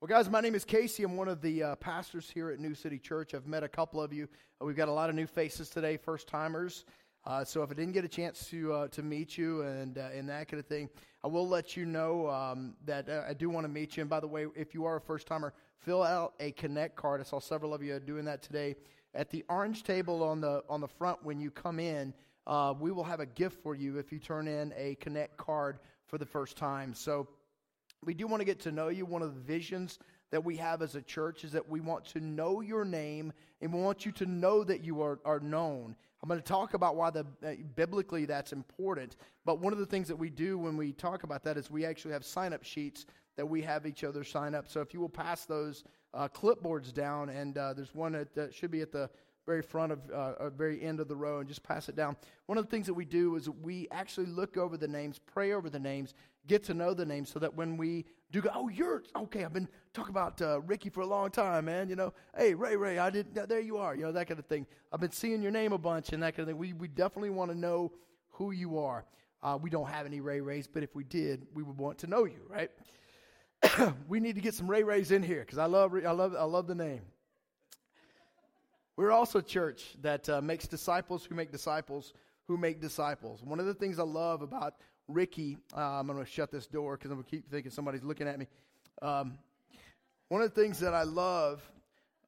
Well, 0.00 0.06
guys, 0.06 0.30
my 0.30 0.40
name 0.40 0.54
is 0.54 0.64
Casey. 0.64 1.02
I'm 1.02 1.16
one 1.16 1.26
of 1.26 1.42
the 1.42 1.60
uh, 1.60 1.74
pastors 1.74 2.30
here 2.30 2.50
at 2.50 2.60
New 2.60 2.76
City 2.76 3.00
Church. 3.00 3.34
I've 3.34 3.48
met 3.48 3.64
a 3.64 3.68
couple 3.68 4.00
of 4.00 4.12
you. 4.12 4.28
Uh, 4.62 4.64
we've 4.64 4.76
got 4.76 4.86
a 4.86 4.92
lot 4.92 5.10
of 5.10 5.16
new 5.16 5.26
faces 5.26 5.70
today, 5.70 5.96
first 5.96 6.28
timers. 6.28 6.84
Uh, 7.26 7.44
so 7.44 7.64
if 7.64 7.70
I 7.72 7.74
didn't 7.74 7.94
get 7.94 8.04
a 8.04 8.08
chance 8.08 8.48
to 8.50 8.72
uh, 8.72 8.88
to 8.88 9.02
meet 9.02 9.36
you 9.36 9.62
and 9.62 9.98
uh, 9.98 10.10
and 10.14 10.28
that 10.28 10.46
kind 10.46 10.60
of 10.60 10.66
thing, 10.66 10.88
I 11.24 11.26
will 11.26 11.48
let 11.48 11.76
you 11.76 11.84
know 11.84 12.30
um, 12.30 12.76
that 12.84 13.08
uh, 13.08 13.24
I 13.28 13.34
do 13.34 13.50
want 13.50 13.64
to 13.64 13.68
meet 13.68 13.96
you. 13.96 14.02
And 14.02 14.08
by 14.08 14.20
the 14.20 14.28
way, 14.28 14.46
if 14.54 14.72
you 14.72 14.84
are 14.84 14.98
a 14.98 15.00
first 15.00 15.26
timer, 15.26 15.52
fill 15.80 16.04
out 16.04 16.34
a 16.38 16.52
Connect 16.52 16.94
card. 16.94 17.20
I 17.20 17.24
saw 17.24 17.40
several 17.40 17.74
of 17.74 17.82
you 17.82 17.98
doing 17.98 18.24
that 18.26 18.40
today 18.40 18.76
at 19.16 19.30
the 19.30 19.44
orange 19.48 19.82
table 19.82 20.22
on 20.22 20.40
the 20.40 20.62
on 20.68 20.80
the 20.80 20.86
front 20.86 21.24
when 21.24 21.40
you 21.40 21.50
come 21.50 21.80
in. 21.80 22.14
we 22.78 22.92
will 22.92 23.02
have 23.02 23.18
a 23.18 23.26
gift 23.26 23.60
for 23.64 23.74
you 23.74 23.98
if 23.98 24.12
you 24.12 24.20
turn 24.20 24.46
in 24.46 24.72
a 24.76 24.94
Connect 25.00 25.36
card 25.36 25.80
for 26.06 26.18
the 26.18 26.26
first 26.26 26.56
time. 26.56 26.94
So 26.94 27.26
we 28.04 28.14
do 28.14 28.26
want 28.26 28.40
to 28.40 28.44
get 28.44 28.60
to 28.60 28.72
know 28.72 28.88
you. 28.88 29.04
One 29.04 29.22
of 29.22 29.34
the 29.34 29.40
visions 29.40 29.98
that 30.30 30.44
we 30.44 30.56
have 30.56 30.82
as 30.82 30.94
a 30.94 31.02
church 31.02 31.44
is 31.44 31.52
that 31.52 31.68
we 31.68 31.80
want 31.80 32.04
to 32.06 32.20
know 32.20 32.60
your 32.60 32.84
name 32.84 33.32
and 33.60 33.72
we 33.72 33.80
want 33.80 34.04
you 34.04 34.12
to 34.12 34.26
know 34.26 34.62
that 34.64 34.84
you 34.84 35.02
are, 35.02 35.18
are 35.24 35.40
known. 35.40 35.96
I'm 36.22 36.28
going 36.28 36.40
to 36.40 36.46
talk 36.46 36.74
about 36.74 36.96
why 36.96 37.10
the 37.10 37.26
uh, 37.44 37.54
biblically 37.76 38.24
that's 38.24 38.52
important. 38.52 39.16
But 39.44 39.60
one 39.60 39.72
of 39.72 39.78
the 39.78 39.86
things 39.86 40.08
that 40.08 40.16
we 40.16 40.30
do 40.30 40.58
when 40.58 40.76
we 40.76 40.92
talk 40.92 41.22
about 41.22 41.44
that 41.44 41.56
is 41.56 41.70
we 41.70 41.84
actually 41.84 42.12
have 42.12 42.24
sign 42.24 42.52
up 42.52 42.64
sheets 42.64 43.06
that 43.36 43.46
we 43.46 43.62
have 43.62 43.86
each 43.86 44.02
other 44.02 44.24
sign 44.24 44.54
up. 44.54 44.68
So 44.68 44.80
if 44.80 44.92
you 44.92 45.00
will 45.00 45.08
pass 45.08 45.44
those 45.44 45.84
uh, 46.12 46.28
clipboards 46.28 46.92
down, 46.92 47.28
and 47.28 47.56
uh, 47.56 47.72
there's 47.72 47.94
one 47.94 48.26
that, 48.34 48.52
should 48.52 48.72
be 48.72 48.80
at 48.80 48.90
the 48.90 49.08
very 49.46 49.62
front 49.62 49.92
of 49.92 50.10
uh, 50.10 50.50
very 50.50 50.82
end 50.82 51.00
of 51.00 51.08
the 51.08 51.16
row 51.16 51.38
and 51.38 51.48
just 51.48 51.62
pass 51.62 51.88
it 51.88 51.96
down. 51.96 52.16
One 52.46 52.58
of 52.58 52.64
the 52.64 52.70
things 52.70 52.86
that 52.86 52.94
we 52.94 53.06
do 53.06 53.36
is 53.36 53.48
we 53.48 53.88
actually 53.90 54.26
look 54.26 54.56
over 54.56 54.76
the 54.76 54.88
names, 54.88 55.20
pray 55.24 55.52
over 55.52 55.70
the 55.70 55.78
names, 55.78 56.14
get 56.48 56.64
to 56.64 56.74
know 56.74 56.94
the 56.94 57.06
name 57.06 57.24
so 57.24 57.38
that 57.38 57.54
when 57.54 57.76
we 57.76 58.06
do 58.32 58.40
go, 58.40 58.50
oh, 58.54 58.68
you're 58.68 59.04
okay. 59.16 59.44
I've 59.44 59.52
been 59.52 59.68
talking 59.92 60.10
about 60.10 60.42
uh, 60.42 60.60
Ricky 60.62 60.90
for 60.90 61.00
a 61.00 61.06
long 61.06 61.30
time, 61.30 61.66
man. 61.66 61.88
You 61.88 61.96
know, 61.96 62.12
hey 62.36 62.54
Ray, 62.54 62.76
Ray, 62.76 62.98
I 62.98 63.10
did. 63.10 63.34
There 63.34 63.60
you 63.60 63.76
are. 63.76 63.94
You 63.94 64.02
know 64.02 64.12
that 64.12 64.26
kind 64.26 64.40
of 64.40 64.46
thing. 64.46 64.66
I've 64.92 65.00
been 65.00 65.12
seeing 65.12 65.42
your 65.42 65.52
name 65.52 65.72
a 65.72 65.78
bunch 65.78 66.12
and 66.12 66.22
that 66.22 66.34
kind 66.34 66.48
of 66.48 66.48
thing. 66.48 66.58
We 66.58 66.72
we 66.72 66.88
definitely 66.88 67.30
want 67.30 67.50
to 67.50 67.56
know 67.56 67.92
who 68.30 68.50
you 68.50 68.78
are. 68.78 69.04
Uh, 69.42 69.58
we 69.60 69.70
don't 69.70 69.88
have 69.88 70.04
any 70.04 70.20
Ray 70.20 70.40
Rays, 70.40 70.66
but 70.66 70.82
if 70.82 70.94
we 70.94 71.04
did, 71.04 71.46
we 71.54 71.62
would 71.62 71.78
want 71.78 71.98
to 71.98 72.06
know 72.08 72.24
you, 72.24 72.40
right? 72.48 72.70
we 74.08 74.18
need 74.18 74.34
to 74.34 74.40
get 74.40 74.54
some 74.54 74.68
Ray 74.68 74.82
Rays 74.82 75.12
in 75.12 75.22
here 75.22 75.40
because 75.40 75.58
I 75.58 75.66
love 75.66 75.94
I 75.94 76.10
love 76.10 76.34
I 76.34 76.44
love 76.44 76.66
the 76.66 76.74
name. 76.74 77.02
We're 78.96 79.12
also 79.12 79.38
a 79.38 79.42
church 79.42 79.94
that 80.02 80.28
uh, 80.28 80.40
makes 80.40 80.66
disciples 80.66 81.24
who 81.24 81.36
make 81.36 81.52
disciples 81.52 82.12
who 82.48 82.56
make 82.56 82.80
disciples. 82.80 83.42
One 83.42 83.60
of 83.60 83.66
the 83.66 83.74
things 83.74 83.98
I 83.98 84.04
love 84.04 84.42
about 84.42 84.74
Ricky, 85.08 85.56
uh, 85.76 85.80
I'm 85.80 86.06
going 86.06 86.18
to 86.18 86.30
shut 86.30 86.52
this 86.52 86.66
door 86.66 86.96
because 86.96 87.10
I'm 87.10 87.16
going 87.16 87.24
to 87.24 87.30
keep 87.30 87.50
thinking 87.50 87.70
somebody's 87.70 88.04
looking 88.04 88.28
at 88.28 88.38
me. 88.38 88.46
Um, 89.00 89.38
one 90.28 90.42
of 90.42 90.54
the 90.54 90.60
things 90.60 90.78
that 90.80 90.94
I 90.94 91.04
love 91.04 91.62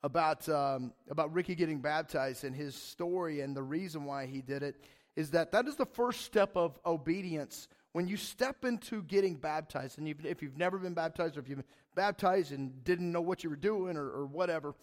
about 0.02 0.48
um, 0.48 0.92
about 1.10 1.32
Ricky 1.34 1.54
getting 1.54 1.80
baptized 1.80 2.44
and 2.44 2.56
his 2.56 2.74
story 2.74 3.42
and 3.42 3.54
the 3.54 3.62
reason 3.62 4.04
why 4.04 4.24
he 4.24 4.40
did 4.40 4.62
it 4.62 4.76
is 5.14 5.30
that 5.32 5.52
that 5.52 5.66
is 5.66 5.76
the 5.76 5.86
first 5.86 6.22
step 6.22 6.56
of 6.56 6.78
obedience. 6.86 7.68
When 7.92 8.06
you 8.08 8.16
step 8.16 8.64
into 8.64 9.02
getting 9.02 9.34
baptized, 9.34 9.98
and 9.98 10.06
you've, 10.08 10.24
if 10.24 10.42
you've 10.42 10.56
never 10.56 10.78
been 10.78 10.94
baptized, 10.94 11.36
or 11.36 11.40
if 11.40 11.48
you've 11.48 11.58
been 11.58 11.66
baptized 11.94 12.52
and 12.52 12.82
didn't 12.84 13.10
know 13.10 13.20
what 13.20 13.42
you 13.42 13.50
were 13.50 13.56
doing, 13.56 13.96
or, 13.96 14.08
or 14.08 14.26
whatever, 14.26 14.74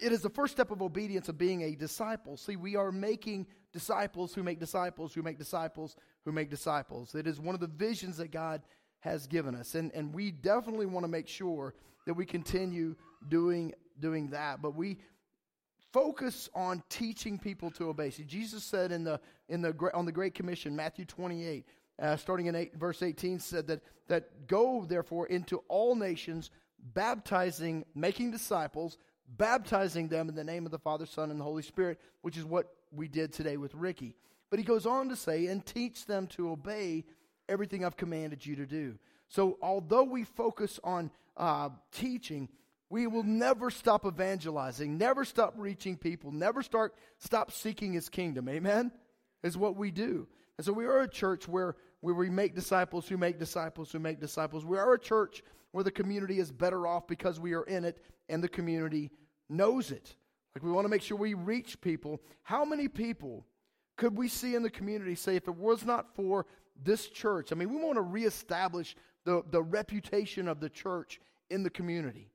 it 0.00 0.10
is 0.10 0.22
the 0.22 0.30
first 0.30 0.54
step 0.54 0.70
of 0.70 0.82
obedience 0.82 1.28
of 1.28 1.38
being 1.38 1.62
a 1.62 1.76
disciple. 1.76 2.36
See, 2.36 2.56
we 2.56 2.74
are 2.74 2.90
making 2.90 3.46
disciples 3.72 4.34
who 4.34 4.42
make 4.42 4.58
disciples 4.58 5.14
who 5.14 5.22
make 5.22 5.38
disciples 5.38 5.96
who 6.26 6.32
make 6.32 6.50
disciples. 6.50 7.14
It 7.14 7.28
is 7.28 7.40
one 7.40 7.54
of 7.54 7.60
the 7.60 7.68
visions 7.68 8.16
that 8.16 8.32
God 8.32 8.60
has 8.98 9.28
given 9.28 9.54
us. 9.54 9.76
And, 9.76 9.92
and 9.92 10.12
we 10.12 10.32
definitely 10.32 10.86
want 10.86 11.04
to 11.04 11.08
make 11.08 11.28
sure 11.28 11.72
that 12.04 12.14
we 12.14 12.26
continue 12.26 12.96
doing, 13.28 13.72
doing 14.00 14.30
that. 14.30 14.60
But 14.60 14.74
we 14.74 14.98
focus 15.92 16.50
on 16.52 16.82
teaching 16.88 17.38
people 17.38 17.70
to 17.70 17.88
obey. 17.88 18.10
See, 18.10 18.24
Jesus 18.24 18.64
said 18.64 18.90
in 18.90 19.04
the, 19.04 19.20
in 19.48 19.62
the, 19.62 19.72
on 19.94 20.04
the 20.04 20.10
Great 20.10 20.34
Commission, 20.34 20.74
Matthew 20.74 21.04
28, 21.04 21.64
uh, 22.02 22.16
starting 22.16 22.46
in 22.46 22.56
eight, 22.56 22.74
verse 22.74 23.04
18, 23.04 23.38
said 23.38 23.68
that, 23.68 23.80
that 24.08 24.48
go, 24.48 24.84
therefore, 24.84 25.28
into 25.28 25.58
all 25.68 25.94
nations, 25.94 26.50
baptizing, 26.92 27.84
making 27.94 28.32
disciples, 28.32 28.98
baptizing 29.38 30.08
them 30.08 30.28
in 30.28 30.34
the 30.34 30.42
name 30.42 30.66
of 30.66 30.72
the 30.72 30.78
Father, 30.78 31.06
Son, 31.06 31.30
and 31.30 31.38
the 31.38 31.44
Holy 31.44 31.62
Spirit, 31.62 32.00
which 32.22 32.36
is 32.36 32.44
what 32.44 32.66
we 32.90 33.06
did 33.06 33.32
today 33.32 33.56
with 33.56 33.72
Ricky. 33.76 34.16
But 34.50 34.58
he 34.58 34.64
goes 34.64 34.86
on 34.86 35.08
to 35.08 35.16
say, 35.16 35.46
and 35.46 35.64
teach 35.64 36.06
them 36.06 36.26
to 36.28 36.50
obey 36.50 37.04
everything 37.48 37.84
I've 37.84 37.96
commanded 37.96 38.44
you 38.44 38.56
to 38.56 38.66
do. 38.66 38.98
So, 39.28 39.58
although 39.60 40.04
we 40.04 40.24
focus 40.24 40.78
on 40.84 41.10
uh, 41.36 41.70
teaching, 41.92 42.48
we 42.88 43.06
will 43.08 43.24
never 43.24 43.70
stop 43.70 44.06
evangelizing, 44.06 44.96
never 44.96 45.24
stop 45.24 45.54
reaching 45.56 45.96
people, 45.96 46.30
never 46.30 46.62
start 46.62 46.94
stop 47.18 47.50
seeking 47.50 47.92
His 47.92 48.08
kingdom. 48.08 48.48
Amen. 48.48 48.92
Is 49.42 49.56
what 49.56 49.76
we 49.76 49.90
do. 49.90 50.28
And 50.58 50.64
so, 50.64 50.72
we 50.72 50.86
are 50.86 51.00
a 51.00 51.08
church 51.08 51.48
where 51.48 51.74
where 52.00 52.14
we 52.14 52.30
make 52.30 52.54
disciples 52.54 53.08
who 53.08 53.16
make 53.16 53.38
disciples 53.38 53.90
who 53.90 53.98
make 53.98 54.20
disciples. 54.20 54.64
We 54.64 54.78
are 54.78 54.92
a 54.92 54.98
church 54.98 55.42
where 55.72 55.82
the 55.82 55.90
community 55.90 56.38
is 56.38 56.52
better 56.52 56.86
off 56.86 57.06
because 57.08 57.40
we 57.40 57.54
are 57.54 57.64
in 57.64 57.84
it 57.84 58.00
and 58.28 58.42
the 58.42 58.48
community 58.48 59.10
knows 59.48 59.90
it. 59.90 60.14
Like 60.54 60.62
we 60.62 60.70
want 60.70 60.84
to 60.84 60.88
make 60.88 61.02
sure 61.02 61.18
we 61.18 61.34
reach 61.34 61.80
people. 61.80 62.20
How 62.42 62.64
many 62.64 62.88
people 62.88 63.44
could 63.96 64.16
we 64.16 64.28
see 64.28 64.54
in 64.54 64.62
the 64.62 64.70
community 64.70 65.14
say, 65.14 65.36
if 65.36 65.48
it 65.48 65.56
was 65.56 65.84
not 65.84 66.14
for 66.14 66.46
this 66.82 67.08
church? 67.08 67.52
I 67.52 67.54
mean, 67.54 67.70
we 67.70 67.82
want 67.82 67.96
to 67.96 68.02
reestablish 68.02 68.94
the, 69.24 69.42
the 69.50 69.62
reputation 69.62 70.48
of 70.48 70.60
the 70.60 70.68
church 70.68 71.20
in 71.50 71.62
the 71.62 71.70
community. 71.70 72.30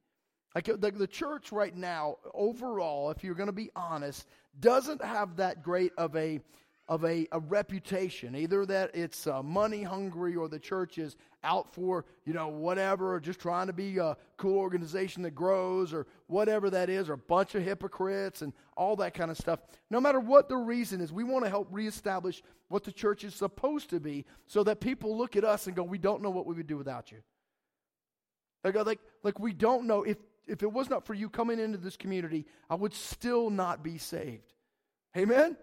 Like 0.55 0.66
the, 0.66 0.91
the 0.91 1.07
church 1.07 1.51
right 1.51 1.75
now, 1.75 2.17
overall, 2.33 3.11
if 3.11 3.23
you're 3.23 3.35
going 3.35 3.47
to 3.47 3.53
be 3.53 3.72
honest, 3.75 4.27
doesn't 4.59 5.03
have 5.03 5.38
that 5.38 5.63
great 5.63 5.94
of 5.97 6.16
a 6.16 6.41
of 6.91 7.06
a, 7.06 7.25
a 7.31 7.40
reputation, 7.40 8.35
either 8.35 8.66
that 8.66 8.94
it's 8.94 9.25
uh, 9.25 9.41
money 9.41 9.81
hungry 9.81 10.35
or 10.35 10.50
the 10.50 10.59
church 10.59 10.97
is 10.97 11.16
out 11.41 11.74
for, 11.74 12.03
you 12.25 12.34
know, 12.34 12.50
whatever, 12.50 13.16
or 13.16 13.19
just 13.22 13.40
trying 13.40 13.68
to 13.68 13.72
be 13.72 13.97
a 13.97 14.18
cool 14.35 14.57
organization 14.57 15.24
that 15.24 15.31
grows 15.31 15.94
or 15.94 16.06
whatever 16.28 16.69
that 16.69 16.90
is, 16.90 17.07
or 17.07 17.13
a 17.13 17.18
bunch 17.18 17.56
of 17.56 17.63
hypocrites 17.63 18.41
and 18.41 18.52
all 18.75 18.97
that 18.97 19.13
kind 19.13 19.31
of 19.31 19.38
stuff. 19.38 19.62
No 19.90 20.02
matter 20.02 20.19
what 20.19 20.50
the 20.50 20.57
reason 20.57 21.00
is, 21.00 21.13
we 21.13 21.24
want 21.24 21.46
to 21.46 21.50
help 21.50 21.69
reestablish 21.72 22.44
what 22.68 22.84
the 22.84 22.91
church 22.91 23.23
is 23.23 23.35
supposed 23.35 23.90
to 23.91 24.02
be 24.02 24.25
so 24.47 24.62
that 24.66 24.81
people 24.81 25.18
look 25.18 25.38
at 25.38 25.46
us 25.46 25.68
and 25.68 25.75
go, 25.78 25.84
we 25.84 25.97
don't 25.97 26.22
know 26.22 26.29
what 26.29 26.46
we 26.46 26.56
would 26.56 26.68
do 26.68 26.75
without 26.75 27.09
you. 27.09 27.19
Like, 28.66 28.75
like, 28.75 29.00
like 29.23 29.40
we 29.40 29.53
don't 29.53 29.88
know 29.88 30.03
if, 30.03 30.18
if 30.46 30.62
it 30.62 30.73
was 30.73 30.90
not 30.90 31.06
for 31.06 31.13
you 31.13 31.29
coming 31.29 31.58
into 31.58 31.78
this 31.78 31.96
community, 31.96 32.47
I 32.69 32.75
would 32.75 32.94
still 32.94 33.50
not 33.50 33.81
be 33.81 33.97
saved. 33.97 34.52
Amen? 35.16 35.56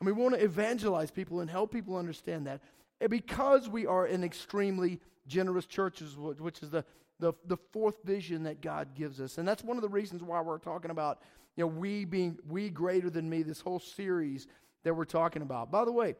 And 0.00 0.06
we 0.06 0.12
want 0.12 0.34
to 0.34 0.42
evangelize 0.42 1.10
people 1.10 1.40
and 1.40 1.50
help 1.50 1.72
people 1.72 1.96
understand 1.96 2.46
that. 2.46 2.60
And 3.00 3.10
because 3.10 3.68
we 3.68 3.86
are 3.86 4.06
an 4.06 4.24
extremely 4.24 5.00
generous 5.26 5.66
church, 5.66 6.02
which 6.38 6.62
is 6.62 6.70
the, 6.70 6.84
the, 7.18 7.34
the 7.46 7.58
fourth 7.72 8.02
vision 8.04 8.42
that 8.44 8.62
God 8.62 8.94
gives 8.94 9.20
us. 9.20 9.38
And 9.38 9.46
that's 9.46 9.62
one 9.62 9.76
of 9.76 9.82
the 9.82 9.88
reasons 9.88 10.22
why 10.22 10.40
we're 10.40 10.58
talking 10.58 10.90
about, 10.90 11.20
you 11.56 11.64
know, 11.64 11.68
we 11.68 12.04
being 12.04 12.38
we 12.48 12.70
greater 12.70 13.10
than 13.10 13.28
me, 13.28 13.42
this 13.42 13.60
whole 13.60 13.78
series 13.78 14.46
that 14.84 14.94
we're 14.94 15.04
talking 15.04 15.42
about. 15.42 15.70
By 15.70 15.84
the 15.84 15.92
way, 15.92 16.14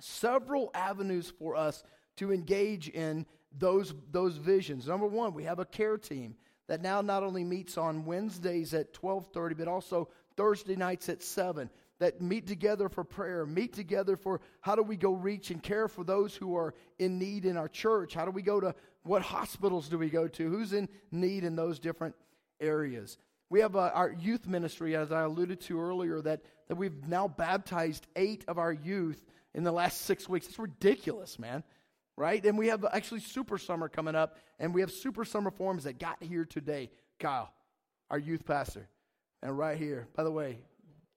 several 0.00 0.70
avenues 0.74 1.32
for 1.38 1.56
us 1.56 1.82
to 2.16 2.32
engage 2.32 2.88
in 2.88 3.26
those, 3.56 3.94
those 4.12 4.36
visions. 4.36 4.86
Number 4.86 5.06
one, 5.06 5.34
we 5.34 5.44
have 5.44 5.58
a 5.58 5.64
care 5.64 5.98
team 5.98 6.36
that 6.68 6.82
now 6.82 7.00
not 7.00 7.22
only 7.22 7.44
meets 7.44 7.78
on 7.78 8.04
Wednesdays 8.04 8.74
at 8.74 8.92
12:30 8.92 9.56
but 9.56 9.68
also 9.68 10.08
Thursday 10.36 10.76
nights 10.76 11.08
at 11.08 11.22
7 11.22 11.68
that 11.98 12.20
meet 12.20 12.46
together 12.46 12.88
for 12.88 13.04
prayer, 13.04 13.44
meet 13.44 13.72
together 13.72 14.16
for 14.16 14.40
how 14.60 14.76
do 14.76 14.82
we 14.82 14.96
go 14.96 15.12
reach 15.12 15.50
and 15.50 15.62
care 15.62 15.88
for 15.88 16.04
those 16.04 16.34
who 16.34 16.56
are 16.56 16.74
in 16.98 17.18
need 17.18 17.44
in 17.44 17.56
our 17.56 17.68
church? 17.68 18.14
How 18.14 18.24
do 18.24 18.30
we 18.30 18.42
go 18.42 18.60
to 18.60 18.74
what 19.02 19.22
hospitals 19.22 19.88
do 19.88 19.98
we 19.98 20.10
go 20.10 20.28
to? 20.28 20.48
Who's 20.50 20.72
in 20.72 20.88
need 21.10 21.44
in 21.44 21.56
those 21.56 21.78
different 21.78 22.14
areas? 22.60 23.18
We 23.50 23.60
have 23.60 23.76
uh, 23.76 23.90
our 23.94 24.12
youth 24.12 24.46
ministry, 24.46 24.94
as 24.94 25.10
I 25.10 25.22
alluded 25.22 25.60
to 25.62 25.80
earlier, 25.80 26.20
that, 26.20 26.42
that 26.68 26.76
we've 26.76 27.06
now 27.06 27.28
baptized 27.28 28.06
eight 28.14 28.44
of 28.46 28.58
our 28.58 28.72
youth 28.72 29.24
in 29.54 29.64
the 29.64 29.72
last 29.72 30.02
six 30.02 30.28
weeks. 30.28 30.46
It's 30.46 30.58
ridiculous, 30.58 31.38
man. 31.38 31.64
Right? 32.16 32.44
And 32.44 32.58
we 32.58 32.66
have 32.66 32.84
actually 32.84 33.20
Super 33.20 33.58
Summer 33.58 33.88
coming 33.88 34.16
up, 34.16 34.36
and 34.58 34.74
we 34.74 34.82
have 34.82 34.90
Super 34.90 35.24
Summer 35.24 35.50
forms 35.50 35.84
that 35.84 35.98
got 35.98 36.22
here 36.22 36.44
today. 36.44 36.90
Kyle, 37.18 37.52
our 38.10 38.18
youth 38.18 38.44
pastor. 38.44 38.88
And 39.42 39.56
right 39.56 39.78
here, 39.78 40.08
by 40.16 40.24
the 40.24 40.30
way, 40.32 40.58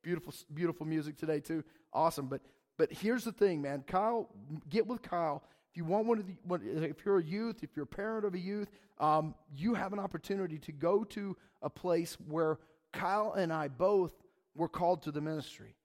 Beautiful, 0.02 0.34
beautiful 0.54 0.86
music 0.86 1.18
today 1.18 1.40
too. 1.40 1.64
Awesome. 1.94 2.28
But 2.28 2.42
but 2.78 2.92
here's 2.92 3.24
the 3.24 3.32
thing, 3.32 3.62
man. 3.62 3.84
Kyle, 3.86 4.30
get 4.70 4.88
with 4.88 5.02
Kyle. 5.02 5.44
If 5.70 5.78
you 5.78 5.86
want 5.86 6.06
one 6.06 6.20
of 6.20 6.26
the, 6.26 6.84
if 6.84 7.06
you're 7.06 7.20
a 7.20 7.24
youth, 7.24 7.64
if 7.64 7.70
you're 7.76 7.84
a 7.84 7.88
parent 7.88 8.26
of 8.26 8.34
a 8.34 8.40
youth, 8.40 8.70
um, 9.00 9.36
you 9.56 9.74
have 9.74 9.94
an 9.94 10.00
opportunity 10.00 10.58
to 10.60 10.72
go 10.72 11.04
to 11.06 11.38
a 11.62 11.70
place 11.70 12.18
where 12.28 12.58
Kyle 12.92 13.34
and 13.34 13.54
I 13.54 13.68
both 13.68 14.14
were 14.56 14.68
called 14.68 15.04
to 15.04 15.12
the 15.12 15.22
ministry. 15.22 15.76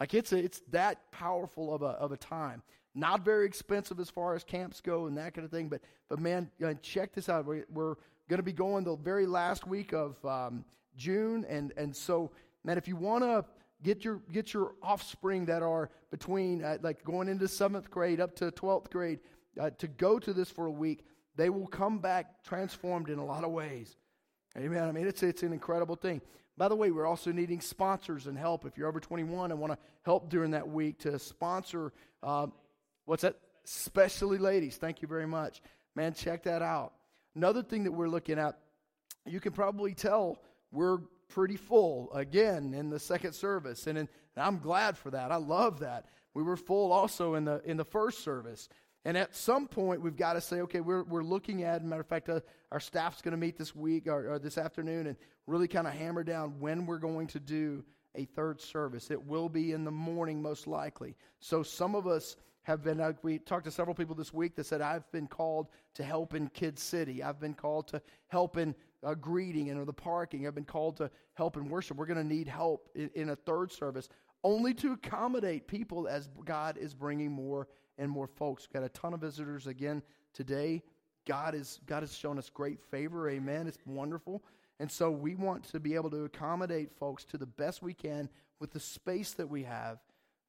Like 0.00 0.12
it's 0.12 0.32
a, 0.32 0.38
it's 0.38 0.60
that 0.70 1.10
powerful 1.12 1.74
of 1.74 1.82
a 1.82 1.86
of 1.86 2.12
a 2.12 2.16
time. 2.16 2.62
Not 2.94 3.24
very 3.24 3.46
expensive 3.46 3.98
as 3.98 4.10
far 4.10 4.34
as 4.34 4.44
camps 4.44 4.80
go 4.80 5.06
and 5.06 5.16
that 5.16 5.34
kind 5.34 5.44
of 5.44 5.50
thing. 5.50 5.68
But 5.68 5.80
but 6.08 6.18
man, 6.18 6.50
check 6.82 7.14
this 7.14 7.28
out. 7.28 7.46
We're 7.46 7.94
going 8.28 8.38
to 8.38 8.42
be 8.42 8.52
going 8.52 8.84
the 8.84 8.96
very 8.96 9.26
last 9.26 9.66
week 9.66 9.92
of 9.92 10.22
um, 10.24 10.64
June, 10.96 11.44
and 11.48 11.72
and 11.76 11.94
so 11.94 12.30
man, 12.64 12.78
if 12.78 12.88
you 12.88 12.96
want 12.96 13.22
to 13.24 13.44
get 13.82 14.04
your 14.04 14.20
get 14.32 14.52
your 14.52 14.72
offspring 14.82 15.46
that 15.46 15.62
are 15.62 15.90
between 16.10 16.64
uh, 16.64 16.78
like 16.82 17.04
going 17.04 17.28
into 17.28 17.46
seventh 17.46 17.90
grade 17.90 18.20
up 18.20 18.34
to 18.36 18.50
twelfth 18.50 18.90
grade 18.90 19.20
uh, 19.60 19.70
to 19.78 19.86
go 19.86 20.18
to 20.18 20.32
this 20.32 20.50
for 20.50 20.66
a 20.66 20.70
week, 20.70 21.04
they 21.36 21.50
will 21.50 21.66
come 21.66 21.98
back 21.98 22.42
transformed 22.44 23.10
in 23.10 23.18
a 23.18 23.24
lot 23.24 23.44
of 23.44 23.50
ways. 23.50 23.96
Amen. 24.56 24.84
I 24.84 24.92
mean, 24.92 25.06
it's 25.06 25.22
it's 25.22 25.42
an 25.42 25.52
incredible 25.52 25.96
thing. 25.96 26.20
By 26.56 26.68
the 26.68 26.76
way, 26.76 26.90
we're 26.92 27.06
also 27.06 27.32
needing 27.32 27.60
sponsors 27.60 28.28
and 28.28 28.38
help. 28.38 28.64
If 28.64 28.78
you're 28.78 28.88
over 28.88 29.00
21 29.00 29.50
and 29.50 29.58
want 29.58 29.72
to 29.72 29.78
help 30.02 30.30
during 30.30 30.52
that 30.52 30.68
week 30.68 31.00
to 31.00 31.18
sponsor, 31.18 31.92
uh, 32.22 32.46
what's 33.06 33.22
that? 33.22 33.36
Especially 33.64 34.38
ladies. 34.38 34.76
Thank 34.76 35.02
you 35.02 35.08
very 35.08 35.26
much. 35.26 35.62
Man, 35.96 36.14
check 36.14 36.44
that 36.44 36.62
out. 36.62 36.92
Another 37.34 37.62
thing 37.62 37.84
that 37.84 37.92
we're 37.92 38.08
looking 38.08 38.38
at, 38.38 38.58
you 39.26 39.40
can 39.40 39.52
probably 39.52 39.94
tell 39.94 40.38
we're 40.70 40.98
pretty 41.34 41.56
full 41.56 42.12
again 42.14 42.72
in 42.74 42.90
the 42.90 43.00
second 43.00 43.32
service. 43.32 43.88
And, 43.88 43.98
in, 43.98 44.08
and 44.36 44.44
I'm 44.46 44.58
glad 44.60 44.96
for 44.96 45.10
that. 45.10 45.32
I 45.32 45.36
love 45.36 45.80
that. 45.80 46.06
We 46.32 46.44
were 46.44 46.56
full 46.56 46.92
also 46.92 47.34
in 47.34 47.44
the, 47.44 47.60
in 47.64 47.76
the 47.76 47.84
first 47.84 48.22
service. 48.22 48.68
And 49.04 49.18
at 49.18 49.34
some 49.34 49.66
point, 49.66 50.00
we've 50.00 50.16
got 50.16 50.34
to 50.34 50.40
say, 50.40 50.60
okay, 50.60 50.80
we're, 50.80 51.02
we're 51.02 51.24
looking 51.24 51.64
at, 51.64 51.84
matter 51.84 52.00
of 52.00 52.06
fact, 52.06 52.28
uh, 52.28 52.40
our 52.70 52.80
staff's 52.80 53.20
going 53.20 53.32
to 53.32 53.38
meet 53.38 53.58
this 53.58 53.74
week 53.74 54.06
or, 54.06 54.34
or 54.34 54.38
this 54.38 54.56
afternoon 54.56 55.08
and 55.08 55.16
really 55.46 55.68
kind 55.68 55.86
of 55.86 55.92
hammer 55.92 56.22
down 56.22 56.60
when 56.60 56.86
we're 56.86 56.98
going 56.98 57.26
to 57.26 57.40
do 57.40 57.84
a 58.14 58.24
third 58.24 58.60
service. 58.60 59.10
It 59.10 59.22
will 59.26 59.48
be 59.48 59.72
in 59.72 59.84
the 59.84 59.90
morning, 59.90 60.40
most 60.40 60.68
likely. 60.68 61.16
So 61.40 61.64
some 61.64 61.96
of 61.96 62.06
us 62.06 62.36
have 62.62 62.82
been, 62.82 63.00
uh, 63.00 63.12
we 63.22 63.38
talked 63.38 63.64
to 63.64 63.70
several 63.70 63.94
people 63.94 64.14
this 64.14 64.32
week 64.32 64.54
that 64.54 64.66
said, 64.66 64.80
I've 64.80 65.10
been 65.10 65.26
called 65.26 65.68
to 65.94 66.04
help 66.04 66.32
in 66.32 66.48
Kid 66.48 66.78
City. 66.78 67.22
I've 67.22 67.40
been 67.40 67.54
called 67.54 67.88
to 67.88 68.00
help 68.28 68.56
in 68.56 68.74
greeting 69.12 69.70
and 69.70 69.86
the 69.86 69.92
parking. 69.92 70.46
I've 70.46 70.54
been 70.54 70.64
called 70.64 70.96
to 70.98 71.10
help 71.34 71.56
in 71.56 71.68
worship. 71.68 71.96
We're 71.96 72.06
going 72.06 72.22
to 72.22 72.34
need 72.34 72.48
help 72.48 72.88
in, 72.94 73.10
in 73.14 73.28
a 73.30 73.36
third 73.36 73.72
service, 73.72 74.08
only 74.42 74.74
to 74.74 74.92
accommodate 74.92 75.66
people 75.66 76.06
as 76.08 76.28
God 76.44 76.78
is 76.78 76.94
bringing 76.94 77.32
more 77.32 77.68
and 77.98 78.10
more 78.10 78.26
folks. 78.26 78.66
We've 78.68 78.80
got 78.80 78.86
a 78.86 78.88
ton 78.90 79.14
of 79.14 79.20
visitors 79.20 79.66
again 79.66 80.02
today. 80.32 80.82
God 81.26 81.54
is 81.54 81.80
God 81.86 82.02
has 82.02 82.16
shown 82.16 82.38
us 82.38 82.50
great 82.50 82.80
favor. 82.90 83.28
Amen. 83.30 83.66
It's 83.66 83.78
wonderful. 83.86 84.42
And 84.80 84.90
so 84.90 85.10
we 85.10 85.34
want 85.34 85.64
to 85.70 85.80
be 85.80 85.94
able 85.94 86.10
to 86.10 86.24
accommodate 86.24 86.92
folks 86.98 87.24
to 87.26 87.38
the 87.38 87.46
best 87.46 87.82
we 87.82 87.94
can 87.94 88.28
with 88.60 88.72
the 88.72 88.80
space 88.80 89.32
that 89.34 89.48
we 89.48 89.62
have 89.62 89.98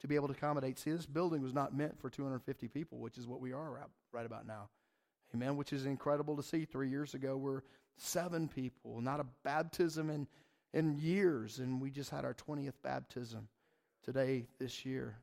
to 0.02 0.07
be 0.07 0.16
able 0.16 0.28
to 0.28 0.34
accommodate. 0.34 0.80
See, 0.80 0.92
this 0.92 1.06
building 1.06 1.42
was 1.42 1.54
not 1.54 1.75
meant 1.75 2.00
for 2.00 2.10
250 2.10 2.68
people, 2.69 3.00
which 3.00 3.18
is 3.18 3.28
what 3.28 3.40
we 3.40 3.54
are 3.54 3.88
right 4.12 4.25
about 4.25 4.48
now. 4.48 4.69
Amen. 5.34 5.57
Which 5.57 5.74
is 5.74 5.86
incredible 5.86 6.36
to 6.38 6.44
see. 6.44 6.66
Three 6.66 6.90
years 6.90 7.13
ago, 7.13 7.38
we're 7.38 7.62
seven 7.97 8.47
people, 8.47 9.01
not 9.01 9.19
a 9.19 9.25
baptism 9.44 10.09
in, 10.09 10.27
in 10.74 10.97
years, 10.97 11.59
and 11.59 11.81
we 11.81 11.89
just 11.89 12.09
had 12.09 12.25
our 12.25 12.33
20th 12.33 12.74
baptism 12.83 13.47
today, 14.03 14.47
this 14.59 14.86
year. 14.86 15.18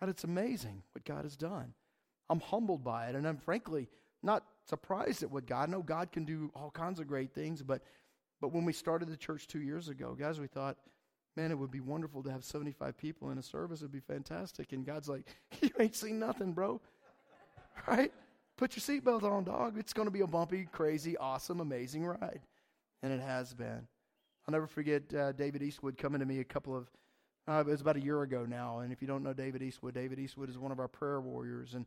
God, 0.00 0.10
it's 0.10 0.24
amazing 0.24 0.82
what 0.92 1.04
God 1.04 1.24
has 1.24 1.36
done. 1.36 1.72
I'm 2.28 2.40
humbled 2.40 2.84
by 2.84 3.06
it, 3.06 3.14
and 3.14 3.26
I'm 3.26 3.38
frankly 3.38 3.88
not 4.22 4.44
surprised 4.64 5.22
at 5.22 5.30
what 5.30 5.46
God. 5.46 5.68
I 5.68 5.72
know 5.72 5.82
God 5.82 6.12
can 6.12 6.24
do 6.24 6.50
all 6.54 6.70
kinds 6.70 7.00
of 7.00 7.06
great 7.06 7.32
things, 7.32 7.62
but 7.62 7.82
but 8.40 8.52
when 8.52 8.64
we 8.64 8.72
started 8.72 9.08
the 9.08 9.16
church 9.16 9.46
two 9.46 9.60
years 9.60 9.88
ago, 9.88 10.14
guys, 10.18 10.38
we 10.38 10.46
thought, 10.46 10.76
man, 11.36 11.50
it 11.50 11.58
would 11.58 11.70
be 11.70 11.80
wonderful 11.80 12.22
to 12.22 12.30
have 12.30 12.44
75 12.44 12.96
people 12.96 13.30
in 13.30 13.38
a 13.38 13.42
service. 13.42 13.80
It'd 13.80 13.92
be 13.92 14.00
fantastic. 14.00 14.72
And 14.72 14.84
God's 14.84 15.08
like, 15.08 15.26
you 15.60 15.70
ain't 15.78 15.96
seen 15.96 16.18
nothing, 16.18 16.52
bro. 16.52 16.80
right? 17.86 18.12
Put 18.56 18.74
your 18.74 18.82
seatbelt 18.82 19.22
on, 19.22 19.44
dog. 19.44 19.76
It's 19.78 19.92
going 19.92 20.06
to 20.06 20.12
be 20.12 20.22
a 20.22 20.26
bumpy, 20.26 20.66
crazy, 20.72 21.14
awesome, 21.18 21.60
amazing 21.60 22.06
ride. 22.06 22.40
And 23.02 23.12
it 23.12 23.20
has 23.20 23.52
been. 23.52 23.86
I'll 24.46 24.52
never 24.52 24.66
forget 24.66 25.12
uh, 25.12 25.32
David 25.32 25.62
Eastwood 25.62 25.98
coming 25.98 26.20
to 26.20 26.26
me 26.26 26.40
a 26.40 26.44
couple 26.44 26.74
of, 26.74 26.90
uh, 27.46 27.60
it 27.60 27.66
was 27.66 27.82
about 27.82 27.96
a 27.96 28.00
year 28.00 28.22
ago 28.22 28.46
now. 28.48 28.78
And 28.78 28.92
if 28.92 29.02
you 29.02 29.08
don't 29.08 29.22
know 29.22 29.34
David 29.34 29.62
Eastwood, 29.62 29.92
David 29.92 30.18
Eastwood 30.18 30.48
is 30.48 30.56
one 30.56 30.72
of 30.72 30.80
our 30.80 30.88
prayer 30.88 31.20
warriors. 31.20 31.74
And, 31.74 31.84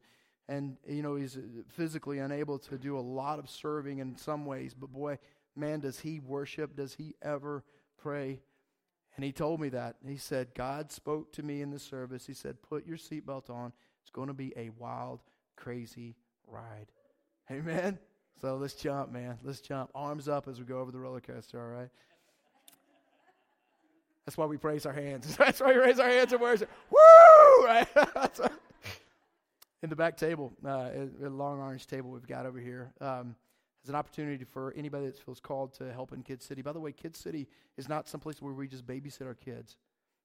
and 0.48 0.78
you 0.88 1.02
know, 1.02 1.16
he's 1.16 1.38
uh, 1.38 1.42
physically 1.70 2.20
unable 2.20 2.60
to 2.60 2.78
do 2.78 3.00
a 3.00 3.02
lot 3.02 3.40
of 3.40 3.50
serving 3.50 3.98
in 3.98 4.16
some 4.16 4.46
ways. 4.46 4.76
But 4.76 4.94
boy, 4.94 5.18
man, 5.56 5.80
does 5.80 6.00
he 6.02 6.20
worship? 6.20 6.76
Does 6.76 6.94
he 6.94 7.16
ever 7.24 7.64
pray? 7.98 8.42
And 9.16 9.26
he 9.26 9.32
told 9.32 9.60
me 9.60 9.70
that. 9.70 9.96
He 10.08 10.18
said, 10.18 10.50
God 10.54 10.92
spoke 10.92 11.34
to 11.34 11.42
me 11.42 11.64
in 11.64 11.72
the 11.72 11.80
service. 11.80 12.28
He 12.28 12.36
said, 12.36 12.62
Put 12.62 12.86
your 12.86 12.98
seatbelt 12.98 13.50
on. 13.50 13.74
It's 14.04 14.12
going 14.12 14.28
to 14.28 14.36
be 14.36 14.54
a 14.56 14.70
wild, 14.78 15.24
crazy 15.58 16.16
ride. 16.52 16.88
Amen? 17.52 17.98
So 18.42 18.56
let's 18.56 18.74
jump, 18.74 19.12
man. 19.12 19.38
Let's 19.44 19.62
jump. 19.62 19.90
Arms 19.94 20.28
up 20.28 20.48
as 20.48 20.60
we 20.60 20.66
go 20.66 20.80
over 20.80 20.92
the 20.92 21.00
roller 21.00 21.20
coaster, 21.20 21.62
all 21.62 21.68
right? 21.68 21.90
That's 24.26 24.38
why 24.38 24.46
we 24.46 24.58
praise 24.58 24.86
our 24.86 24.94
hands. 24.94 25.36
That's 25.38 25.60
why 25.60 25.74
we 25.74 25.80
raise 25.80 26.00
our 26.00 26.08
hands 26.08 26.32
and 26.32 26.42
worship. 26.42 26.70
Woo! 26.90 26.98
Right? 27.62 27.88
in 29.84 29.90
the 29.90 29.96
back 29.96 30.16
table, 30.16 30.54
uh, 30.66 30.90
a 31.24 31.30
long 31.30 31.60
orange 31.60 31.88
table 31.88 32.10
we've 32.10 32.26
got 32.26 32.46
over 32.46 32.58
here. 32.58 32.94
Um, 33.02 33.36
an 33.90 33.96
opportunity 33.96 34.46
for 34.46 34.74
anybody 34.78 35.08
that 35.08 35.18
feels 35.18 35.40
called 35.40 35.74
to 35.74 35.92
help 35.92 36.14
in 36.14 36.24
Kid 36.24 36.42
City. 36.42 36.62
By 36.62 36.72
the 36.72 36.80
way, 36.80 36.92
Kid 36.94 37.16
City 37.16 37.48
is 37.76 37.90
not 37.90 38.08
someplace 38.08 38.42
where 38.42 38.54
we 38.54 38.68
just 38.68 38.86
babysit 38.86 39.26
our 39.26 39.34
kids. 39.34 39.76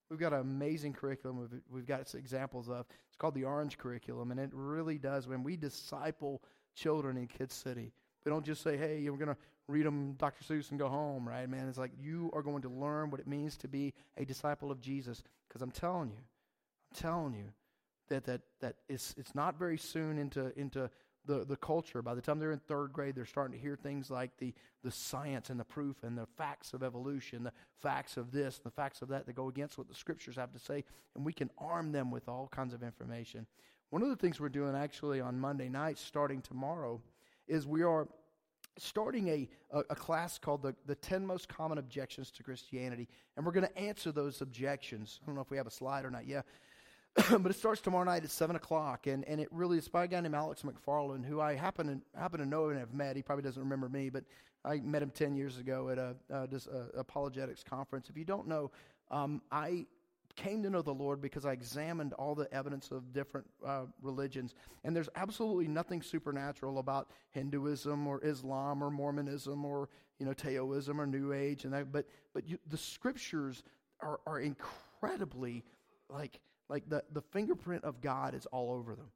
We've 0.09 0.19
got 0.19 0.33
an 0.33 0.41
amazing 0.41 0.93
curriculum. 0.93 1.39
We've, 1.39 1.61
we've 1.69 1.85
got 1.85 2.13
examples 2.13 2.69
of. 2.69 2.85
It's 3.07 3.17
called 3.17 3.33
the 3.33 3.45
Orange 3.45 3.77
Curriculum, 3.77 4.31
and 4.31 4.39
it 4.39 4.51
really 4.53 4.97
does. 4.97 5.27
When 5.27 5.43
we 5.43 5.57
disciple 5.57 6.43
children 6.75 7.17
in 7.17 7.27
Kid 7.27 7.51
City, 7.51 7.91
we 8.23 8.29
don't 8.29 8.45
just 8.45 8.61
say, 8.61 8.77
"Hey, 8.77 9.09
we're 9.09 9.17
going 9.17 9.29
to 9.29 9.37
read 9.67 9.85
them 9.85 10.13
Dr. 10.13 10.43
Seuss 10.43 10.69
and 10.69 10.79
go 10.79 10.89
home." 10.89 11.27
Right, 11.27 11.49
man? 11.49 11.67
It's 11.67 11.77
like 11.77 11.91
you 11.99 12.29
are 12.33 12.43
going 12.43 12.61
to 12.63 12.69
learn 12.69 13.09
what 13.09 13.19
it 13.19 13.27
means 13.27 13.57
to 13.57 13.67
be 13.67 13.93
a 14.17 14.25
disciple 14.25 14.71
of 14.71 14.79
Jesus. 14.79 15.23
Because 15.47 15.61
I'm 15.61 15.71
telling 15.71 16.09
you, 16.09 16.17
I'm 16.17 17.01
telling 17.01 17.33
you 17.33 17.51
that 18.09 18.25
that 18.25 18.41
that 18.61 18.75
it's 18.87 19.15
it's 19.17 19.33
not 19.33 19.57
very 19.57 19.77
soon 19.77 20.19
into 20.19 20.57
into 20.59 20.89
the, 21.25 21.45
the 21.45 21.55
culture. 21.55 22.01
By 22.01 22.15
the 22.15 22.21
time 22.21 22.39
they're 22.39 22.51
in 22.51 22.59
third 22.59 22.93
grade, 22.93 23.15
they're 23.15 23.25
starting 23.25 23.57
to 23.57 23.61
hear 23.61 23.75
things 23.75 24.09
like 24.09 24.37
the, 24.37 24.53
the 24.83 24.91
science 24.91 25.49
and 25.49 25.59
the 25.59 25.65
proof 25.65 26.03
and 26.03 26.17
the 26.17 26.25
facts 26.37 26.73
of 26.73 26.83
evolution, 26.83 27.43
the 27.43 27.53
facts 27.81 28.17
of 28.17 28.31
this, 28.31 28.59
the 28.59 28.71
facts 28.71 29.01
of 29.01 29.09
that 29.09 29.25
that 29.25 29.33
go 29.33 29.47
against 29.47 29.77
what 29.77 29.87
the 29.87 29.95
scriptures 29.95 30.35
have 30.35 30.53
to 30.53 30.59
say, 30.59 30.83
and 31.15 31.25
we 31.25 31.33
can 31.33 31.49
arm 31.57 31.91
them 31.91 32.11
with 32.11 32.27
all 32.27 32.47
kinds 32.47 32.73
of 32.73 32.83
information. 32.83 33.45
One 33.89 34.01
of 34.01 34.09
the 34.09 34.15
things 34.15 34.39
we're 34.39 34.49
doing 34.49 34.75
actually 34.75 35.21
on 35.21 35.39
Monday 35.39 35.69
nights, 35.69 36.01
starting 36.01 36.41
tomorrow, 36.41 37.01
is 37.47 37.67
we 37.67 37.83
are 37.83 38.07
starting 38.77 39.29
a, 39.29 39.47
a, 39.71 39.79
a, 39.91 39.95
class 39.95 40.37
called 40.37 40.61
the, 40.61 40.75
the 40.85 40.95
10 40.95 41.25
Most 41.25 41.47
Common 41.47 41.77
Objections 41.77 42.31
to 42.31 42.43
Christianity, 42.43 43.07
and 43.37 43.45
we're 43.45 43.51
going 43.51 43.67
to 43.67 43.77
answer 43.77 44.11
those 44.11 44.41
objections. 44.41 45.19
I 45.21 45.25
don't 45.25 45.35
know 45.35 45.41
if 45.41 45.49
we 45.49 45.57
have 45.57 45.67
a 45.67 45.71
slide 45.71 46.05
or 46.05 46.11
not 46.11 46.27
yet. 46.27 46.45
but 47.39 47.49
it 47.49 47.55
starts 47.55 47.79
tomorrow 47.79 48.03
night 48.03 48.23
at 48.23 48.29
seven 48.29 48.57
o'clock, 48.57 49.07
and, 49.07 49.23
and 49.25 49.39
it 49.39 49.47
really 49.51 49.77
is 49.77 49.87
by 49.87 50.03
a 50.03 50.07
guy 50.07 50.19
named 50.19 50.35
Alex 50.35 50.63
McFarland, 50.63 51.25
who 51.25 51.39
I 51.39 51.55
happen 51.55 51.87
to 51.87 52.19
happen 52.19 52.39
to 52.39 52.45
know 52.45 52.69
and 52.69 52.79
have 52.79 52.93
met. 52.93 53.15
He 53.15 53.21
probably 53.21 53.43
doesn't 53.43 53.61
remember 53.61 53.87
me, 53.87 54.09
but 54.09 54.25
I 54.65 54.77
met 54.77 55.01
him 55.01 55.11
ten 55.11 55.35
years 55.35 55.57
ago 55.57 55.89
at 55.89 55.97
a, 55.97 56.15
uh, 56.29 56.45
uh, 56.53 56.99
apologetics 56.99 57.63
conference. 57.63 58.09
If 58.09 58.17
you 58.17 58.25
don't 58.25 58.47
know, 58.47 58.69
um, 59.11 59.41
I 59.49 59.85
came 60.35 60.61
to 60.63 60.69
know 60.69 60.81
the 60.81 60.93
Lord 60.93 61.21
because 61.21 61.45
I 61.45 61.53
examined 61.53 62.11
all 62.13 62.35
the 62.35 62.53
evidence 62.53 62.91
of 62.91 63.13
different 63.13 63.47
uh, 63.65 63.83
religions, 64.01 64.53
and 64.83 64.93
there's 64.93 65.09
absolutely 65.15 65.69
nothing 65.69 66.01
supernatural 66.01 66.79
about 66.79 67.11
Hinduism 67.31 68.07
or 68.07 68.19
Islam 68.25 68.83
or 68.83 68.91
Mormonism 68.91 69.63
or 69.63 69.87
you 70.19 70.25
know 70.25 70.33
Taoism 70.33 70.99
or 70.99 71.07
New 71.07 71.31
Age 71.31 71.63
and 71.63 71.73
that. 71.73 71.93
But 71.93 72.07
but 72.33 72.45
you, 72.45 72.57
the 72.69 72.77
scriptures 72.77 73.63
are 74.01 74.19
are 74.27 74.41
incredibly 74.41 75.63
like 76.09 76.39
like 76.69 76.89
the, 76.89 77.03
the 77.13 77.21
fingerprint 77.21 77.83
of 77.83 78.01
God 78.01 78.33
is 78.33 78.45
all 78.47 78.71
over 78.71 78.95
them. 78.95 79.07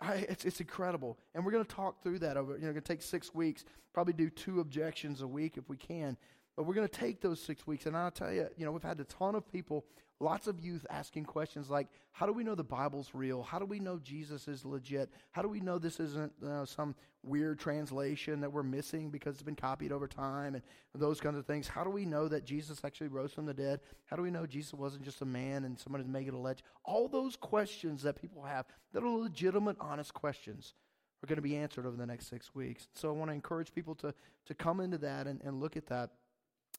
I, 0.00 0.14
it's, 0.28 0.44
it's 0.44 0.60
incredible. 0.60 1.18
And 1.34 1.44
we're 1.44 1.52
going 1.52 1.64
to 1.64 1.74
talk 1.74 2.02
through 2.02 2.20
that 2.20 2.36
over, 2.36 2.52
you 2.52 2.60
know, 2.60 2.72
going 2.72 2.74
to 2.76 2.80
take 2.80 3.02
six 3.02 3.34
weeks, 3.34 3.64
probably 3.92 4.12
do 4.12 4.30
two 4.30 4.60
objections 4.60 5.22
a 5.22 5.26
week 5.26 5.56
if 5.56 5.68
we 5.68 5.76
can. 5.76 6.16
But 6.58 6.66
we're 6.66 6.74
going 6.74 6.88
to 6.88 6.98
take 6.98 7.20
those 7.20 7.40
six 7.40 7.68
weeks. 7.68 7.86
And 7.86 7.96
I'll 7.96 8.10
tell 8.10 8.32
you, 8.32 8.48
you 8.56 8.64
know, 8.66 8.72
we've 8.72 8.82
had 8.82 8.98
a 8.98 9.04
ton 9.04 9.36
of 9.36 9.46
people 9.50 9.84
Lots 10.20 10.48
of 10.48 10.58
youth 10.58 10.84
asking 10.90 11.26
questions 11.26 11.70
like, 11.70 11.86
How 12.10 12.26
do 12.26 12.32
we 12.32 12.42
know 12.42 12.56
the 12.56 12.64
Bible's 12.64 13.10
real? 13.14 13.44
How 13.44 13.60
do 13.60 13.64
we 13.64 13.78
know 13.78 14.00
Jesus 14.00 14.48
is 14.48 14.64
legit? 14.64 15.10
How 15.30 15.42
do 15.42 15.48
we 15.48 15.60
know 15.60 15.78
this 15.78 16.00
isn't 16.00 16.32
uh, 16.44 16.66
some 16.66 16.96
weird 17.22 17.60
translation 17.60 18.40
that 18.40 18.52
we're 18.52 18.64
missing 18.64 19.10
because 19.10 19.34
it's 19.34 19.44
been 19.44 19.54
copied 19.54 19.92
over 19.92 20.08
time 20.08 20.56
and 20.56 20.64
those 20.92 21.20
kinds 21.20 21.38
of 21.38 21.46
things? 21.46 21.68
How 21.68 21.84
do 21.84 21.90
we 21.90 22.04
know 22.04 22.26
that 22.26 22.44
Jesus 22.44 22.80
actually 22.84 23.08
rose 23.08 23.32
from 23.32 23.46
the 23.46 23.54
dead? 23.54 23.78
How 24.06 24.16
do 24.16 24.22
we 24.22 24.32
know 24.32 24.44
Jesus 24.44 24.74
wasn't 24.74 25.04
just 25.04 25.22
a 25.22 25.26
man 25.26 25.64
and 25.64 25.78
somebody's 25.78 26.08
making 26.08 26.34
a 26.34 26.40
legend? 26.40 26.62
All 26.84 27.06
those 27.06 27.36
questions 27.36 28.02
that 28.02 28.20
people 28.20 28.42
have 28.42 28.66
that 28.92 29.04
are 29.04 29.08
legitimate, 29.08 29.76
honest 29.78 30.14
questions 30.14 30.74
are 31.22 31.28
going 31.28 31.36
to 31.36 31.42
be 31.42 31.56
answered 31.56 31.86
over 31.86 31.96
the 31.96 32.06
next 32.06 32.28
six 32.28 32.52
weeks. 32.56 32.88
So 32.92 33.08
I 33.08 33.12
want 33.12 33.30
to 33.30 33.34
encourage 33.34 33.72
people 33.72 33.94
to, 33.96 34.12
to 34.46 34.54
come 34.54 34.80
into 34.80 34.98
that 34.98 35.28
and, 35.28 35.40
and 35.44 35.60
look 35.60 35.76
at 35.76 35.86
that. 35.86 36.10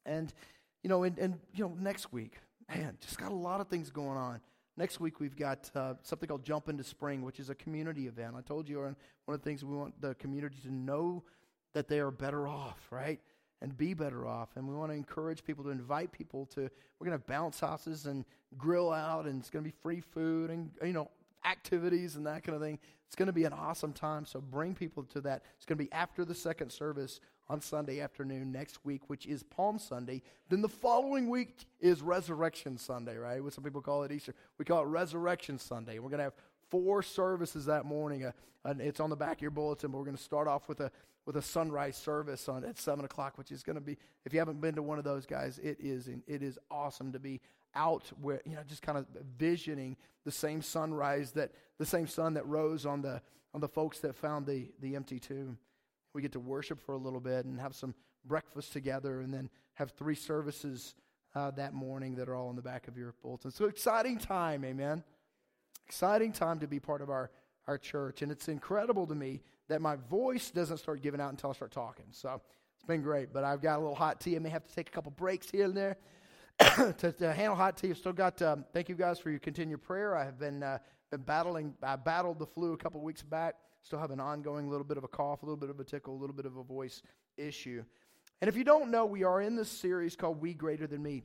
And, 0.06 0.34
you 0.84 0.90
know, 0.90 1.04
and, 1.04 1.18
and, 1.18 1.40
you 1.54 1.64
know, 1.64 1.76
next 1.80 2.12
week, 2.12 2.40
man, 2.70 2.98
just 3.02 3.18
got 3.18 3.32
a 3.32 3.36
lot 3.36 3.62
of 3.62 3.68
things 3.68 3.90
going 3.90 4.18
on. 4.18 4.42
Next 4.78 5.00
week, 5.00 5.20
we've 5.20 5.36
got 5.36 5.70
uh, 5.76 5.96
something 6.04 6.30
called 6.30 6.46
Jump 6.46 6.70
into 6.70 6.84
Spring, 6.84 7.24
which 7.24 7.40
is 7.40 7.50
a 7.50 7.56
community 7.56 8.08
event. 8.08 8.36
I 8.38 8.42
told 8.42 8.70
you 8.70 8.80
one 8.80 8.96
of 9.28 9.42
the 9.42 9.44
things 9.44 9.64
we 9.64 9.76
want 9.76 10.00
the 10.02 10.16
community 10.16 10.58
to 10.64 10.74
know 10.74 11.24
that 11.74 11.88
they 11.88 12.00
are 12.00 12.12
better 12.12 12.48
off, 12.48 12.80
right? 12.90 13.20
And 13.62 13.78
be 13.78 13.94
better 13.94 14.26
off. 14.26 14.50
And 14.56 14.68
we 14.68 14.74
want 14.74 14.92
to 14.92 14.96
encourage 14.96 15.44
people 15.44 15.66
to 15.66 15.70
invite 15.70 16.14
people 16.14 16.46
to, 16.54 16.62
we're 16.62 17.06
going 17.06 17.18
to 17.18 17.22
have 17.22 17.28
bounce 17.28 17.60
houses 17.60 18.06
and 18.06 18.24
grill 18.58 18.92
out, 18.92 19.26
and 19.26 19.42
it's 19.42 19.50
going 19.50 19.66
to 19.66 19.70
be 19.70 19.76
free 19.84 20.00
food 20.00 20.50
and, 20.50 20.72
you 20.82 20.94
know, 20.94 21.10
activities 21.46 22.16
and 22.16 22.26
that 22.26 22.44
kind 22.44 22.56
of 22.56 22.62
thing. 22.62 22.80
It's 23.08 23.16
going 23.16 23.28
to 23.28 23.34
be 23.34 23.44
an 23.44 23.54
awesome 23.54 23.92
time. 23.92 24.26
So 24.26 24.40
bring 24.40 24.76
people 24.76 25.04
to 25.04 25.22
that. 25.22 25.44
It's 25.58 25.66
going 25.66 25.78
to 25.78 25.84
be 25.84 25.92
after 25.92 26.24
the 26.24 26.36
second 26.36 26.72
service 26.72 27.20
on 27.50 27.62
Sunday 27.62 28.00
afternoon 28.00 28.52
next 28.52 28.86
week, 28.86 29.02
which 29.08 29.26
is 29.26 29.44
Palm 29.44 29.80
Sunday. 29.80 30.22
Then 30.50 30.62
the 30.62 30.70
following 30.70 31.30
week 31.30 31.66
is 31.80 32.02
Resurrection 32.02 32.78
Sunday, 32.78 33.18
right? 33.18 33.44
What 33.44 33.54
some 33.54 33.64
people 33.64 33.82
call 33.82 34.04
it 34.04 34.12
Easter. 34.12 34.36
We 34.58 34.66
call 34.66 34.84
it 34.84 34.88
Resurrection 34.88 35.58
Sunday. 35.58 36.00
We're 36.00 36.10
going 36.10 36.20
to 36.20 36.26
have 36.26 36.36
four 36.70 37.02
services 37.02 37.66
that 37.66 37.86
morning. 37.86 38.26
Uh, 38.26 38.32
it's 38.80 39.00
on 39.00 39.10
the 39.10 39.16
back 39.16 39.38
of 39.38 39.42
your 39.42 39.52
bulletin, 39.52 39.92
but 39.92 39.98
we're 39.98 40.06
going 40.06 40.18
to 40.18 40.24
start 40.24 40.48
off 40.48 40.70
with 40.70 40.80
a 40.80 40.92
with 41.26 41.38
a 41.38 41.42
sunrise 41.42 41.96
service 41.96 42.50
on 42.50 42.64
at 42.64 42.78
seven 42.78 43.06
o'clock, 43.06 43.38
which 43.38 43.52
is 43.52 43.64
going 43.64 43.76
to 43.76 43.82
be. 43.82 43.98
If 44.26 44.34
you 44.34 44.40
haven't 44.40 44.62
been 44.62 44.76
to 44.76 44.84
one 44.84 44.98
of 44.98 45.04
those 45.04 45.26
guys, 45.26 45.60
it 45.60 45.78
is 45.80 46.08
it 46.08 46.44
is 46.44 46.60
awesome 46.70 47.12
to 47.14 47.20
be 47.20 47.42
out 47.76 48.12
where 48.22 48.42
you 48.46 48.56
know 48.56 48.62
just 48.68 48.82
kind 48.82 48.98
of 48.98 49.06
visioning 49.38 49.96
the 50.26 50.32
same 50.32 50.62
sunrise 50.62 51.32
that 51.32 51.52
the 51.78 51.86
same 51.86 52.08
sun 52.08 52.34
that 52.34 52.46
rose 52.48 52.86
on 52.86 53.02
the 53.02 53.22
on 53.54 53.62
the 53.62 53.68
folks 53.68 54.00
that 54.00 54.16
found 54.16 54.46
the 54.46 54.72
the 54.82 54.96
empty 54.96 55.20
tomb. 55.20 55.58
We 56.14 56.22
get 56.22 56.32
to 56.34 56.40
worship 56.40 56.80
for 56.82 56.94
a 56.94 56.98
little 56.98 57.20
bit 57.20 57.46
and 57.46 57.60
have 57.60 57.76
some 57.76 57.94
breakfast 58.26 58.74
together, 58.74 59.22
and 59.22 59.34
then 59.34 59.50
have 59.74 59.92
three 59.92 60.16
services 60.16 60.96
uh, 61.36 61.52
that 61.52 61.74
morning 61.74 62.16
that 62.16 62.28
are 62.28 62.36
all 62.36 62.50
in 62.50 62.56
the 62.56 62.62
back 62.62 62.88
of 62.88 62.98
your 62.98 63.14
bulletin. 63.22 63.52
So 63.52 63.66
exciting 63.66 64.18
time, 64.18 64.66
amen. 64.66 65.04
Exciting 65.88 66.32
time 66.32 66.60
to 66.60 66.68
be 66.68 66.80
part 66.80 67.02
of 67.02 67.10
our 67.10 67.30
our 67.70 67.78
church, 67.78 68.24
and 68.24 68.32
it's 68.32 68.48
incredible 68.48 69.06
to 69.06 69.14
me 69.14 69.42
that 69.68 69.80
my 69.80 69.96
voice 69.96 70.50
doesn't 70.50 70.78
start 70.78 71.04
giving 71.04 71.22
out 71.22 71.30
until 71.30 71.52
I 71.52 71.54
start 71.54 71.72
talking. 71.72 72.06
So 72.12 72.42
it's 72.76 72.86
been 72.86 73.04
great, 73.04 73.32
but 73.32 73.44
I've 73.44 73.62
got 73.62 73.78
a 73.78 73.80
little 73.80 73.96
hot 73.96 74.20
tea. 74.20 74.36
I 74.36 74.40
may 74.40 74.50
have 74.50 74.68
to 74.68 74.76
take 74.76 74.90
a 74.90 74.92
couple 74.92 75.12
breaks 75.12 75.52
here 75.52 75.66
and 75.66 75.78
there. 75.78 75.98
To, 76.98 77.14
to, 77.14 77.34
handle 77.34 77.56
hot 77.56 77.78
tea. 77.78 77.94
Still 77.94 78.14
got. 78.14 78.42
Um, 78.42 78.66
thank 78.74 78.90
you 78.90 78.96
guys 78.96 79.18
for 79.18 79.30
your 79.30 79.40
continued 79.40 79.82
prayer. 79.82 80.16
I 80.16 80.26
have 80.26 80.38
been 80.38 80.62
uh, 80.62 80.80
been 81.10 81.22
battling. 81.22 81.74
I 81.82 81.96
battled 81.96 82.40
the 82.40 82.46
flu 82.46 82.74
a 82.74 82.78
couple 82.78 83.02
weeks 83.02 83.22
back. 83.22 83.56
Still 83.82 84.00
have 84.00 84.12
an 84.12 84.20
ongoing 84.20 84.70
little 84.70 84.84
bit 84.84 84.98
of 84.98 85.06
a 85.06 85.08
cough, 85.08 85.42
a 85.42 85.46
little 85.46 85.58
bit 85.58 85.70
of 85.70 85.80
a 85.80 85.86
tickle, 85.86 86.14
a 86.14 86.20
little 86.20 86.36
bit 86.36 86.46
of 86.46 86.58
a 86.58 86.64
voice 86.64 87.02
issue. 87.38 87.84
And 88.42 88.50
if 88.50 88.58
you 88.58 88.66
don't 88.66 88.92
know, 88.92 89.06
we 89.06 89.24
are 89.24 89.42
in 89.42 89.56
this 89.56 89.70
series 89.70 90.18
called 90.18 90.42
"We 90.42 90.54
Greater 90.54 90.86
Than 90.86 91.02
Me." 91.02 91.24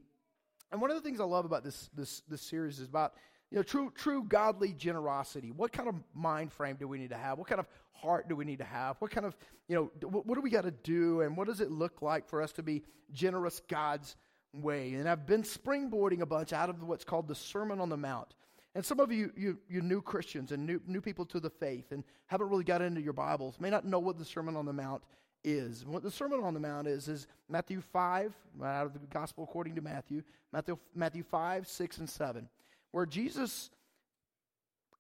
And 0.71 0.81
one 0.81 0.91
of 0.91 0.97
the 0.97 1.03
things 1.03 1.21
I 1.21 1.25
love 1.25 1.45
about 1.45 1.65
this 1.65 1.91
this 1.95 2.23
this 2.29 2.43
series 2.43 2.79
is 2.79 2.89
about 2.89 3.15
you 3.51 3.57
know 3.57 3.65
true 3.65 3.93
true 3.93 4.23
godly 4.23 4.73
generosity. 4.73 5.51
What 5.51 5.73
kind 5.73 5.89
of 5.89 5.97
mind 6.15 6.53
frame 6.53 6.77
do 6.79 6.87
we 6.87 6.99
need 6.99 7.11
to 7.11 7.19
have? 7.19 7.39
What 7.39 7.49
kind 7.49 7.59
of 7.59 7.67
heart 7.93 8.29
do 8.29 8.37
we 8.37 8.45
need 8.45 8.59
to 8.59 8.65
have? 8.65 8.97
What 9.01 9.11
kind 9.11 9.27
of 9.27 9.37
you 9.67 9.75
know 9.75 10.09
what, 10.09 10.27
what 10.27 10.37
do 10.37 10.43
we 10.43 10.51
got 10.51 10.63
to 10.63 10.71
do? 10.71 11.23
And 11.23 11.37
what 11.37 11.49
does 11.49 11.61
it 11.61 11.73
look 11.73 12.03
like 12.03 12.29
for 12.29 12.41
us 12.41 12.53
to 12.53 12.63
be 12.63 12.85
generous 13.13 13.61
God's 13.69 14.15
way. 14.55 14.95
And 14.95 15.09
I've 15.09 15.27
been 15.27 15.43
springboarding 15.43 16.21
a 16.21 16.27
bunch 16.27 16.53
out 16.53 16.71
of 16.71 16.83
what's 16.83 17.05
called 17.05 17.29
the 17.29 17.35
Sermon 17.35 17.81
on 17.81 17.89
the 17.89 17.97
Mount. 17.97 18.35
And 18.75 18.85
some 18.85 18.99
of 18.99 19.13
you, 19.13 19.33
you, 19.37 19.59
you 19.69 19.83
new 19.83 20.03
Christians 20.03 20.51
and 20.51 20.67
new, 20.67 20.81
new 20.87 21.01
people 21.01 21.25
to 21.27 21.41
the 21.41 21.51
faith 21.51 21.93
and 21.93 22.03
haven't 22.27 22.49
really 22.49 22.65
got 22.65 22.83
into 22.83 23.01
your 23.01 23.13
Bibles 23.13 23.61
may 23.61 23.71
not 23.71 23.85
know 23.85 24.01
what 24.01 24.19
the 24.19 24.25
Sermon 24.25 24.57
on 24.57 24.67
the 24.67 24.73
Mount 24.73 25.03
is. 25.45 25.85
What 25.85 26.03
the 26.03 26.11
Sermon 26.11 26.41
on 26.43 26.55
the 26.55 26.61
Mount 26.61 26.89
is, 26.89 27.07
is 27.07 27.27
Matthew 27.49 27.81
5, 27.81 28.35
out 28.65 28.87
of 28.87 28.95
the 28.95 29.07
Gospel 29.07 29.45
according 29.45 29.77
to 29.77 29.81
Matthew, 29.81 30.23
Matthew, 30.53 30.79
Matthew 30.95 31.23
5, 31.23 31.69
6, 31.69 31.99
and 31.99 32.11
7, 32.11 32.49
where 32.91 33.07
Jesus 33.07 33.71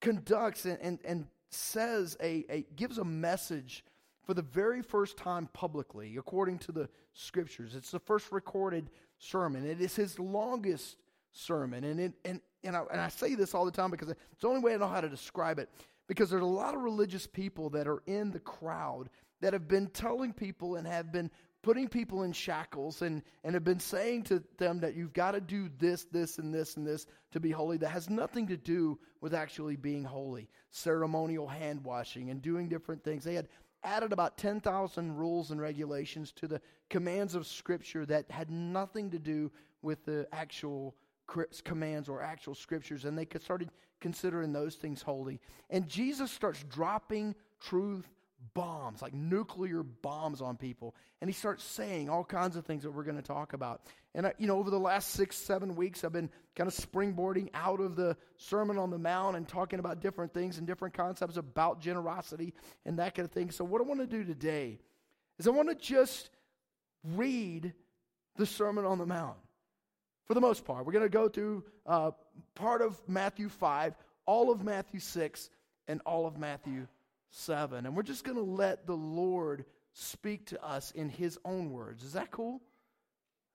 conducts 0.00 0.66
and, 0.66 0.78
and, 0.80 0.99
and 1.04 1.26
says 1.50 2.16
a, 2.23 2.44
a 2.50 2.66
gives 2.76 2.99
a 2.99 3.04
message 3.04 3.84
for 4.25 4.35
the 4.35 4.43
very 4.43 4.83
first 4.83 5.16
time 5.16 5.49
publicly 5.52 6.16
according 6.16 6.59
to 6.61 6.73
the 6.73 6.88
scriptures. 7.12 7.75
It's 7.75 7.90
the 7.90 7.99
first 7.99 8.33
recorded 8.33 8.90
sermon. 9.19 9.66
It 9.66 9.81
is 9.81 9.95
his 9.95 10.19
longest 10.19 10.97
sermon. 11.33 11.85
And, 11.85 12.00
it, 12.00 12.12
and, 12.25 12.40
and, 12.62 12.76
I, 12.76 12.83
and 12.90 13.00
I 13.00 13.09
say 13.09 13.35
this 13.35 13.54
all 13.54 13.64
the 13.64 13.71
time 13.71 13.90
because 13.90 14.09
it's 14.09 14.40
the 14.40 14.49
only 14.49 14.61
way 14.61 14.75
I 14.75 14.78
know 14.78 14.88
how 14.88 15.00
to 15.00 15.09
describe 15.09 15.59
it. 15.59 15.69
Because 16.07 16.31
there's 16.31 16.43
a 16.43 16.47
lot 16.47 16.75
of 16.75 16.83
religious 16.83 17.26
people 17.26 17.71
that 17.71 17.88
are 17.88 18.02
in 18.07 18.31
the 18.31 18.40
crowd 18.40 19.09
that 19.40 19.52
have 19.52 19.69
been 19.69 19.88
telling 19.88 20.33
people 20.33 20.76
and 20.76 20.87
have 20.87 21.12
been 21.12 21.31
putting 21.62 21.88
people 21.88 22.25
in 22.25 22.33
shackles 22.33 23.00
and, 23.00 23.23
and 23.43 23.54
have 23.54 23.64
been 23.64 23.81
saying 23.81 24.23
to 24.23 24.43
them 24.59 24.81
that 24.81 24.95
you've 24.95 25.14
got 25.14 25.33
to 25.33 25.40
do 25.40 25.71
this, 25.78 26.04
this, 26.04 26.38
and 26.38 26.54
this, 26.54 26.76
and 26.76 26.87
this 26.87 27.07
to 27.33 27.40
be 27.40 27.50
holy 27.50 27.78
that 27.78 27.88
has 27.88 28.11
nothing 28.11 28.47
to 28.47 28.57
do 28.57 28.99
with 29.23 29.33
actually 29.33 29.75
being 29.75 30.04
holy. 30.04 30.49
Ceremonial 30.71 31.49
hand 31.49 31.83
washing 31.83 32.28
and 32.28 32.43
doing 32.43 32.69
different 32.69 33.02
things. 33.02 33.25
They 33.25 33.35
had 33.35 33.49
added 33.84 34.12
about 34.12 34.36
10,000 34.38 35.16
rules 35.16 35.50
and 35.50 35.60
regulations 35.60 36.32
to 36.32 36.48
the 36.48 36.60
commands 36.90 37.34
of 37.34 37.46
Scripture 37.46 38.06
that 38.06 38.30
had 38.30 38.50
nothing 38.50 39.10
to 39.10 39.18
do 39.18 39.50
with 39.82 40.04
the 40.04 40.26
actual 40.32 40.94
commands 41.64 42.08
or 42.08 42.22
actual 42.22 42.54
scriptures, 42.54 43.04
and 43.04 43.16
they 43.16 43.26
started 43.40 43.70
considering 44.00 44.52
those 44.52 44.74
things 44.74 45.02
holy. 45.02 45.40
And 45.70 45.88
Jesus 45.88 46.30
starts 46.30 46.62
dropping 46.64 47.34
truth 47.60 48.08
bombs, 48.52 49.00
like 49.00 49.14
nuclear 49.14 49.82
bombs 49.82 50.40
on 50.40 50.56
people. 50.56 50.94
And 51.20 51.30
he 51.30 51.34
starts 51.34 51.64
saying 51.64 52.08
all 52.08 52.24
kinds 52.24 52.56
of 52.56 52.66
things 52.66 52.82
that 52.82 52.90
we're 52.90 53.04
going 53.04 53.16
to 53.16 53.22
talk 53.22 53.52
about. 53.52 53.82
And, 54.14 54.26
I, 54.26 54.34
you 54.38 54.46
know, 54.46 54.58
over 54.58 54.70
the 54.70 54.78
last 54.78 55.10
six, 55.10 55.36
seven 55.36 55.74
weeks, 55.76 56.04
I've 56.04 56.12
been 56.12 56.30
kind 56.54 56.68
of 56.68 56.74
springboarding 56.74 57.48
out 57.54 57.80
of 57.80 57.96
the 57.96 58.16
Sermon 58.36 58.78
on 58.78 58.90
the 58.90 58.98
Mount 58.98 59.36
and 59.36 59.48
talking 59.48 59.78
about 59.78 60.00
different 60.00 60.34
things 60.34 60.58
and 60.58 60.66
different 60.66 60.94
concepts 60.94 61.36
about 61.36 61.80
generosity 61.80 62.54
and 62.84 62.98
that 62.98 63.14
kind 63.14 63.26
of 63.26 63.32
thing. 63.32 63.50
So, 63.50 63.64
what 63.64 63.80
I 63.80 63.84
want 63.84 64.00
to 64.00 64.06
do 64.06 64.24
today 64.24 64.78
is 65.38 65.48
I 65.48 65.50
want 65.50 65.68
to 65.68 65.74
just 65.74 66.30
read 67.14 67.72
the 68.36 68.46
Sermon 68.46 68.84
on 68.84 68.98
the 68.98 69.06
Mount 69.06 69.36
for 70.26 70.34
the 70.34 70.40
most 70.40 70.64
part. 70.64 70.86
We're 70.86 70.92
going 70.92 71.04
to 71.04 71.08
go 71.08 71.28
through 71.28 71.64
uh, 71.86 72.12
part 72.54 72.82
of 72.82 73.00
Matthew 73.08 73.48
5, 73.48 73.94
all 74.26 74.50
of 74.50 74.62
Matthew 74.64 75.00
6, 75.00 75.50
and 75.88 76.00
all 76.06 76.26
of 76.26 76.38
Matthew 76.38 76.86
7. 77.34 77.86
And 77.86 77.96
we're 77.96 78.02
just 78.02 78.24
going 78.24 78.36
to 78.36 78.42
let 78.42 78.86
the 78.86 78.96
Lord 78.96 79.64
speak 79.92 80.46
to 80.46 80.64
us 80.64 80.90
in 80.92 81.08
his 81.08 81.38
own 81.44 81.70
words. 81.70 82.02
Is 82.04 82.12
that 82.12 82.30
cool? 82.30 82.60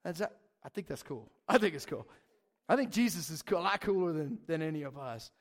Is 0.05 0.17
that, 0.19 0.33
I 0.63 0.69
think 0.69 0.88
that's 0.88 1.03
cool. 1.03 1.29
I 1.48 1.57
think 1.57 1.75
it's 1.75 1.86
cool. 1.86 2.07
I 2.67 2.75
think 2.75 2.91
Jesus 2.91 3.29
is 3.29 3.41
cool, 3.41 3.59
a 3.59 3.62
lot 3.62 3.81
cooler 3.81 4.13
than, 4.13 4.38
than 4.48 4.62
any 4.62 4.83
of 4.83 4.98
us. 4.98 5.31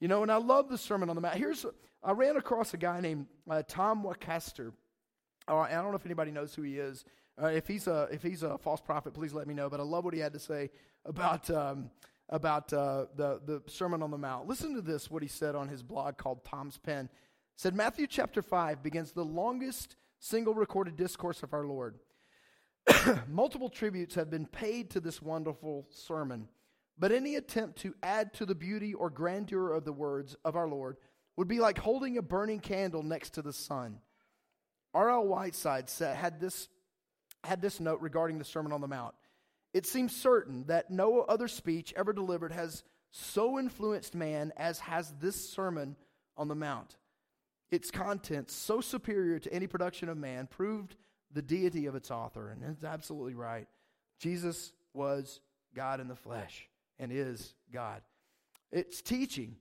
You 0.00 0.08
know, 0.08 0.22
and 0.22 0.32
I 0.32 0.36
love 0.36 0.68
the 0.68 0.78
Sermon 0.78 1.08
on 1.08 1.14
the 1.14 1.22
Mount. 1.22 1.36
Here's, 1.36 1.64
I 2.02 2.12
ran 2.12 2.36
across 2.36 2.74
a 2.74 2.76
guy 2.76 3.00
named 3.00 3.26
uh, 3.48 3.62
Tom 3.66 4.02
Wacaster. 4.02 4.72
Uh, 5.46 5.58
I 5.58 5.70
don't 5.70 5.90
know 5.90 5.96
if 5.96 6.06
anybody 6.06 6.30
knows 6.30 6.54
who 6.54 6.62
he 6.62 6.78
is. 6.78 7.04
Uh, 7.40 7.46
if 7.46 7.66
he's 7.66 7.86
a 7.88 8.08
if 8.12 8.22
he's 8.22 8.44
a 8.44 8.56
false 8.58 8.80
prophet, 8.80 9.12
please 9.12 9.32
let 9.32 9.48
me 9.48 9.54
know. 9.54 9.68
But 9.68 9.80
I 9.80 9.82
love 9.82 10.04
what 10.04 10.14
he 10.14 10.20
had 10.20 10.32
to 10.34 10.38
say 10.38 10.70
about 11.04 11.50
um, 11.50 11.90
about 12.28 12.72
uh, 12.72 13.06
the 13.16 13.40
the 13.44 13.62
Sermon 13.66 14.02
on 14.02 14.12
the 14.12 14.18
Mount. 14.18 14.46
Listen 14.46 14.74
to 14.74 14.80
this. 14.80 15.10
What 15.10 15.22
he 15.22 15.28
said 15.28 15.56
on 15.56 15.68
his 15.68 15.82
blog 15.82 16.16
called 16.16 16.44
Tom's 16.44 16.78
Pen 16.78 17.08
said 17.56 17.74
Matthew 17.74 18.06
chapter 18.06 18.42
5 18.42 18.82
begins 18.82 19.12
the 19.12 19.24
longest 19.24 19.96
single 20.18 20.54
recorded 20.54 20.96
discourse 20.96 21.42
of 21.42 21.52
our 21.52 21.66
Lord. 21.66 21.98
Multiple 23.28 23.68
tributes 23.68 24.14
have 24.16 24.30
been 24.30 24.46
paid 24.46 24.90
to 24.90 25.00
this 25.00 25.22
wonderful 25.22 25.86
sermon, 25.90 26.48
but 26.98 27.12
any 27.12 27.36
attempt 27.36 27.78
to 27.80 27.94
add 28.02 28.32
to 28.34 28.46
the 28.46 28.54
beauty 28.54 28.92
or 28.92 29.08
grandeur 29.08 29.72
of 29.72 29.84
the 29.84 29.92
words 29.92 30.36
of 30.44 30.56
our 30.56 30.68
Lord 30.68 30.96
would 31.36 31.48
be 31.48 31.60
like 31.60 31.78
holding 31.78 32.18
a 32.18 32.22
burning 32.22 32.60
candle 32.60 33.02
next 33.02 33.34
to 33.34 33.42
the 33.42 33.52
sun. 33.52 33.98
R.L. 34.92 35.26
Whiteside 35.26 35.88
said, 35.88 36.16
had, 36.16 36.40
this, 36.40 36.68
had 37.42 37.60
this 37.60 37.80
note 37.80 38.00
regarding 38.00 38.38
the 38.38 38.44
Sermon 38.44 38.72
on 38.72 38.80
the 38.80 38.88
Mount. 38.88 39.14
It 39.72 39.86
seems 39.86 40.14
certain 40.14 40.66
that 40.66 40.90
no 40.90 41.22
other 41.22 41.48
speech 41.48 41.92
ever 41.96 42.12
delivered 42.12 42.52
has 42.52 42.84
so 43.10 43.58
influenced 43.58 44.14
man 44.14 44.52
as 44.56 44.78
has 44.80 45.12
this 45.20 45.50
Sermon 45.50 45.96
on 46.36 46.46
the 46.46 46.54
Mount. 46.54 46.96
Its 47.74 47.90
contents, 47.90 48.54
so 48.54 48.80
superior 48.80 49.40
to 49.40 49.52
any 49.52 49.66
production 49.66 50.08
of 50.08 50.16
man, 50.16 50.46
proved 50.46 50.94
the 51.32 51.42
deity 51.42 51.86
of 51.86 51.96
its 51.96 52.08
author. 52.08 52.50
And 52.50 52.62
it's 52.62 52.84
absolutely 52.84 53.34
right. 53.34 53.66
Jesus 54.20 54.72
was 54.92 55.40
God 55.74 55.98
in 55.98 56.06
the 56.06 56.14
flesh 56.14 56.68
and 57.00 57.10
is 57.10 57.56
God. 57.72 58.02
Its 58.70 59.02
teaching 59.02 59.56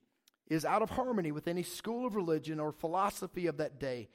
is 0.48 0.64
out 0.64 0.84
of 0.84 0.92
harmony 0.92 1.32
with 1.32 1.48
any 1.48 1.64
school 1.64 2.06
of 2.06 2.16
religion 2.16 2.60
or 2.60 2.72
philosophy 2.72 3.48
of 3.48 3.58
that 3.58 3.80
day. 3.80 4.10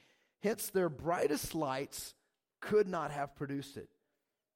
Hence, 0.45 0.71
their 0.71 0.88
brightest 0.88 1.57
lights 1.57 2.14
could 2.61 2.87
not 2.87 3.11
have 3.11 3.35
produced 3.35 3.76
it. 3.76 3.88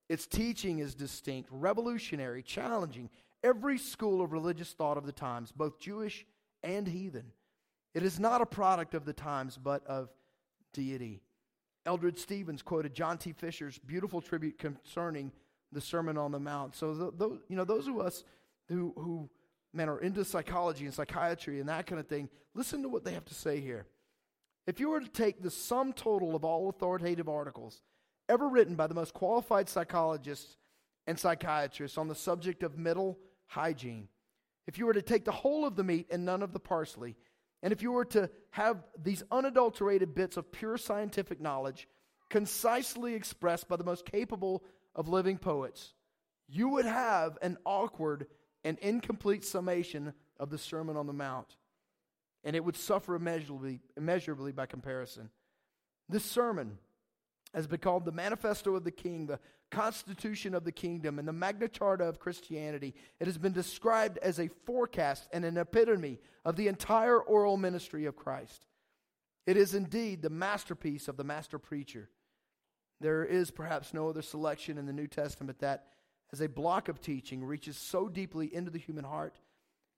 Its 0.08 0.28
teaching 0.28 0.78
is 0.78 0.94
distinct, 0.94 1.48
revolutionary, 1.50 2.44
challenging 2.44 3.10
every 3.42 3.76
school 3.76 4.22
of 4.22 4.30
religious 4.30 4.72
thought 4.72 4.96
of 4.96 5.04
the 5.04 5.10
times, 5.10 5.50
both 5.50 5.80
Jewish 5.80 6.24
and 6.62 6.86
heathen. 6.86 7.32
It 7.94 8.02
is 8.02 8.18
not 8.18 8.40
a 8.40 8.46
product 8.46 8.94
of 8.94 9.04
the 9.04 9.12
times, 9.12 9.58
but 9.62 9.86
of 9.86 10.08
deity. 10.72 11.22
Eldred 11.84 12.18
Stevens 12.18 12.62
quoted 12.62 12.94
John 12.94 13.18
T. 13.18 13.32
Fisher's 13.32 13.78
beautiful 13.78 14.20
tribute 14.20 14.58
concerning 14.58 15.32
the 15.72 15.80
Sermon 15.80 16.16
on 16.16 16.32
the 16.32 16.40
Mount. 16.40 16.74
So, 16.74 17.12
those, 17.16 17.40
you 17.48 17.56
know, 17.56 17.64
those 17.64 17.88
of 17.88 17.98
us 17.98 18.24
who, 18.68 18.92
who 18.96 19.28
man, 19.72 19.88
are 19.88 19.98
into 20.00 20.24
psychology 20.24 20.84
and 20.84 20.94
psychiatry 20.94 21.60
and 21.60 21.68
that 21.68 21.86
kind 21.86 22.00
of 22.00 22.06
thing, 22.06 22.28
listen 22.54 22.82
to 22.82 22.88
what 22.88 23.04
they 23.04 23.12
have 23.12 23.24
to 23.26 23.34
say 23.34 23.60
here. 23.60 23.86
if 24.66 24.78
you 24.78 24.90
were 24.90 25.00
to 25.00 25.08
take 25.08 25.42
the 25.42 25.50
sum 25.50 25.92
total 25.92 26.36
of 26.36 26.44
all 26.44 26.68
authoritative 26.68 27.28
articles 27.28 27.82
ever 28.28 28.48
written 28.48 28.74
by 28.74 28.86
the 28.86 28.94
most 28.94 29.12
qualified 29.12 29.68
psychologists 29.68 30.56
and 31.06 31.18
psychiatrists 31.18 31.98
on 31.98 32.08
the 32.08 32.14
subject 32.14 32.62
of 32.62 32.78
mental 32.78 33.18
hygiene, 33.46 34.08
if 34.66 34.78
you 34.78 34.86
were 34.86 34.92
to 34.92 35.02
take 35.02 35.24
the 35.24 35.32
whole 35.32 35.66
of 35.66 35.74
the 35.74 35.82
meat 35.82 36.06
and 36.10 36.24
none 36.24 36.42
of 36.42 36.52
the 36.52 36.60
parsley, 36.60 37.16
and 37.62 37.72
if 37.72 37.82
you 37.82 37.92
were 37.92 38.04
to 38.06 38.28
have 38.50 38.82
these 39.00 39.22
unadulterated 39.30 40.14
bits 40.14 40.36
of 40.36 40.50
pure 40.50 40.76
scientific 40.76 41.40
knowledge 41.40 41.88
concisely 42.28 43.14
expressed 43.14 43.68
by 43.68 43.76
the 43.76 43.84
most 43.84 44.04
capable 44.04 44.64
of 44.94 45.08
living 45.08 45.38
poets, 45.38 45.94
you 46.48 46.68
would 46.68 46.86
have 46.86 47.38
an 47.40 47.56
awkward 47.64 48.26
and 48.64 48.78
incomplete 48.78 49.44
summation 49.44 50.12
of 50.38 50.50
the 50.50 50.58
Sermon 50.58 50.96
on 50.96 51.06
the 51.06 51.12
Mount. 51.12 51.56
And 52.44 52.56
it 52.56 52.64
would 52.64 52.76
suffer 52.76 53.14
immeasurably, 53.14 53.80
immeasurably 53.96 54.52
by 54.52 54.66
comparison. 54.66 55.30
This 56.08 56.24
sermon 56.24 56.78
has 57.54 57.66
been 57.66 57.78
called 57.78 58.04
the 58.04 58.12
Manifesto 58.12 58.74
of 58.74 58.84
the 58.84 58.90
King, 58.90 59.26
the 59.26 59.38
Constitution 59.72 60.54
of 60.54 60.64
the 60.64 60.70
Kingdom, 60.70 61.18
and 61.18 61.26
the 61.26 61.32
Magna 61.32 61.66
Charta 61.66 62.04
of 62.04 62.20
Christianity. 62.20 62.94
It 63.18 63.26
has 63.26 63.38
been 63.38 63.52
described 63.52 64.18
as 64.18 64.38
a 64.38 64.50
forecast 64.66 65.26
and 65.32 65.44
an 65.44 65.56
epitome 65.56 66.20
of 66.44 66.56
the 66.56 66.68
entire 66.68 67.18
oral 67.18 67.56
ministry 67.56 68.04
of 68.04 68.14
Christ. 68.14 68.66
It 69.46 69.56
is 69.56 69.74
indeed 69.74 70.22
the 70.22 70.30
masterpiece 70.30 71.08
of 71.08 71.16
the 71.16 71.24
master 71.24 71.58
preacher. 71.58 72.10
There 73.00 73.24
is 73.24 73.50
perhaps 73.50 73.92
no 73.92 74.08
other 74.08 74.22
selection 74.22 74.78
in 74.78 74.86
the 74.86 74.92
New 74.92 75.08
Testament 75.08 75.58
that, 75.60 75.86
as 76.32 76.40
a 76.40 76.48
block 76.48 76.88
of 76.88 77.00
teaching, 77.00 77.42
reaches 77.42 77.76
so 77.76 78.08
deeply 78.08 78.54
into 78.54 78.70
the 78.70 78.78
human 78.78 79.04
heart 79.04 79.40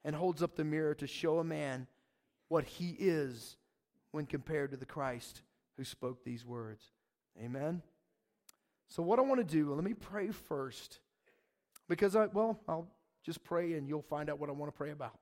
and 0.04 0.16
holds 0.16 0.43
up 0.43 0.54
the 0.54 0.64
mirror 0.64 0.95
to 0.95 1.07
show 1.07 1.40
a 1.40 1.45
man 1.45 1.87
what 2.49 2.64
he 2.64 2.97
is 2.99 3.57
when 4.12 4.25
compared 4.25 4.71
to 4.71 4.76
the 4.76 4.87
Christ 4.87 5.43
who 5.76 5.85
spoke 5.85 6.25
these 6.25 6.47
words. 6.47 6.85
Amen. 7.43 7.83
So, 8.88 9.03
what 9.03 9.19
I 9.19 9.23
want 9.23 9.41
to 9.41 9.45
do, 9.45 9.75
let 9.75 9.85
me 9.85 9.95
pray 9.95 10.31
first. 10.31 11.00
Because 11.88 12.17
I, 12.17 12.26
well, 12.26 12.61
I'll 12.69 12.88
just 13.25 13.45
pray 13.45 13.75
and 13.75 13.88
you'll 13.88 14.03
find 14.03 14.31
out 14.31 14.38
what 14.38 14.49
I 14.49 14.53
want 14.53 14.73
to 14.73 14.76
pray 14.76 14.91
about. 14.91 15.19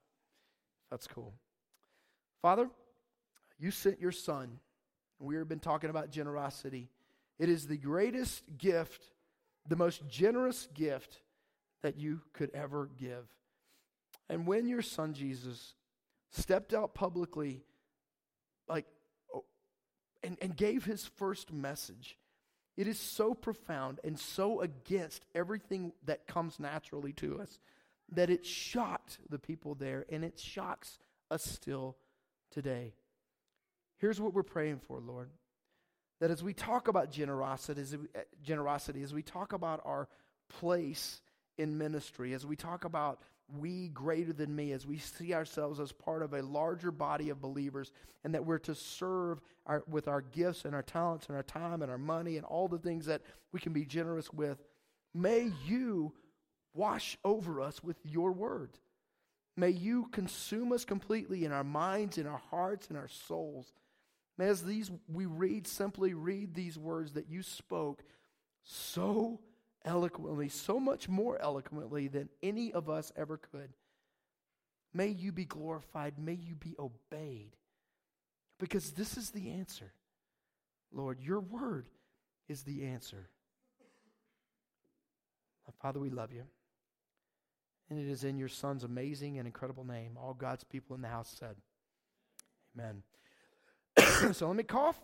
That's 0.90 1.06
cool. 1.06 1.32
Father, 2.40 2.68
you 3.58 3.70
sent 3.70 4.00
your 4.00 4.12
son. 4.12 4.58
We 5.18 5.36
have 5.36 5.48
been 5.48 5.60
talking 5.60 5.90
about 5.90 6.10
generosity. 6.10 6.90
It 7.38 7.48
is 7.48 7.66
the 7.66 7.76
greatest 7.76 8.42
gift, 8.58 9.02
the 9.68 9.76
most 9.76 10.06
generous 10.08 10.68
gift 10.74 11.20
that 11.82 11.96
you 11.96 12.20
could 12.32 12.50
ever 12.54 12.90
give. 12.98 13.26
And 14.28 14.46
when 14.46 14.66
your 14.66 14.82
son 14.82 15.14
Jesus 15.14 15.74
stepped 16.30 16.74
out 16.74 16.94
publicly, 16.94 17.62
like, 18.68 18.86
oh, 19.34 19.44
and, 20.22 20.36
and 20.40 20.56
gave 20.56 20.84
his 20.84 21.06
first 21.16 21.52
message, 21.52 22.16
it 22.76 22.86
is 22.86 22.98
so 22.98 23.34
profound 23.34 24.00
and 24.02 24.18
so 24.18 24.60
against 24.60 25.24
everything 25.34 25.92
that 26.06 26.26
comes 26.26 26.58
naturally 26.58 27.12
to 27.14 27.40
us 27.40 27.58
that 28.12 28.30
it 28.30 28.46
shocked 28.46 29.18
the 29.28 29.38
people 29.38 29.74
there 29.74 30.04
and 30.10 30.24
it 30.24 30.38
shocks 30.38 30.98
us 31.30 31.44
still 31.44 31.96
today. 32.50 32.94
Here's 33.98 34.20
what 34.20 34.34
we're 34.34 34.42
praying 34.42 34.80
for, 34.86 35.00
Lord. 35.00 35.30
That 36.20 36.30
as 36.30 36.42
we 36.42 36.54
talk 36.54 36.88
about 36.88 37.10
generosity, 37.10 37.80
as 37.80 37.96
we, 37.96 38.06
uh, 38.14 38.20
generosity, 38.42 39.02
as 39.02 39.12
we 39.12 39.22
talk 39.22 39.52
about 39.52 39.80
our 39.84 40.08
place 40.48 41.20
in 41.58 41.78
ministry, 41.78 42.32
as 42.32 42.46
we 42.46 42.56
talk 42.56 42.84
about 42.84 43.20
we 43.58 43.88
greater 43.88 44.32
than 44.32 44.54
me, 44.54 44.72
as 44.72 44.86
we 44.86 44.98
see 44.98 45.34
ourselves 45.34 45.80
as 45.80 45.92
part 45.92 46.22
of 46.22 46.32
a 46.32 46.42
larger 46.42 46.90
body 46.90 47.30
of 47.30 47.40
believers, 47.40 47.92
and 48.24 48.34
that 48.34 48.44
we're 48.44 48.58
to 48.58 48.74
serve 48.74 49.40
our, 49.66 49.82
with 49.88 50.08
our 50.08 50.20
gifts 50.20 50.64
and 50.64 50.74
our 50.74 50.82
talents 50.82 51.26
and 51.26 51.36
our 51.36 51.42
time 51.42 51.82
and 51.82 51.90
our 51.90 51.98
money 51.98 52.36
and 52.36 52.46
all 52.46 52.68
the 52.68 52.78
things 52.78 53.06
that 53.06 53.22
we 53.52 53.60
can 53.60 53.72
be 53.72 53.84
generous 53.84 54.32
with, 54.32 54.58
may 55.14 55.50
you 55.66 56.12
wash 56.74 57.18
over 57.24 57.60
us 57.60 57.82
with 57.82 57.96
your 58.04 58.32
word. 58.32 58.78
May 59.56 59.70
you 59.70 60.08
consume 60.12 60.72
us 60.72 60.84
completely 60.84 61.44
in 61.44 61.52
our 61.52 61.64
minds, 61.64 62.16
in 62.16 62.26
our 62.26 62.40
hearts, 62.50 62.88
in 62.88 62.96
our 62.96 63.08
souls. 63.08 63.72
May 64.38 64.48
as 64.48 64.62
these 64.62 64.90
we 65.08 65.26
read, 65.26 65.66
simply 65.66 66.14
read 66.14 66.54
these 66.54 66.78
words 66.78 67.12
that 67.12 67.28
you 67.28 67.42
spoke 67.42 68.02
so 68.64 69.40
eloquently, 69.84 70.48
so 70.48 70.78
much 70.78 71.08
more 71.08 71.40
eloquently 71.40 72.08
than 72.08 72.28
any 72.42 72.72
of 72.72 72.88
us 72.88 73.12
ever 73.16 73.36
could. 73.36 73.70
May 74.94 75.08
you 75.08 75.32
be 75.32 75.44
glorified. 75.44 76.18
May 76.18 76.34
you 76.34 76.54
be 76.54 76.74
obeyed. 76.78 77.56
Because 78.58 78.92
this 78.92 79.16
is 79.16 79.30
the 79.30 79.50
answer. 79.50 79.92
Lord, 80.92 81.20
your 81.20 81.40
word 81.40 81.88
is 82.48 82.62
the 82.62 82.84
answer. 82.84 83.28
Father, 85.80 85.98
we 85.98 86.10
love 86.10 86.32
you. 86.32 86.44
And 87.88 87.98
it 87.98 88.10
is 88.10 88.24
in 88.24 88.38
your 88.38 88.48
Son's 88.48 88.84
amazing 88.84 89.38
and 89.38 89.46
incredible 89.46 89.84
name. 89.84 90.16
All 90.16 90.34
God's 90.34 90.64
people 90.64 90.94
in 90.94 91.02
the 91.02 91.08
house 91.08 91.34
said, 91.38 91.56
Amen. 92.76 93.02
so 94.32 94.46
let 94.46 94.56
me 94.56 94.62
cough. 94.62 95.00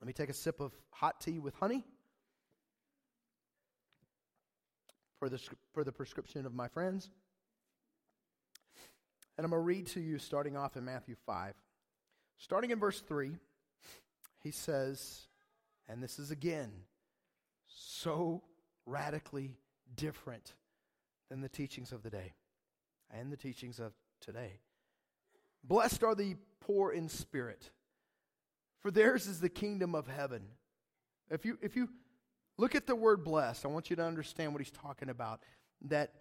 Let 0.00 0.06
me 0.06 0.12
take 0.12 0.28
a 0.28 0.34
sip 0.34 0.60
of 0.60 0.72
hot 0.90 1.20
tea 1.20 1.38
with 1.38 1.54
honey. 1.54 1.84
For 5.18 5.28
the, 5.28 5.40
for 5.72 5.84
the 5.84 5.92
prescription 5.92 6.46
of 6.46 6.54
my 6.54 6.68
friends. 6.68 7.10
And 9.36 9.44
I'm 9.44 9.50
going 9.50 9.60
to 9.60 9.64
read 9.64 9.86
to 9.88 10.00
you 10.00 10.18
starting 10.18 10.56
off 10.56 10.76
in 10.76 10.84
Matthew 10.84 11.16
5. 11.26 11.54
Starting 12.38 12.70
in 12.70 12.78
verse 12.78 13.00
3, 13.00 13.36
he 14.42 14.50
says, 14.50 15.26
and 15.88 16.02
this 16.02 16.18
is 16.18 16.30
again 16.30 16.70
so 17.66 18.42
radically 18.86 19.52
different 19.96 20.54
than 21.30 21.40
the 21.40 21.48
teachings 21.48 21.92
of 21.92 22.02
the 22.02 22.10
day 22.10 22.34
and 23.10 23.32
the 23.32 23.36
teachings 23.36 23.78
of 23.78 23.92
today. 24.20 24.60
Blessed 25.62 26.02
are 26.04 26.14
the 26.14 26.36
poor 26.60 26.90
in 26.90 27.08
spirit, 27.08 27.70
for 28.80 28.90
theirs 28.90 29.26
is 29.26 29.40
the 29.40 29.48
kingdom 29.48 29.94
of 29.94 30.06
heaven. 30.06 30.42
If 31.30 31.44
you, 31.44 31.58
if 31.62 31.74
you 31.74 31.88
Look 32.56 32.74
at 32.74 32.86
the 32.86 32.94
word 32.94 33.24
blessed. 33.24 33.64
I 33.64 33.68
want 33.68 33.90
you 33.90 33.96
to 33.96 34.04
understand 34.04 34.52
what 34.52 34.62
he's 34.62 34.70
talking 34.70 35.08
about. 35.08 35.40
That 35.82 36.12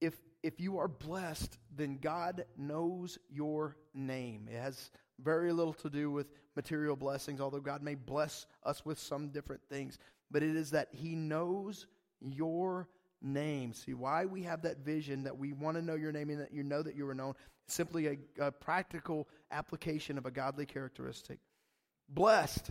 if, 0.00 0.14
if 0.42 0.60
you 0.60 0.78
are 0.78 0.88
blessed, 0.88 1.58
then 1.74 1.98
God 2.00 2.44
knows 2.56 3.18
your 3.30 3.76
name. 3.94 4.48
It 4.50 4.58
has 4.58 4.90
very 5.20 5.52
little 5.52 5.74
to 5.74 5.90
do 5.90 6.10
with 6.10 6.26
material 6.56 6.96
blessings, 6.96 7.40
although 7.40 7.60
God 7.60 7.82
may 7.82 7.94
bless 7.94 8.46
us 8.64 8.84
with 8.84 8.98
some 8.98 9.28
different 9.28 9.62
things. 9.68 9.98
But 10.30 10.42
it 10.42 10.56
is 10.56 10.70
that 10.70 10.88
he 10.92 11.14
knows 11.14 11.86
your 12.20 12.88
name. 13.20 13.72
See, 13.72 13.94
why 13.94 14.24
we 14.24 14.42
have 14.42 14.62
that 14.62 14.78
vision 14.78 15.24
that 15.24 15.36
we 15.36 15.52
want 15.52 15.76
to 15.76 15.82
know 15.82 15.94
your 15.94 16.12
name 16.12 16.30
and 16.30 16.40
that 16.40 16.52
you 16.52 16.62
know 16.62 16.82
that 16.82 16.96
you 16.96 17.08
are 17.08 17.14
known, 17.14 17.34
simply 17.68 18.06
a, 18.06 18.18
a 18.46 18.50
practical 18.50 19.28
application 19.50 20.18
of 20.18 20.26
a 20.26 20.30
godly 20.30 20.66
characteristic. 20.66 21.38
Blessed, 22.08 22.70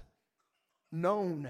known, 0.92 1.50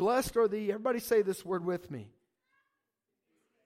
Blessed 0.00 0.38
are 0.38 0.48
the, 0.48 0.70
everybody 0.72 0.98
say 0.98 1.20
this 1.20 1.44
word 1.44 1.62
with 1.62 1.90
me. 1.90 2.08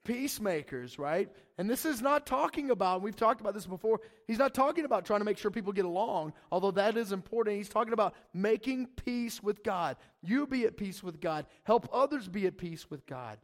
Peacemakers, 0.05 0.99
right? 0.99 1.31
And 1.59 1.71
this 1.71 1.85
is 1.85 2.03
not 2.03 2.27
talking 2.27 2.73
about, 2.73 3.03
we've 3.03 3.15
talked 3.15 3.41
about 3.41 3.55
this 3.55 3.67
before, 3.67 4.01
he's 4.27 4.41
not 4.41 4.53
talking 4.53 4.85
about 4.85 5.05
trying 5.05 5.21
to 5.21 5.25
make 5.25 5.39
sure 5.39 5.53
people 5.53 5.73
get 5.73 5.85
along, 5.85 6.33
although 6.51 6.73
that 6.73 6.97
is 6.97 7.13
important. 7.13 7.57
He's 7.57 7.69
talking 7.69 7.93
about 7.93 8.17
making 8.33 8.89
peace 9.05 9.45
with 9.45 9.63
God. 9.63 9.97
You 10.23 10.45
be 10.49 10.65
at 10.65 10.77
peace 10.77 11.05
with 11.05 11.21
God. 11.21 11.47
Help 11.63 11.89
others 11.93 12.27
be 12.27 12.49
at 12.49 12.59
peace 12.59 12.91
with 12.91 13.07
God. 13.07 13.39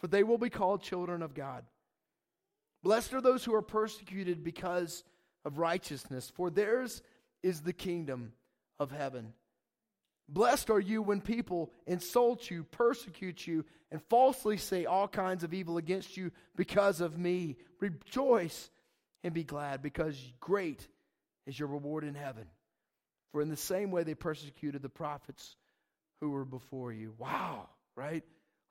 For 0.00 0.08
they 0.08 0.24
will 0.24 0.36
be 0.36 0.50
called 0.50 0.82
children 0.82 1.22
of 1.22 1.32
God. 1.32 1.64
Blessed 2.82 3.14
are 3.14 3.20
those 3.20 3.44
who 3.44 3.54
are 3.54 3.62
persecuted 3.62 4.42
because 4.42 5.04
of 5.44 5.58
righteousness, 5.58 6.32
for 6.34 6.50
theirs 6.50 7.02
is 7.44 7.60
the 7.60 7.72
kingdom 7.72 8.32
of 8.80 8.90
heaven. 8.90 9.32
Blessed 10.28 10.70
are 10.70 10.80
you 10.80 11.02
when 11.02 11.20
people 11.20 11.70
insult 11.86 12.50
you, 12.50 12.64
persecute 12.64 13.46
you, 13.46 13.64
and 13.90 14.02
falsely 14.08 14.56
say 14.56 14.86
all 14.86 15.06
kinds 15.06 15.44
of 15.44 15.52
evil 15.52 15.76
against 15.76 16.16
you 16.16 16.32
because 16.56 17.00
of 17.00 17.18
me. 17.18 17.56
Rejoice 17.80 18.70
and 19.22 19.34
be 19.34 19.44
glad, 19.44 19.82
because 19.82 20.18
great 20.40 20.86
is 21.46 21.58
your 21.58 21.68
reward 21.68 22.04
in 22.04 22.14
heaven. 22.14 22.46
for 23.34 23.42
in 23.42 23.48
the 23.48 23.56
same 23.56 23.90
way 23.90 24.04
they 24.04 24.14
persecuted 24.14 24.80
the 24.80 24.88
prophets 24.88 25.56
who 26.20 26.30
were 26.30 26.44
before 26.44 26.92
you. 26.92 27.12
Wow, 27.18 27.68
right? 27.96 28.22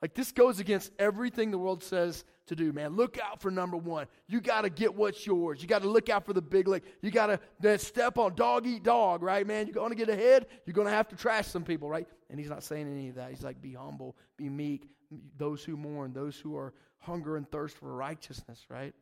Like 0.04 0.16
this 0.16 0.34
goes 0.34 0.60
against 0.60 0.92
everything 1.00 1.50
the 1.50 1.58
world 1.58 1.82
says 1.82 2.26
to 2.48 2.58
do, 2.58 2.74
man. 2.74 2.98
Look 2.98 3.18
out 3.24 3.40
for 3.40 3.50
number 3.50 3.78
one. 3.78 4.08
You 4.28 4.42
got 4.42 4.64
to 4.64 4.70
get 4.70 4.94
what's 4.94 5.26
yours. 5.26 5.62
You 5.62 5.68
got 5.70 5.82
to 5.84 5.88
look 5.88 6.10
out 6.10 6.26
for 6.26 6.34
the 6.34 6.42
big 6.42 6.68
lick. 6.68 6.84
You 7.02 7.10
got 7.10 7.40
to 7.62 7.80
step 7.80 8.18
on 8.18 8.36
dog 8.36 8.68
eat 8.68 8.84
dog, 8.84 9.24
right, 9.24 9.48
man? 9.48 9.66
You're 9.66 9.76
going 9.76 9.92
to 9.92 9.96
get 9.96 10.10
ahead. 10.10 10.48
You're 10.66 10.74
going 10.74 10.88
to 10.90 10.94
have 10.94 11.08
to 11.08 11.16
trash 11.16 11.48
some 11.48 11.64
people, 11.64 11.90
right? 11.90 12.06
And 12.30 12.38
he's 12.38 12.50
not 12.50 12.66
saying 12.66 12.92
any 12.92 13.08
of 13.08 13.16
that. 13.16 13.30
He's 13.30 13.44
like, 13.46 13.62
be 13.62 13.76
humble, 13.76 14.18
be 14.36 14.50
meek, 14.50 14.90
those 15.38 15.64
who 15.64 15.78
mourn, 15.78 16.12
those 16.12 16.36
who 16.36 16.58
are 16.58 16.74
hunger 16.98 17.38
and 17.38 17.50
thirst 17.50 17.78
for 17.78 17.96
righteousness, 17.96 18.66
right? 18.68 18.94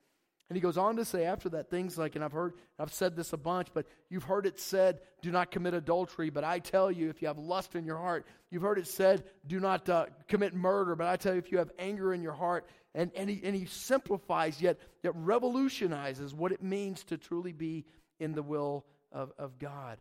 And 0.52 0.56
he 0.58 0.62
goes 0.62 0.78
on 0.78 0.98
to 0.98 1.06
say 1.06 1.24
after 1.24 1.48
that 1.52 1.70
things 1.70 1.98
like, 1.98 2.16
and 2.16 2.26
I've 2.26 2.34
heard, 2.34 2.56
I've 2.78 2.92
said 2.92 3.16
this 3.16 3.32
a 3.32 3.38
bunch, 3.38 3.70
but 3.74 3.86
you've 4.10 4.26
heard 4.26 4.46
it 4.46 4.60
said, 4.60 5.00
do 5.22 5.32
not 5.32 5.50
commit 5.50 5.74
adultery. 5.74 6.30
But 6.30 6.44
I 6.44 6.60
tell 6.60 6.92
you, 6.92 7.10
if 7.10 7.22
you 7.22 7.30
have 7.30 7.38
lust 7.38 7.74
in 7.74 7.86
your 7.86 7.96
heart, 7.96 8.28
you've 8.50 8.62
heard 8.62 8.78
it 8.78 8.86
said, 8.86 9.24
do 9.48 9.62
not 9.62 9.88
uh, 9.88 10.08
commit 10.28 10.54
murder. 10.54 10.98
But 10.98 11.08
I 11.08 11.16
tell 11.16 11.32
you, 11.32 11.40
if 11.40 11.54
you 11.54 11.60
have 11.60 11.72
anger 11.80 12.14
in 12.14 12.22
your 12.22 12.34
heart, 12.34 12.68
and, 12.94 13.12
and, 13.16 13.30
he, 13.30 13.40
and 13.46 13.56
he 13.56 13.66
simplifies 13.66 14.62
yet, 14.62 14.78
yet 15.04 15.14
revolutionizes 15.16 16.36
what 16.36 16.52
it 16.52 16.62
means 16.62 17.06
to 17.06 17.18
truly 17.18 17.54
be 17.54 17.86
in 18.20 18.34
the 18.34 18.44
will 18.44 18.84
of, 19.14 19.32
of 19.40 19.58
God. 19.58 20.00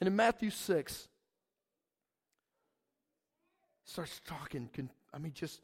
And 0.00 0.08
in 0.08 0.16
Matthew 0.16 0.50
6, 0.50 1.08
starts 3.84 4.20
talking, 4.26 4.68
I 5.14 5.18
mean, 5.18 5.34
just 5.36 5.60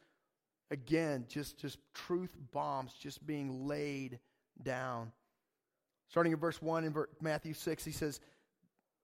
again, 0.73 1.27
just, 1.29 1.59
just 1.59 1.79
truth 1.95 2.35
bombs 2.51 2.93
just 2.95 3.25
being 3.27 3.67
laid 3.67 4.19
down. 4.63 5.13
Starting 6.09 6.33
in 6.33 6.39
verse 6.39 6.61
1 6.61 6.85
in 6.85 6.95
Matthew 7.21 7.55
6, 7.55 7.85
he 7.85 7.93
says, 7.93 8.21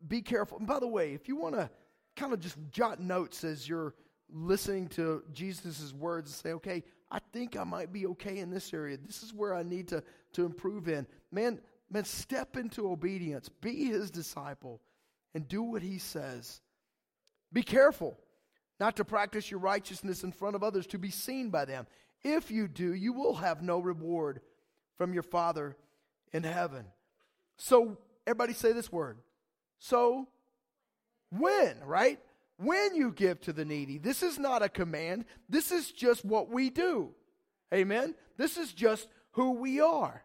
Be 0.06 0.20
careful. 0.20 0.58
And 0.58 0.66
by 0.66 0.80
the 0.80 0.88
way, 0.88 1.14
if 1.14 1.28
you 1.28 1.36
want 1.36 1.54
to 1.54 1.70
kind 2.16 2.32
of 2.32 2.40
just 2.40 2.56
jot 2.70 3.00
notes 3.00 3.44
as 3.44 3.68
you're 3.68 3.94
listening 4.30 4.88
to 4.88 5.22
Jesus' 5.32 5.92
words 5.94 6.30
and 6.30 6.36
say, 6.36 6.52
okay, 6.52 6.82
I 7.10 7.20
think 7.32 7.56
I 7.56 7.64
might 7.64 7.92
be 7.92 8.06
okay 8.08 8.38
in 8.38 8.50
this 8.50 8.74
area. 8.74 8.98
This 8.98 9.22
is 9.22 9.32
where 9.32 9.54
I 9.54 9.62
need 9.62 9.88
to, 9.88 10.02
to 10.34 10.44
improve 10.44 10.88
in. 10.88 11.06
Man, 11.32 11.60
man, 11.90 12.04
step 12.04 12.56
into 12.56 12.90
obedience. 12.90 13.48
Be 13.48 13.86
his 13.86 14.10
disciple 14.10 14.80
and 15.34 15.48
do 15.48 15.62
what 15.62 15.82
he 15.82 15.98
says. 15.98 16.60
Be 17.52 17.62
careful 17.62 18.18
not 18.80 18.96
to 18.96 19.04
practice 19.04 19.50
your 19.50 19.60
righteousness 19.60 20.22
in 20.22 20.32
front 20.32 20.56
of 20.56 20.62
others 20.62 20.86
to 20.88 20.98
be 20.98 21.10
seen 21.10 21.50
by 21.50 21.64
them. 21.64 21.86
If 22.22 22.50
you 22.50 22.68
do, 22.68 22.94
you 22.94 23.12
will 23.12 23.34
have 23.34 23.62
no 23.62 23.78
reward 23.78 24.40
from 24.96 25.12
your 25.12 25.22
Father 25.22 25.76
in 26.32 26.42
heaven. 26.42 26.84
So, 27.56 27.98
everybody 28.26 28.52
say 28.52 28.72
this 28.72 28.92
word. 28.92 29.18
So, 29.78 30.28
when, 31.30 31.76
right? 31.84 32.18
When 32.56 32.94
you 32.94 33.12
give 33.12 33.40
to 33.42 33.52
the 33.52 33.64
needy. 33.64 33.98
This 33.98 34.22
is 34.22 34.38
not 34.38 34.62
a 34.62 34.68
command. 34.68 35.24
This 35.48 35.70
is 35.70 35.90
just 35.92 36.24
what 36.24 36.50
we 36.50 36.70
do. 36.70 37.10
Amen? 37.72 38.14
This 38.36 38.56
is 38.56 38.72
just 38.72 39.08
who 39.32 39.52
we 39.52 39.80
are 39.80 40.24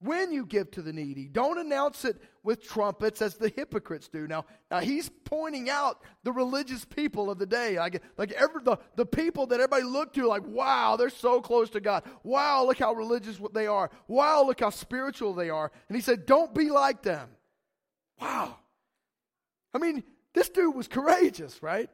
when 0.00 0.30
you 0.30 0.44
give 0.44 0.70
to 0.72 0.82
the 0.82 0.92
needy. 0.92 1.28
Don't 1.28 1.58
announce 1.58 2.04
it 2.04 2.20
with 2.42 2.62
trumpets 2.62 3.22
as 3.22 3.36
the 3.36 3.48
hypocrites 3.48 4.08
do. 4.08 4.26
Now, 4.26 4.44
now 4.70 4.80
he's 4.80 5.10
pointing 5.24 5.70
out 5.70 6.02
the 6.22 6.32
religious 6.32 6.84
people 6.84 7.30
of 7.30 7.38
the 7.38 7.46
day. 7.46 7.78
Like, 7.78 8.02
like 8.18 8.32
every, 8.32 8.62
the, 8.62 8.76
the 8.96 9.06
people 9.06 9.46
that 9.48 9.54
everybody 9.54 9.84
looked 9.84 10.14
to, 10.16 10.26
like, 10.26 10.46
wow, 10.46 10.96
they're 10.96 11.08
so 11.08 11.40
close 11.40 11.70
to 11.70 11.80
God. 11.80 12.04
Wow, 12.22 12.66
look 12.66 12.78
how 12.78 12.92
religious 12.92 13.40
they 13.54 13.66
are. 13.66 13.90
Wow, 14.06 14.44
look 14.44 14.60
how 14.60 14.70
spiritual 14.70 15.34
they 15.34 15.50
are. 15.50 15.72
And 15.88 15.96
he 15.96 16.02
said, 16.02 16.26
don't 16.26 16.54
be 16.54 16.70
like 16.70 17.02
them. 17.02 17.28
Wow. 18.20 18.56
I 19.72 19.78
mean, 19.78 20.04
this 20.34 20.48
dude 20.50 20.74
was 20.74 20.88
courageous, 20.88 21.62
right? 21.62 21.88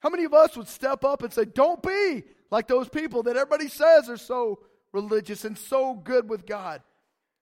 How 0.00 0.10
many 0.10 0.24
of 0.24 0.32
us 0.32 0.56
would 0.56 0.68
step 0.68 1.04
up 1.04 1.24
and 1.24 1.32
say, 1.32 1.44
don't 1.44 1.82
be 1.82 2.22
like 2.50 2.68
those 2.68 2.88
people 2.88 3.24
that 3.24 3.36
everybody 3.36 3.68
says 3.68 4.08
are 4.08 4.16
so 4.16 4.60
religious 5.00 5.44
and 5.44 5.56
so 5.56 5.94
good 5.94 6.28
with 6.28 6.46
God. 6.46 6.82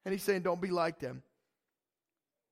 And 0.05 0.13
he's 0.13 0.23
saying, 0.23 0.43
don't 0.43 0.61
be 0.61 0.71
like 0.71 0.99
them. 1.01 1.23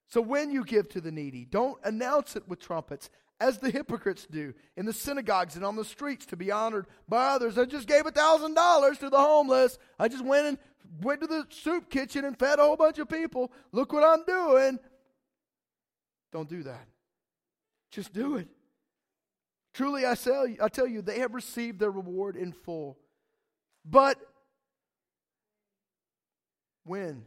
So 0.09 0.21
when 0.21 0.51
you 0.51 0.65
give 0.65 0.89
to 0.91 1.01
the 1.01 1.13
needy, 1.13 1.45
don't 1.45 1.79
announce 1.85 2.37
it 2.37 2.49
with 2.49 2.61
trumpets, 2.61 3.11
as 3.41 3.59
the 3.59 3.71
hypocrites 3.71 4.27
do 4.31 4.55
in 4.77 4.87
the 4.87 4.93
synagogues 4.93 5.57
and 5.57 5.65
on 5.65 5.77
the 5.77 5.85
streets 5.85 6.25
to 6.27 6.37
be 6.37 6.51
honored 6.51 6.87
by 7.09 7.27
others. 7.27 7.59
I 7.59 7.65
just 7.65 7.89
gave 7.89 8.07
a 8.07 8.11
thousand 8.11 8.55
dollars 8.55 8.99
to 8.99 9.11
the 9.11 9.19
homeless. 9.19 9.79
I 9.99 10.09
just 10.09 10.25
went 10.25 10.47
and 10.47 10.59
went 11.03 11.21
to 11.21 11.27
the 11.27 11.47
soup 11.51 11.91
kitchen 11.91 12.25
and 12.25 12.39
fed 12.39 12.59
a 12.59 12.63
whole 12.63 12.77
bunch 12.77 12.99
of 12.99 13.09
people. 13.09 13.51
Look 13.73 13.93
what 13.93 14.05
I'm 14.05 14.25
doing. 14.25 14.79
Don't 16.33 16.49
do 16.49 16.63
that. 16.63 16.87
Just 17.91 18.13
do 18.13 18.37
it. 18.37 18.49
Truly, 19.73 20.07
I 20.07 20.15
tell 20.15 20.47
you, 20.47 20.57
I 20.63 20.69
tell 20.69 20.87
you, 20.87 21.03
they 21.03 21.19
have 21.19 21.35
received 21.35 21.81
their 21.81 21.91
reward 21.91 22.37
in 22.37 22.53
full. 22.53 22.99
But 23.85 24.19
when 26.85 27.27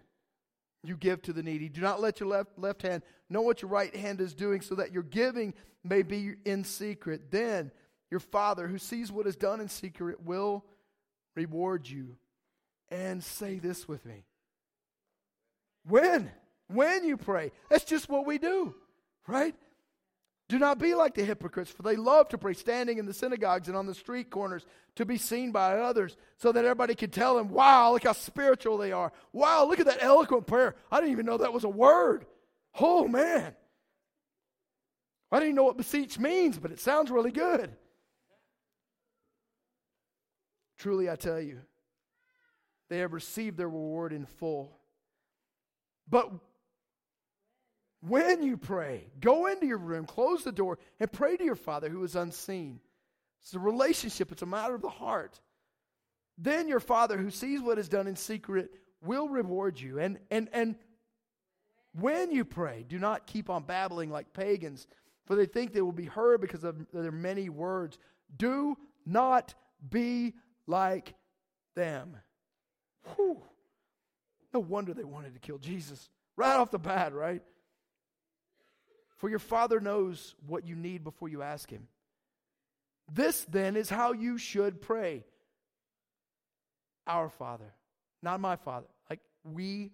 you 0.84 0.96
give 0.96 1.22
to 1.24 1.34
the 1.34 1.44
needy, 1.44 1.70
do 1.70 1.82
not 1.82 2.02
let 2.02 2.20
your 2.20 2.30
left, 2.30 2.58
left 2.58 2.82
hand 2.82 3.04
know 3.30 3.42
what 3.42 3.62
your 3.62 3.70
right 3.70 3.96
hand 3.96 4.22
is 4.22 4.34
doing, 4.34 4.62
so 4.62 4.76
that 4.76 4.92
your 4.92 5.04
giving 5.04 5.54
may 5.84 6.02
be 6.02 6.36
in 6.46 6.64
secret. 6.64 7.32
Then 7.32 7.72
your 8.10 8.20
Father, 8.20 8.68
who 8.68 8.78
sees 8.78 9.12
what 9.12 9.28
is 9.28 9.36
done 9.36 9.60
in 9.60 9.70
secret, 9.70 10.24
will 10.24 10.64
reward 11.36 11.88
you. 11.88 12.18
And 12.90 13.24
say 13.24 13.60
this 13.60 13.88
with 13.88 14.06
me. 14.06 14.24
When? 15.86 16.32
When 16.68 17.04
you 17.04 17.18
pray. 17.18 17.52
That's 17.70 17.84
just 17.84 18.08
what 18.08 18.26
we 18.26 18.38
do, 18.38 18.76
right? 19.28 19.56
Do 20.50 20.58
not 20.58 20.80
be 20.80 20.96
like 20.96 21.14
the 21.14 21.26
hypocrites, 21.26 21.72
for 21.72 21.84
they 21.84 21.98
love 21.98 22.30
to 22.30 22.38
pray 22.38 22.54
standing 22.54 23.00
in 23.00 23.06
the 23.06 23.14
synagogues 23.14 23.68
and 23.68 23.76
on 23.76 23.86
the 23.86 23.94
street 23.94 24.30
corners 24.30 24.66
to 24.96 25.06
be 25.06 25.18
seen 25.18 25.52
by 25.52 25.78
others, 25.80 26.16
so 26.38 26.54
that 26.54 26.64
everybody 26.64 26.96
can 26.96 27.10
tell 27.10 27.36
them, 27.36 27.50
wow, 27.50 27.92
look 27.92 28.06
how 28.06 28.14
spiritual 28.14 28.78
they 28.78 28.94
are. 28.94 29.12
Wow, 29.34 29.66
look 29.66 29.82
at 29.82 29.88
that 29.88 30.02
eloquent 30.02 30.48
prayer. 30.48 30.76
I 30.90 31.02
didn't 31.02 31.12
even 31.12 31.26
know 31.26 31.38
that 31.38 31.52
was 31.52 31.66
a 31.66 31.70
word. 31.70 32.26
Oh, 32.80 33.08
man. 33.08 33.56
I 35.30 35.40
didn't 35.40 35.56
know 35.56 35.66
what 35.66 35.76
beseech 35.76 36.18
means, 36.18 36.58
but 36.58 36.72
it 36.72 36.80
sounds 36.80 37.12
really 37.12 37.32
good. 37.32 37.76
Truly, 40.78 41.10
I 41.10 41.18
tell 41.18 41.42
you, 41.42 41.60
they 42.90 43.00
have 43.00 43.12
received 43.12 43.58
their 43.58 43.68
reward 43.68 44.14
in 44.14 44.26
full. 44.26 44.78
But 46.10 46.32
when 48.02 48.44
you 48.44 48.58
pray, 48.58 49.08
go 49.20 49.48
into 49.48 49.66
your 49.66 49.78
room, 49.78 50.06
close 50.06 50.44
the 50.44 50.52
door, 50.52 50.78
and 51.00 51.12
pray 51.12 51.36
to 51.38 51.44
your 51.44 51.56
Father 51.56 51.90
who 51.90 52.04
is 52.04 52.16
unseen. 52.16 52.80
It's 53.42 53.54
a 53.54 53.60
relationship, 53.60 54.32
it's 54.32 54.42
a 54.42 54.48
matter 54.48 54.76
of 54.76 54.82
the 54.82 54.90
heart. 54.90 55.40
Then 56.38 56.68
your 56.68 56.80
Father 56.80 57.18
who 57.18 57.32
sees 57.32 57.62
what 57.62 57.80
is 57.80 57.90
done 57.90 58.08
in 58.08 58.16
secret 58.16 58.70
will 59.02 59.28
reward 59.28 59.80
you. 59.80 60.00
And, 60.00 60.20
and, 60.30 60.50
and 60.54 60.76
when 62.00 62.32
you 62.32 62.46
pray, 62.46 62.86
do 62.88 63.00
not 63.00 63.26
keep 63.26 63.50
on 63.50 63.64
babbling 63.64 64.12
like 64.12 64.34
pagans, 64.34 64.86
for 65.26 65.36
they 65.36 65.46
think 65.46 65.74
they 65.74 65.82
will 65.82 65.92
be 65.92 66.06
heard 66.06 66.42
because 66.42 66.64
of 66.64 66.86
their 66.94 67.12
many 67.12 67.50
words. 67.50 67.98
Do 68.36 68.78
not 69.06 69.56
be 69.90 70.36
like 70.68 71.16
them. 71.76 72.18
Whew. 73.16 73.42
No 74.54 74.60
wonder 74.60 74.94
they 74.94 75.04
wanted 75.04 75.34
to 75.34 75.40
kill 75.40 75.58
Jesus 75.58 76.10
right 76.36 76.56
off 76.56 76.72
the 76.72 76.80
bat, 76.80 77.14
right? 77.14 77.42
For 79.18 79.30
your 79.30 79.40
Father 79.40 79.80
knows 79.80 80.36
what 80.46 80.66
you 80.66 80.76
need 80.76 81.04
before 81.04 81.28
you 81.28 81.42
ask 81.42 81.70
Him. 81.70 81.88
This 83.12 83.46
then 83.46 83.76
is 83.76 83.90
how 83.90 84.14
you 84.14 84.38
should 84.38 84.82
pray 84.82 85.26
Our 87.06 87.30
Father, 87.30 87.74
not 88.22 88.40
my 88.40 88.56
Father. 88.56 88.88
Like 89.10 89.22
we, 89.44 89.92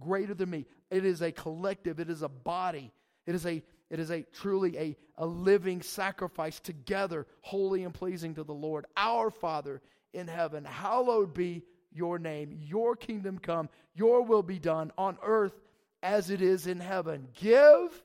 greater 0.00 0.34
than 0.34 0.50
me. 0.50 0.66
It 0.90 1.04
is 1.04 1.22
a 1.22 1.32
collective, 1.32 2.00
it 2.00 2.10
is 2.10 2.22
a 2.22 2.28
body, 2.28 2.92
it 3.26 3.34
is 3.34 3.46
a 3.46 3.62
it 3.88 4.00
is 4.00 4.10
a 4.10 4.22
truly 4.32 4.76
a, 4.76 4.96
a 5.16 5.26
living 5.26 5.80
sacrifice 5.80 6.58
together, 6.58 7.26
holy 7.42 7.84
and 7.84 7.94
pleasing 7.94 8.34
to 8.34 8.42
the 8.42 8.52
Lord. 8.54 8.84
Our 8.96 9.30
Father 9.30 9.80
in 10.12 10.26
heaven, 10.26 10.64
hallowed 10.64 11.34
be 11.34 11.62
your 11.92 12.18
name. 12.18 12.52
Your 12.52 12.96
kingdom 12.96 13.38
come, 13.38 13.68
your 13.94 14.22
will 14.22 14.42
be 14.42 14.58
done 14.58 14.90
on 14.98 15.18
earth 15.22 15.60
as 16.02 16.30
it 16.30 16.42
is 16.42 16.66
in 16.66 16.80
heaven. 16.80 17.28
Give 17.34 18.02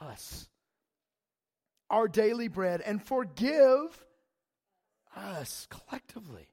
us 0.00 0.48
our 1.90 2.08
daily 2.08 2.48
bread 2.48 2.80
and 2.80 3.02
forgive 3.02 4.04
us 5.14 5.66
collectively. 5.70 6.48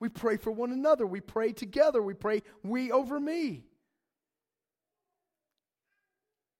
We 0.00 0.08
pray 0.08 0.36
for 0.36 0.50
one 0.50 0.72
another. 0.72 1.06
We 1.06 1.20
pray 1.20 1.52
together. 1.52 2.02
We 2.02 2.14
pray 2.14 2.42
we 2.62 2.92
over 2.92 3.18
me. 3.18 3.64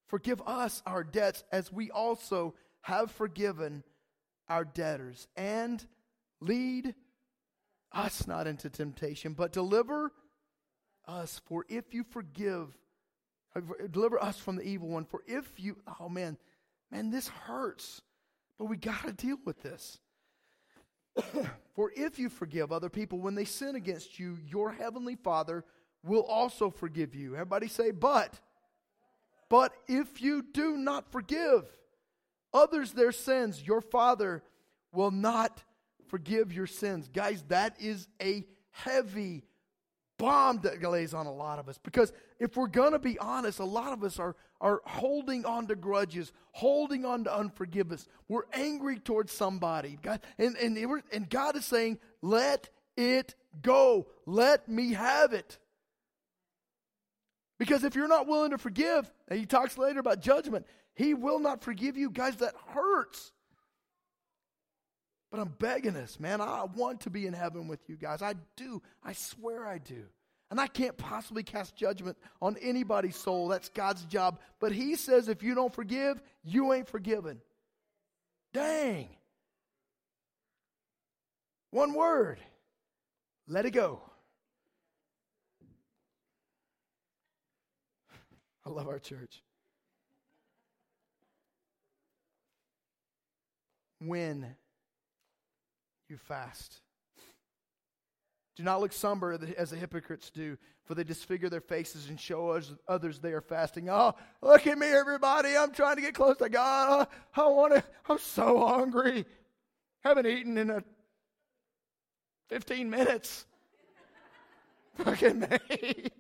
Forgive 0.09 0.41
us 0.47 0.83
our 0.87 1.05
debts 1.05 1.45
as 1.51 1.73
we 1.73 1.91
also 1.91 2.55
have 2.83 3.11
forgiven 3.11 3.83
our 4.49 4.65
debtors. 4.65 5.27
And 5.37 5.85
lead 6.41 6.95
us 7.93 8.27
not 8.27 8.47
into 8.47 8.71
temptation, 8.71 9.33
but 9.33 9.53
deliver 9.53 10.13
us. 11.07 11.41
For 11.47 11.65
if 11.69 11.93
you 11.93 12.05
forgive 12.05 12.77
Deliver 13.91 14.23
us 14.23 14.39
from 14.39 14.57
the 14.57 14.63
evil 14.63 14.89
one. 14.89 15.05
For 15.05 15.23
if 15.27 15.53
you, 15.59 15.77
oh 16.01 16.09
man, 16.09 16.37
man, 16.91 17.11
this 17.11 17.29
hurts, 17.29 18.03
but 18.59 18.67
we 18.67 18.77
got 18.77 19.07
to 19.07 19.13
deal 19.13 19.39
with 19.45 19.63
this. 19.63 19.99
For 21.75 21.93
if 21.97 22.19
you 22.19 22.29
forgive 22.29 22.73
other 22.73 22.89
people 22.89 23.21
when 23.21 23.35
they 23.35 23.45
sin 23.45 23.77
against 23.77 24.19
you, 24.19 24.39
your 24.47 24.73
heavenly 24.73 25.17
Father 25.17 25.65
will 26.05 26.23
also 26.23 26.71
forgive 26.71 27.15
you. 27.15 27.35
Everybody 27.35 27.69
say, 27.69 27.91
but. 27.91 28.41
But 29.49 29.73
if 29.87 30.21
you 30.21 30.43
do 30.43 30.77
not 30.77 31.13
forgive 31.13 31.65
others 32.53 32.93
their 32.93 33.13
sins, 33.13 33.63
your 33.63 33.81
Father 33.81 34.43
will 34.93 35.11
not 35.11 35.63
forgive 36.09 36.53
your 36.53 36.67
sins. 36.67 37.09
Guys, 37.13 37.45
that 37.49 37.77
is 37.81 38.09
a 38.21 38.45
heavy 38.71 39.45
bomb 40.19 40.61
that 40.61 40.83
lays 40.83 41.15
on 41.15 41.27
a 41.27 41.33
lot 41.33 41.59
of 41.59 41.69
us. 41.69 41.79
Because 41.83 42.13
if 42.39 42.57
we're 42.57 42.67
going 42.69 42.93
to 42.93 42.99
be 42.99 43.19
honest, 43.19 43.59
a 43.59 43.65
lot 43.65 43.93
of 43.93 44.03
us 44.05 44.19
are, 44.19 44.37
are 44.61 44.81
holding 44.85 45.45
on 45.45 45.67
to 45.67 45.77
grudges, 45.77 46.33
holding 46.53 47.05
on 47.05 47.25
to 47.25 47.37
unforgiveness. 47.37 48.07
We're 48.29 48.45
angry 48.53 48.99
towards 48.99 49.33
somebody. 49.33 49.99
God, 50.03 50.21
and, 50.39 50.57
and, 50.57 51.03
and 51.13 51.29
God 51.29 51.57
is 51.57 51.65
saying, 51.65 51.99
let 52.23 52.71
it 52.97 53.35
go. 53.63 54.07
Let 54.27 54.69
me 54.69 54.93
have 54.93 55.33
it. 55.33 55.59
Because 57.59 57.85
if 57.85 57.95
you're 57.95 58.09
not 58.09 58.27
willing 58.27 58.51
to 58.51 58.59
forgive, 58.59 59.13
and 59.29 59.39
he 59.39 59.47
talks 59.47 59.79
later 59.79 60.01
about 60.01 60.21
judgment, 60.21 60.67
he 60.95 61.15
will 61.15 61.39
not 61.39 61.63
forgive 61.63 61.97
you. 61.97 62.11
Guys, 62.11 62.37
that 62.37 62.55
hurts. 62.69 63.33
But 65.35 65.41
I'm 65.41 65.55
begging 65.59 65.97
us, 65.97 66.21
man. 66.21 66.41
I 66.41 66.65
want 66.77 67.01
to 67.01 67.11
be 67.11 67.27
in 67.27 67.33
heaven 67.33 67.67
with 67.67 67.81
you 67.89 67.97
guys. 67.97 68.23
I 68.23 68.35
do. 68.55 68.81
I 69.03 69.15
swear 69.15 69.67
I 69.67 69.79
do. 69.79 70.05
And 70.49 70.61
I 70.61 70.69
can't 70.69 70.97
possibly 70.97 71.43
cast 71.43 71.75
judgment 71.75 72.17
on 72.41 72.57
anybody's 72.63 73.17
soul. 73.17 73.49
That's 73.49 73.69
God's 73.69 74.05
job. 74.05 74.39
But 74.61 74.71
He 74.71 74.95
says 74.95 75.27
if 75.29 75.43
you 75.43 75.57
don't 75.57 75.75
forgive, 75.75 76.23
you 76.45 76.73
ain't 76.73 76.87
forgiven. 76.87 77.41
Dang. 78.53 79.09
One 81.73 81.95
word 81.95 82.39
let 83.49 83.67
it 83.67 83.73
go. 83.73 84.03
I 88.65 88.71
love 88.71 88.87
our 88.87 89.01
church. 89.01 89.43
When 93.99 94.55
you 96.15 96.19
fast. 96.19 96.81
Do 98.57 98.63
not 98.63 98.81
look 98.81 98.93
somber 98.93 99.37
as 99.59 99.71
the 99.71 99.77
hypocrites 99.77 100.31
do, 100.31 100.57
for 100.85 100.95
they 100.95 101.03
disfigure 101.03 101.49
their 101.49 101.61
faces 101.61 102.09
and 102.09 102.21
show 102.21 102.61
others 102.87 103.19
they 103.19 103.33
are 103.33 103.41
fasting. 103.41 103.89
Oh, 103.91 104.15
look 104.41 104.65
at 104.69 104.79
me, 104.79 104.87
everybody. 104.87 105.57
I'm 105.57 105.73
trying 105.73 105.97
to 105.97 106.03
get 106.03 106.15
close 106.15 106.37
to 106.37 106.49
God. 106.49 107.09
I 107.35 107.49
want 107.49 107.75
to, 107.75 107.83
I'm 108.09 108.19
so 108.19 108.65
hungry. 108.65 109.25
Haven't 110.05 110.27
eaten 110.27 110.57
in 110.57 110.71
a 110.71 110.85
15 112.49 112.89
minutes. 112.89 113.47
Look 115.05 115.25
at 115.25 115.35
me. 115.35 116.11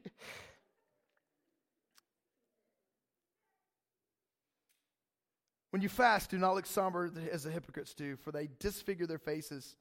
When 5.74 5.82
you 5.82 5.88
fast, 5.88 6.30
do 6.30 6.38
not 6.38 6.54
look 6.54 6.66
somber 6.66 7.10
as 7.32 7.42
the 7.42 7.50
hypocrites 7.50 7.94
do, 7.94 8.14
for 8.14 8.30
they 8.30 8.48
disfigure 8.60 9.08
their 9.08 9.18
faces 9.18 9.74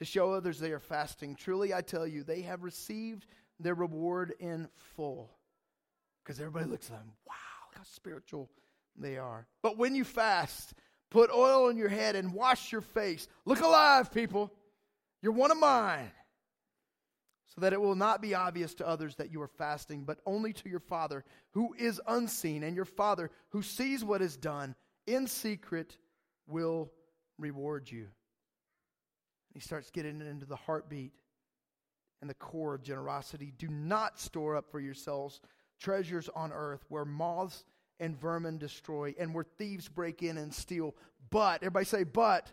to 0.00 0.06
show 0.06 0.32
others 0.32 0.58
they 0.58 0.72
are 0.72 0.80
fasting. 0.80 1.36
Truly, 1.36 1.72
I 1.74 1.82
tell 1.82 2.06
you, 2.06 2.24
they 2.24 2.40
have 2.40 2.62
received 2.62 3.26
their 3.60 3.74
reward 3.74 4.32
in 4.40 4.66
full. 4.96 5.30
Because 6.24 6.40
everybody 6.40 6.66
looks 6.66 6.86
at 6.86 6.96
them, 6.96 7.12
wow, 7.28 7.34
how 7.74 7.82
spiritual 7.84 8.50
they 8.96 9.18
are. 9.18 9.46
But 9.62 9.76
when 9.76 9.94
you 9.94 10.04
fast, 10.04 10.72
put 11.10 11.30
oil 11.30 11.68
on 11.68 11.76
your 11.76 11.90
head 11.90 12.16
and 12.16 12.32
wash 12.32 12.72
your 12.72 12.80
face. 12.80 13.28
Look 13.44 13.60
alive, 13.60 14.10
people. 14.10 14.50
You're 15.20 15.32
one 15.32 15.50
of 15.50 15.58
mine. 15.58 16.10
So 17.54 17.60
that 17.60 17.74
it 17.74 17.80
will 17.80 17.96
not 17.96 18.22
be 18.22 18.34
obvious 18.34 18.74
to 18.74 18.88
others 18.88 19.16
that 19.16 19.30
you 19.30 19.42
are 19.42 19.48
fasting, 19.48 20.04
but 20.04 20.20
only 20.24 20.54
to 20.54 20.68
your 20.68 20.80
Father 20.80 21.24
who 21.50 21.74
is 21.78 22.00
unseen, 22.06 22.62
and 22.62 22.74
your 22.74 22.84
Father 22.86 23.30
who 23.50 23.60
sees 23.60 24.02
what 24.02 24.22
is 24.22 24.36
done 24.36 24.74
in 25.06 25.26
secret 25.26 25.98
will 26.46 26.90
reward 27.38 27.90
you. 27.90 28.06
He 29.52 29.60
starts 29.60 29.90
getting 29.90 30.20
into 30.20 30.46
the 30.46 30.56
heartbeat 30.56 31.12
and 32.20 32.30
the 32.30 32.34
core 32.34 32.74
of 32.74 32.82
generosity. 32.82 33.52
Do 33.56 33.68
not 33.68 34.18
store 34.18 34.56
up 34.56 34.70
for 34.70 34.80
yourselves 34.80 35.40
treasures 35.80 36.28
on 36.34 36.52
earth 36.52 36.84
where 36.88 37.04
moths 37.04 37.64
and 37.98 38.18
vermin 38.18 38.58
destroy 38.58 39.14
and 39.18 39.34
where 39.34 39.44
thieves 39.58 39.88
break 39.88 40.22
in 40.22 40.38
and 40.38 40.54
steal. 40.54 40.94
But, 41.30 41.62
everybody 41.62 41.86
say, 41.86 42.04
but. 42.04 42.52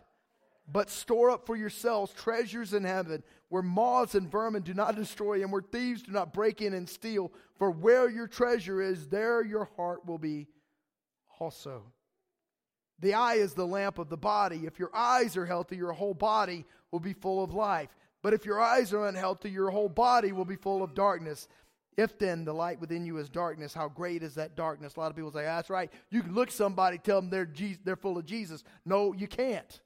But 0.70 0.90
store 0.90 1.30
up 1.30 1.46
for 1.46 1.56
yourselves 1.56 2.12
treasures 2.12 2.74
in 2.74 2.84
heaven 2.84 3.22
where 3.48 3.62
moths 3.62 4.14
and 4.14 4.30
vermin 4.30 4.62
do 4.62 4.74
not 4.74 4.96
destroy 4.96 5.42
and 5.42 5.50
where 5.50 5.62
thieves 5.62 6.02
do 6.02 6.12
not 6.12 6.34
break 6.34 6.60
in 6.60 6.74
and 6.74 6.88
steal. 6.88 7.32
For 7.58 7.70
where 7.70 8.10
your 8.10 8.26
treasure 8.26 8.82
is, 8.82 9.08
there 9.08 9.42
your 9.42 9.70
heart 9.76 10.04
will 10.06 10.18
be 10.18 10.48
also. 11.40 11.84
The 13.00 13.14
eye 13.14 13.34
is 13.34 13.54
the 13.54 13.66
lamp 13.66 13.98
of 13.98 14.10
the 14.10 14.16
body. 14.16 14.66
If 14.66 14.78
your 14.78 14.94
eyes 14.94 15.36
are 15.36 15.46
healthy, 15.46 15.76
your 15.76 15.92
whole 15.92 16.14
body 16.14 16.66
will 16.90 17.00
be 17.00 17.12
full 17.12 17.42
of 17.42 17.52
life. 17.54 17.88
But 18.22 18.34
if 18.34 18.44
your 18.44 18.60
eyes 18.60 18.92
are 18.92 19.06
unhealthy, 19.06 19.50
your 19.50 19.70
whole 19.70 19.88
body 19.88 20.32
will 20.32 20.44
be 20.44 20.56
full 20.56 20.82
of 20.82 20.94
darkness. 20.94 21.48
If 21.96 22.18
then 22.18 22.44
the 22.44 22.52
light 22.52 22.80
within 22.80 23.06
you 23.06 23.18
is 23.18 23.28
darkness, 23.28 23.74
how 23.74 23.88
great 23.88 24.22
is 24.22 24.36
that 24.36 24.56
darkness? 24.56 24.94
A 24.96 25.00
lot 25.00 25.10
of 25.10 25.16
people 25.16 25.32
say, 25.32 25.42
that's 25.42 25.70
right. 25.70 25.90
You 26.10 26.22
can 26.22 26.34
look 26.34 26.50
somebody, 26.50 26.98
tell 26.98 27.20
them 27.20 27.30
they're, 27.30 27.46
Je- 27.46 27.78
they're 27.84 27.96
full 27.96 28.18
of 28.18 28.24
Jesus. 28.24 28.62
No, 28.84 29.12
you 29.12 29.26
can't, 29.26 29.80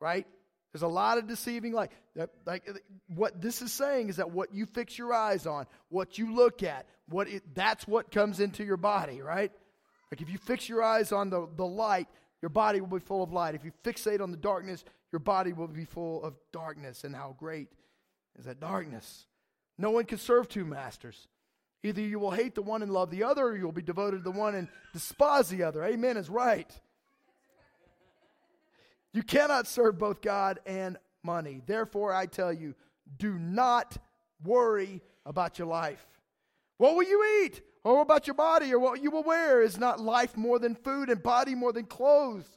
right? 0.00 0.26
There's 0.72 0.82
a 0.82 0.88
lot 0.88 1.16
of 1.16 1.26
deceiving 1.26 1.72
light. 1.72 1.90
Like 2.44 2.68
what 3.08 3.40
this 3.40 3.62
is 3.62 3.72
saying 3.72 4.10
is 4.10 4.16
that 4.16 4.30
what 4.30 4.52
you 4.52 4.66
fix 4.66 4.98
your 4.98 5.14
eyes 5.14 5.46
on, 5.46 5.66
what 5.88 6.18
you 6.18 6.34
look 6.34 6.62
at, 6.62 6.84
what 7.08 7.28
it, 7.28 7.42
that's 7.54 7.88
what 7.88 8.10
comes 8.10 8.40
into 8.40 8.62
your 8.62 8.76
body, 8.76 9.22
right? 9.22 9.50
Like 10.12 10.20
if 10.20 10.28
you 10.28 10.36
fix 10.36 10.68
your 10.68 10.82
eyes 10.82 11.12
on 11.12 11.30
the, 11.30 11.48
the 11.56 11.64
light, 11.64 12.08
your 12.42 12.50
body 12.50 12.80
will 12.82 12.98
be 12.98 12.98
full 12.98 13.22
of 13.22 13.32
light. 13.32 13.54
If 13.54 13.64
you 13.64 13.72
fixate 13.82 14.20
on 14.20 14.30
the 14.30 14.36
darkness, 14.36 14.84
your 15.12 15.20
body 15.20 15.52
will 15.52 15.68
be 15.68 15.84
full 15.84 16.22
of 16.22 16.34
darkness. 16.52 17.04
And 17.04 17.14
how 17.14 17.36
great 17.38 17.68
is 18.38 18.44
that 18.46 18.60
darkness? 18.60 19.26
No 19.78 19.90
one 19.90 20.04
can 20.04 20.18
serve 20.18 20.48
two 20.48 20.64
masters. 20.64 21.28
Either 21.82 22.00
you 22.00 22.18
will 22.18 22.30
hate 22.30 22.54
the 22.54 22.62
one 22.62 22.82
and 22.82 22.90
love 22.90 23.10
the 23.10 23.22
other, 23.22 23.46
or 23.46 23.56
you'll 23.56 23.72
be 23.72 23.82
devoted 23.82 24.18
to 24.18 24.22
the 24.22 24.30
one 24.30 24.54
and 24.54 24.68
despise 24.92 25.48
the 25.48 25.62
other. 25.62 25.84
Amen 25.84 26.16
is 26.16 26.28
right. 26.28 26.70
You 29.12 29.22
cannot 29.22 29.66
serve 29.66 29.98
both 29.98 30.20
God 30.20 30.58
and 30.66 30.98
money. 31.22 31.62
Therefore, 31.64 32.12
I 32.12 32.26
tell 32.26 32.52
you, 32.52 32.74
do 33.18 33.38
not 33.38 33.96
worry 34.44 35.00
about 35.24 35.58
your 35.58 35.68
life. 35.68 36.04
What 36.78 36.96
will 36.96 37.04
you 37.04 37.44
eat? 37.44 37.62
Or 37.84 38.02
about 38.02 38.26
your 38.26 38.34
body 38.34 38.72
or 38.74 38.80
what 38.80 39.00
you 39.00 39.10
will 39.10 39.22
wear? 39.22 39.62
Is 39.62 39.78
not 39.78 40.00
life 40.00 40.36
more 40.36 40.58
than 40.58 40.74
food 40.74 41.08
and 41.08 41.22
body 41.22 41.54
more 41.54 41.72
than 41.72 41.84
clothes? 41.84 42.48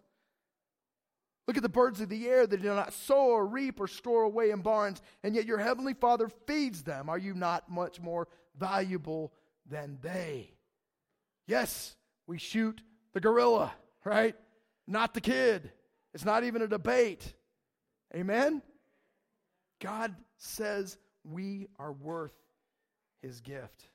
Look 1.49 1.57
at 1.57 1.63
the 1.63 1.67
birds 1.67 1.99
of 1.99 2.09
the 2.09 2.27
air 2.27 2.45
that 2.45 2.61
do 2.61 2.67
not 2.75 2.93
sow 2.93 3.29
or 3.29 3.47
reap 3.47 3.79
or 3.79 3.87
store 3.87 4.21
away 4.21 4.51
in 4.51 4.61
barns, 4.61 5.01
and 5.23 5.33
yet 5.33 5.47
your 5.47 5.57
heavenly 5.57 5.95
Father 5.95 6.29
feeds 6.45 6.83
them. 6.83 7.09
Are 7.09 7.17
you 7.17 7.33
not 7.33 7.71
much 7.71 7.99
more 7.99 8.27
valuable 8.59 9.33
than 9.67 9.97
they? 9.99 10.51
Yes, 11.47 11.95
we 12.27 12.37
shoot 12.37 12.83
the 13.13 13.19
gorilla, 13.19 13.73
right? 14.05 14.35
Not 14.85 15.15
the 15.15 15.21
kid. 15.21 15.71
It's 16.13 16.23
not 16.23 16.43
even 16.43 16.61
a 16.61 16.67
debate. 16.67 17.33
Amen? 18.15 18.61
God 19.81 20.13
says 20.37 20.99
we 21.23 21.65
are 21.79 21.93
worth 21.93 22.37
his 23.23 23.41
gift. 23.41 23.89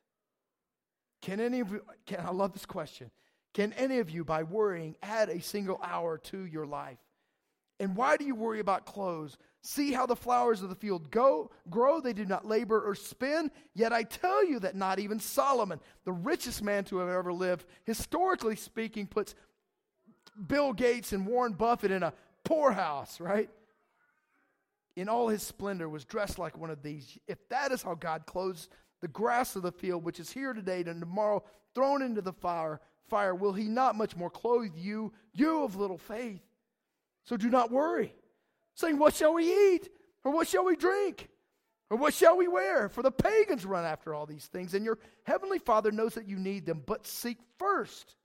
Can 1.23 1.39
any 1.39 1.61
of 1.61 1.71
you, 1.71 1.83
can, 2.05 2.19
I 2.19 2.33
love 2.33 2.53
this 2.53 2.67
question. 2.67 3.13
Can 3.53 3.73
any 3.75 4.01
of 4.01 4.11
you, 4.11 4.25
by 4.25 4.43
worrying, 4.43 4.97
add 5.05 5.29
a 5.29 5.41
single 5.41 5.79
hour 5.85 6.19
to 6.19 6.47
your 6.47 6.67
life? 6.67 6.99
And 7.81 7.97
why 7.97 8.17
do 8.17 8.25
you 8.25 8.35
worry 8.35 8.61
about 8.61 8.87
clothes? 8.87 9.37
See 9.63 9.93
how 9.93 10.07
the 10.07 10.15
flowers 10.15 10.63
of 10.63 10.69
the 10.69 10.75
field 10.75 11.11
go, 11.11 11.51
grow. 11.71 12.01
They 12.01 12.13
do 12.13 12.25
not 12.25 12.47
labor 12.47 12.81
or 12.81 12.95
spin. 12.95 13.51
Yet 13.75 13.93
I 13.93 14.05
tell 14.05 14.45
you 14.45 14.61
that 14.61 14.77
not 14.77 14.99
even 14.99 15.19
Solomon, 15.19 15.81
the 16.05 16.13
richest 16.13 16.63
man 16.63 16.85
to 16.85 16.99
have 16.99 17.09
ever 17.09 17.33
lived, 17.33 17.67
historically 17.85 18.57
speaking, 18.57 19.07
puts 19.07 19.35
Bill 20.47 20.73
Gates 20.73 21.13
and 21.13 21.27
Warren 21.27 21.53
Buffett 21.53 21.91
in 21.91 22.03
a 22.03 22.13
poorhouse, 22.45 23.21
right? 23.21 23.49
In 24.97 25.09
all 25.09 25.29
his 25.29 25.43
splendor, 25.43 25.89
was 25.89 26.05
dressed 26.05 26.39
like 26.39 26.57
one 26.57 26.71
of 26.71 26.83
these. 26.83 27.19
If 27.27 27.49
that 27.49 27.73
is 27.73 27.83
how 27.83 27.95
God 27.95 28.27
clothes 28.27 28.69
the 29.01 29.09
grass 29.09 29.57
of 29.57 29.63
the 29.63 29.73
field, 29.73 30.05
which 30.05 30.21
is 30.21 30.31
here 30.31 30.53
today 30.53 30.85
and 30.87 31.01
tomorrow 31.01 31.43
thrown 31.75 32.03
into 32.03 32.23
the 32.23 32.33
fire, 32.33 32.81
fire, 33.09 33.35
will 33.35 33.53
he 33.53 33.65
not 33.65 33.97
much 33.97 34.15
more 34.15 34.31
clothe 34.31 34.77
you, 34.77 35.13
you 35.33 35.65
of 35.65 35.77
little 35.77 35.99
faith? 35.99 36.43
So 37.25 37.37
do 37.37 37.49
not 37.49 37.71
worry, 37.71 38.15
saying, 38.75 38.99
What 38.99 39.15
shall 39.15 39.35
we 39.35 39.45
eat? 39.45 39.89
Or 40.25 40.33
what 40.33 40.49
shall 40.49 40.65
we 40.65 40.77
drink? 40.77 41.29
Or 41.91 41.99
what 41.99 42.15
shall 42.15 42.37
we 42.37 42.49
wear? 42.49 42.89
For 42.89 43.03
the 43.03 43.11
pagans 43.11 43.67
run 43.67 43.85
after 43.85 44.15
all 44.15 44.27
these 44.27 44.47
things, 44.47 44.75
and 44.75 44.85
your 44.85 44.99
heavenly 45.25 45.59
Father 45.59 45.93
knows 45.93 46.15
that 46.15 46.29
you 46.29 46.37
need 46.37 46.67
them. 46.67 46.83
But 46.85 47.07
seek 47.07 47.39
first 47.59 48.17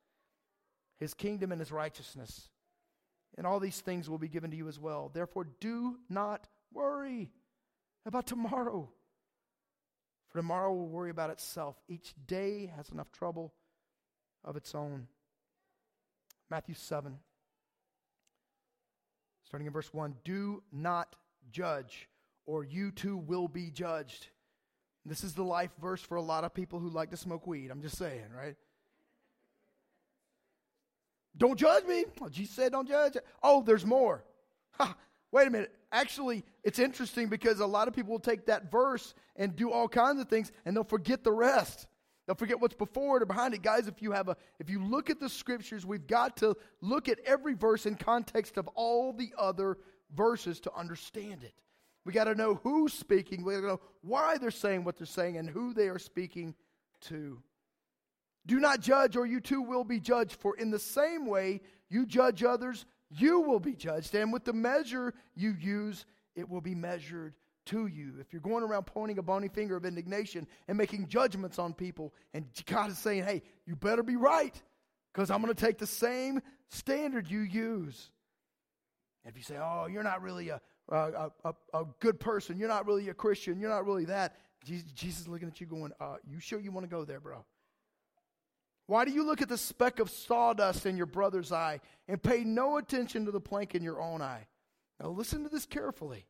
his 1.00 1.14
kingdom 1.14 1.52
and 1.52 1.60
his 1.60 1.72
righteousness, 1.72 2.50
and 3.38 3.46
all 3.46 3.60
these 3.60 3.82
things 3.82 4.10
will 4.10 4.18
be 4.18 4.30
given 4.30 4.52
to 4.52 4.58
you 4.58 4.68
as 4.68 4.80
well. 4.80 5.12
Therefore, 5.14 5.48
do 5.60 5.98
not 6.10 6.48
worry 6.74 7.32
about 8.06 8.28
tomorrow, 8.28 8.90
for 10.30 10.38
tomorrow 10.38 10.74
will 10.74 10.88
worry 10.88 11.10
about 11.10 11.30
itself. 11.30 11.76
Each 11.88 12.14
day 12.28 12.72
has 12.76 12.90
enough 12.90 13.12
trouble 13.12 13.54
of 14.44 14.56
its 14.56 14.74
own. 14.74 15.08
Matthew 16.50 16.76
7, 16.76 17.20
starting 19.50 19.66
in 19.66 19.74
verse 19.74 19.92
1 19.92 20.14
Do 20.24 20.62
not 20.72 21.16
judge 21.52 22.08
or 22.46 22.64
you 22.64 22.92
too 22.92 23.18
will 23.18 23.48
be 23.48 23.72
judged. 23.72 24.28
This 25.06 25.24
is 25.24 25.34
the 25.34 25.44
life 25.44 25.72
verse 25.82 26.02
for 26.02 26.18
a 26.18 26.22
lot 26.22 26.44
of 26.44 26.54
people 26.54 26.80
who 26.80 26.90
like 26.90 27.10
to 27.10 27.18
smoke 27.18 27.48
weed. 27.48 27.72
I'm 27.72 27.82
just 27.82 27.98
saying, 27.98 28.26
right? 28.36 28.56
Don't 31.36 31.58
judge 31.58 31.86
me. 31.86 32.06
Well, 32.20 32.30
Jesus 32.30 32.56
said, 32.56 32.74
don't 32.74 32.88
judge. 32.88 33.18
Oh, 33.42 33.64
there's 33.64 33.86
more. 33.86 34.24
Ha, 34.74 34.96
wait 35.32 35.48
a 35.48 35.50
minute. 35.50 35.74
Actually, 35.92 36.44
it's 36.64 36.78
interesting 36.78 37.28
because 37.28 37.60
a 37.60 37.66
lot 37.66 37.88
of 37.88 37.96
people 37.96 38.12
will 38.12 38.20
take 38.20 38.46
that 38.46 38.70
verse 38.72 39.16
and 39.36 39.56
do 39.56 39.72
all 39.72 39.88
kinds 39.88 40.22
of 40.22 40.28
things 40.28 40.52
and 40.64 40.76
they'll 40.76 40.84
forget 40.84 41.24
the 41.24 41.32
rest. 41.32 41.88
They'll 42.30 42.36
forget 42.36 42.62
what's 42.62 42.76
before 42.76 43.18
it 43.18 43.24
or 43.24 43.26
behind 43.26 43.56
it. 43.56 43.64
Guys, 43.64 43.88
if 43.88 44.04
you 44.04 44.12
have 44.12 44.30
a 44.30 44.38
if 44.60 44.70
you 44.70 44.84
look 44.84 45.10
at 45.10 45.20
the 45.20 45.28
scriptures, 45.28 45.84
we've 45.84 46.06
got 46.06 46.38
to 46.38 46.56
look 46.80 47.10
at 47.10 47.18
every 47.26 47.56
verse 47.56 47.88
in 47.88 47.96
context 47.96 48.58
of 48.58 48.68
all 48.76 49.14
the 49.14 49.34
other 49.36 49.80
verses 50.16 50.60
to 50.60 50.74
understand 50.76 51.44
it. 51.44 51.56
We 52.06 52.14
got 52.14 52.26
to 52.26 52.36
know 52.36 52.60
who's 52.62 52.94
speaking. 52.94 53.44
We 53.44 53.56
got 53.56 53.62
to 53.62 53.68
know 53.68 53.82
why 54.02 54.38
they're 54.38 54.52
saying 54.52 54.84
what 54.84 54.96
they're 54.96 55.08
saying 55.08 55.38
and 55.38 55.50
who 55.50 55.74
they 55.74 55.88
are 55.88 55.98
speaking 55.98 56.54
to. 57.08 57.42
Do 58.46 58.60
not 58.60 58.80
judge, 58.80 59.16
or 59.16 59.26
you 59.26 59.40
too 59.40 59.64
will 59.64 59.84
be 59.84 60.00
judged. 60.00 60.40
For 60.40 60.56
in 60.56 60.70
the 60.70 60.78
same 60.78 61.26
way 61.26 61.62
you 61.90 62.06
judge 62.06 62.44
others, 62.44 62.86
you 63.10 63.40
will 63.40 63.60
be 63.60 63.74
judged. 63.74 64.14
And 64.14 64.32
with 64.32 64.46
the 64.46 64.54
measure 64.54 65.16
you 65.34 65.56
use, 65.60 66.06
it 66.36 66.48
will 66.48 66.62
be 66.62 66.76
measured 66.76 67.34
to 67.70 67.88
you. 67.88 68.14
If 68.20 68.32
you're 68.32 68.42
going 68.42 68.64
around 68.64 68.84
pointing 68.84 69.18
a 69.18 69.24
bony 69.24 69.48
finger 69.48 69.76
of 69.76 69.86
indignation 69.86 70.48
and 70.68 70.78
making 70.78 71.08
judgments 71.08 71.60
on 71.60 71.74
people, 71.74 72.14
and 72.34 72.46
God 72.66 72.92
is 72.92 72.98
saying, 72.98 73.24
hey, 73.24 73.42
you 73.66 73.76
better 73.76 74.04
be 74.04 74.16
right, 74.16 74.62
because 75.14 75.32
I'm 75.32 75.42
going 75.42 75.54
to 75.54 75.66
take 75.66 75.78
the 75.78 75.88
same 75.88 76.42
standard 76.70 77.30
you 77.30 77.40
use. 77.40 78.12
And 79.24 79.32
if 79.32 79.38
you 79.38 79.44
say, 79.44 79.58
oh, 79.62 79.88
you're 79.92 80.04
not 80.04 80.22
really 80.22 80.50
a, 80.50 80.62
a, 80.90 81.32
a, 81.44 81.54
a, 81.74 81.86
good 82.00 82.20
person. 82.20 82.58
You're 82.58 82.70
not 82.70 82.88
really 82.88 83.10
a 83.10 83.14
Christian. 83.14 83.60
You're 83.60 83.70
not 83.70 83.86
really 83.86 84.06
that. 84.06 84.36
Jesus, 84.66 84.92
Jesus 84.92 85.22
is 85.22 85.28
looking 85.28 85.48
at 85.48 85.62
you 85.62 85.68
going, 85.68 85.92
uh, 86.00 86.16
You 86.28 86.40
sure 86.40 86.60
you 86.60 86.72
want 86.72 86.86
to 86.86 86.90
go 86.90 87.06
there, 87.06 87.20
bro? 87.20 87.46
Why 88.88 89.06
do 89.06 89.12
you 89.12 89.24
look 89.24 89.42
at 89.42 89.50
the 89.50 89.58
speck 89.58 90.00
of 90.00 90.10
sawdust 90.10 90.88
in 90.88 90.98
your 90.98 91.06
brother's 91.06 91.52
eye 91.52 91.80
and 92.08 92.22
pay 92.22 92.44
no 92.44 92.78
attention 92.78 93.26
to 93.26 93.32
the 93.32 93.40
plank 93.40 93.76
in 93.76 93.84
your 93.84 94.02
own 94.02 94.22
eye? 94.22 94.48
Now, 95.00 95.10
listen 95.10 95.44
to 95.44 95.50
this 95.50 95.66
carefully. 95.66 96.26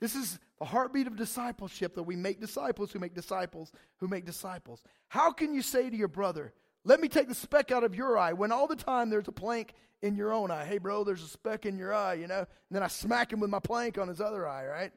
This 0.00 0.14
is 0.14 0.38
the 0.58 0.64
heartbeat 0.64 1.06
of 1.06 1.16
discipleship 1.16 1.94
that 1.94 2.04
we 2.04 2.16
make 2.16 2.40
disciples 2.40 2.92
who 2.92 2.98
make 2.98 3.14
disciples 3.14 3.72
who 3.98 4.08
make 4.08 4.24
disciples. 4.24 4.82
How 5.08 5.32
can 5.32 5.54
you 5.54 5.62
say 5.62 5.90
to 5.90 5.96
your 5.96 6.08
brother, 6.08 6.52
Let 6.84 7.00
me 7.00 7.08
take 7.08 7.28
the 7.28 7.34
speck 7.34 7.72
out 7.72 7.84
of 7.84 7.94
your 7.94 8.16
eye 8.16 8.32
when 8.32 8.52
all 8.52 8.66
the 8.66 8.76
time 8.76 9.10
there's 9.10 9.28
a 9.28 9.32
plank 9.32 9.74
in 10.02 10.14
your 10.14 10.32
own 10.32 10.50
eye. 10.50 10.64
Hey, 10.64 10.78
bro, 10.78 11.04
there's 11.04 11.22
a 11.22 11.28
speck 11.28 11.66
in 11.66 11.76
your 11.76 11.92
eye, 11.92 12.14
you 12.14 12.28
know? 12.28 12.38
And 12.38 12.46
then 12.70 12.82
I 12.82 12.88
smack 12.88 13.32
him 13.32 13.40
with 13.40 13.50
my 13.50 13.58
plank 13.58 13.98
on 13.98 14.08
his 14.08 14.20
other 14.20 14.46
eye, 14.46 14.66
right? 14.66 14.92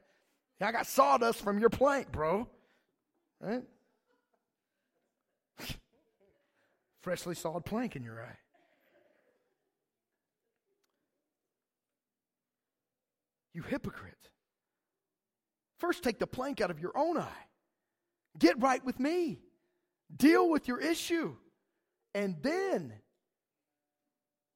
I 0.60 0.70
got 0.70 0.86
sawdust 0.86 1.40
from 1.40 1.58
your 1.58 1.70
plank, 1.70 2.12
bro. 2.12 2.48
Right? 3.40 3.64
Freshly 7.00 7.34
sawed 7.34 7.64
plank 7.64 7.96
in 7.96 8.04
your 8.04 8.22
eye. 8.22 8.38
You 13.52 13.62
hypocrite. 13.62 14.21
First, 15.82 16.04
take 16.04 16.20
the 16.20 16.28
plank 16.28 16.60
out 16.60 16.70
of 16.70 16.78
your 16.78 16.96
own 16.96 17.18
eye. 17.18 17.46
Get 18.38 18.62
right 18.62 18.84
with 18.84 19.00
me. 19.00 19.40
Deal 20.16 20.48
with 20.48 20.68
your 20.68 20.78
issue. 20.78 21.34
And 22.14 22.36
then 22.40 22.92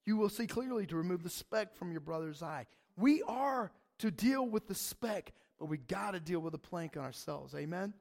you 0.04 0.16
will 0.16 0.28
see 0.28 0.46
clearly 0.46 0.86
to 0.86 0.94
remove 0.94 1.24
the 1.24 1.28
speck 1.28 1.74
from 1.74 1.90
your 1.90 2.00
brother's 2.00 2.44
eye. 2.44 2.66
We 2.96 3.24
are 3.24 3.72
to 3.98 4.12
deal 4.12 4.46
with 4.46 4.68
the 4.68 4.74
speck, 4.76 5.32
but 5.58 5.66
we 5.66 5.78
got 5.78 6.12
to 6.12 6.20
deal 6.20 6.38
with 6.38 6.52
the 6.52 6.58
plank 6.58 6.96
on 6.96 7.02
ourselves. 7.02 7.56
Amen? 7.56 7.92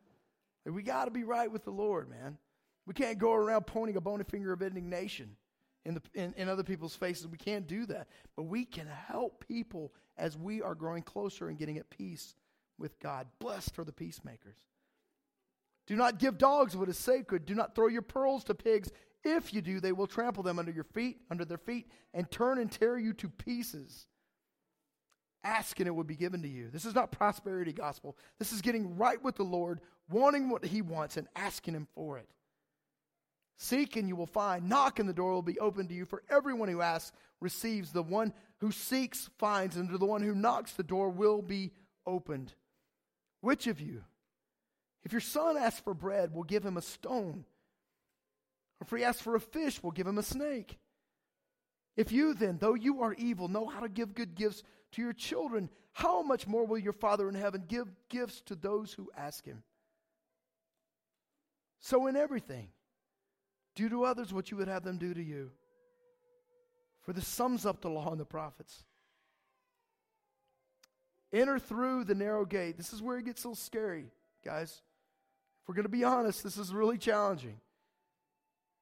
we 0.63 0.83
got 0.83 1.05
to 1.05 1.11
be 1.11 1.23
right 1.23 1.51
with 1.51 1.65
the 1.65 1.71
Lord, 1.71 2.07
man. 2.07 2.37
We 2.85 2.93
can't 2.93 3.17
go 3.17 3.33
around 3.33 3.65
pointing 3.65 3.97
a 3.97 4.01
bony 4.01 4.23
finger 4.23 4.53
of 4.53 4.61
indignation 4.61 5.35
in, 5.83 5.95
the, 5.95 6.01
in, 6.13 6.35
in 6.37 6.47
other 6.47 6.63
people's 6.63 6.95
faces. 6.95 7.25
We 7.25 7.39
can't 7.39 7.65
do 7.65 7.87
that. 7.87 8.07
But 8.35 8.43
we 8.43 8.65
can 8.65 8.85
help 8.85 9.43
people 9.47 9.93
as 10.15 10.37
we 10.37 10.61
are 10.61 10.75
growing 10.75 11.01
closer 11.01 11.49
and 11.49 11.57
getting 11.57 11.79
at 11.79 11.89
peace 11.89 12.35
with 12.77 12.99
God. 12.99 13.27
Blessed 13.39 13.77
are 13.79 13.83
the 13.83 13.91
peacemakers. 13.91 14.57
Do 15.87 15.95
not 15.95 16.19
give 16.19 16.37
dogs 16.37 16.75
what 16.75 16.89
is 16.89 16.97
sacred. 16.97 17.45
Do 17.45 17.53
not 17.53 17.75
throw 17.75 17.87
your 17.87 18.01
pearls 18.01 18.43
to 18.45 18.55
pigs. 18.55 18.91
If 19.23 19.53
you 19.53 19.61
do, 19.61 19.79
they 19.79 19.91
will 19.91 20.07
trample 20.07 20.43
them 20.43 20.59
under 20.59 20.71
your 20.71 20.83
feet, 20.83 21.21
under 21.29 21.45
their 21.45 21.57
feet, 21.57 21.89
and 22.13 22.29
turn 22.29 22.59
and 22.59 22.71
tear 22.71 22.97
you 22.97 23.13
to 23.13 23.29
pieces. 23.29 24.07
Ask 25.43 25.79
and 25.79 25.87
it 25.87 25.91
will 25.91 26.03
be 26.03 26.15
given 26.15 26.41
to 26.41 26.47
you. 26.47 26.69
This 26.71 26.85
is 26.85 26.95
not 26.95 27.11
prosperity 27.11 27.71
gospel. 27.71 28.17
This 28.39 28.51
is 28.51 28.61
getting 28.61 28.97
right 28.97 29.23
with 29.23 29.35
the 29.35 29.43
Lord, 29.43 29.79
wanting 30.09 30.49
what 30.49 30.65
he 30.65 30.81
wants 30.81 31.17
and 31.17 31.27
asking 31.35 31.75
him 31.75 31.87
for 31.93 32.17
it. 32.17 32.27
Seek 33.57 33.95
and 33.95 34.07
you 34.07 34.15
will 34.15 34.25
find. 34.25 34.67
Knock 34.67 34.99
and 34.99 35.07
the 35.07 35.13
door 35.13 35.31
will 35.33 35.41
be 35.41 35.59
opened 35.59 35.89
to 35.89 35.95
you. 35.95 36.05
For 36.05 36.23
everyone 36.29 36.67
who 36.67 36.81
asks 36.81 37.15
receives. 37.39 37.91
The 37.91 38.03
one 38.03 38.33
who 38.59 38.71
seeks 38.71 39.29
finds. 39.37 39.77
And 39.77 39.89
to 39.89 39.97
the 39.97 40.05
one 40.05 40.21
who 40.21 40.35
knocks, 40.35 40.73
the 40.73 40.83
door 40.83 41.09
will 41.09 41.41
be 41.41 41.71
opened. 42.05 42.53
Which 43.45 43.67
of 43.67 43.79
you, 43.79 44.01
if 45.03 45.11
your 45.11 45.21
son 45.21 45.55
asks 45.55 45.79
for 45.79 45.93
bread, 45.93 46.33
will 46.33 46.41
give 46.41 46.65
him 46.65 46.77
a 46.77 46.81
stone? 46.81 47.45
Or 48.81 48.85
if 48.85 48.89
he 48.89 49.03
asks 49.03 49.21
for 49.21 49.35
a 49.35 49.39
fish, 49.39 49.83
we'll 49.83 49.91
give 49.91 50.07
him 50.07 50.17
a 50.17 50.23
snake. 50.23 50.79
If 51.95 52.11
you 52.11 52.33
then, 52.33 52.57
though 52.57 52.73
you 52.73 53.03
are 53.03 53.13
evil, 53.13 53.47
know 53.47 53.67
how 53.67 53.81
to 53.81 53.87
give 53.87 54.15
good 54.15 54.33
gifts 54.33 54.63
to 54.93 55.03
your 55.03 55.13
children, 55.13 55.69
how 55.93 56.23
much 56.23 56.47
more 56.47 56.65
will 56.65 56.79
your 56.79 56.91
Father 56.91 57.29
in 57.29 57.35
heaven 57.35 57.65
give 57.67 57.87
gifts 58.09 58.41
to 58.47 58.55
those 58.55 58.93
who 58.93 59.11
ask 59.15 59.45
him? 59.45 59.61
So, 61.81 62.07
in 62.07 62.15
everything, 62.15 62.69
do 63.75 63.89
to 63.89 64.05
others 64.05 64.33
what 64.33 64.49
you 64.49 64.57
would 64.57 64.69
have 64.69 64.83
them 64.83 64.97
do 64.97 65.13
to 65.13 65.23
you. 65.23 65.51
For 67.03 67.13
this 67.13 67.27
sums 67.27 67.63
up 67.63 67.81
the 67.81 67.91
law 67.91 68.09
and 68.09 68.19
the 68.19 68.25
prophets. 68.25 68.85
Enter 71.33 71.59
through 71.59 72.05
the 72.05 72.15
narrow 72.15 72.45
gate. 72.45 72.77
This 72.77 72.93
is 72.93 73.01
where 73.01 73.17
it 73.17 73.25
gets 73.25 73.43
a 73.43 73.47
little 73.49 73.55
scary, 73.55 74.11
guys. 74.43 74.81
If 75.61 75.69
we're 75.69 75.75
going 75.75 75.83
to 75.83 75.89
be 75.89 76.03
honest, 76.03 76.43
this 76.43 76.57
is 76.57 76.73
really 76.73 76.97
challenging 76.97 77.59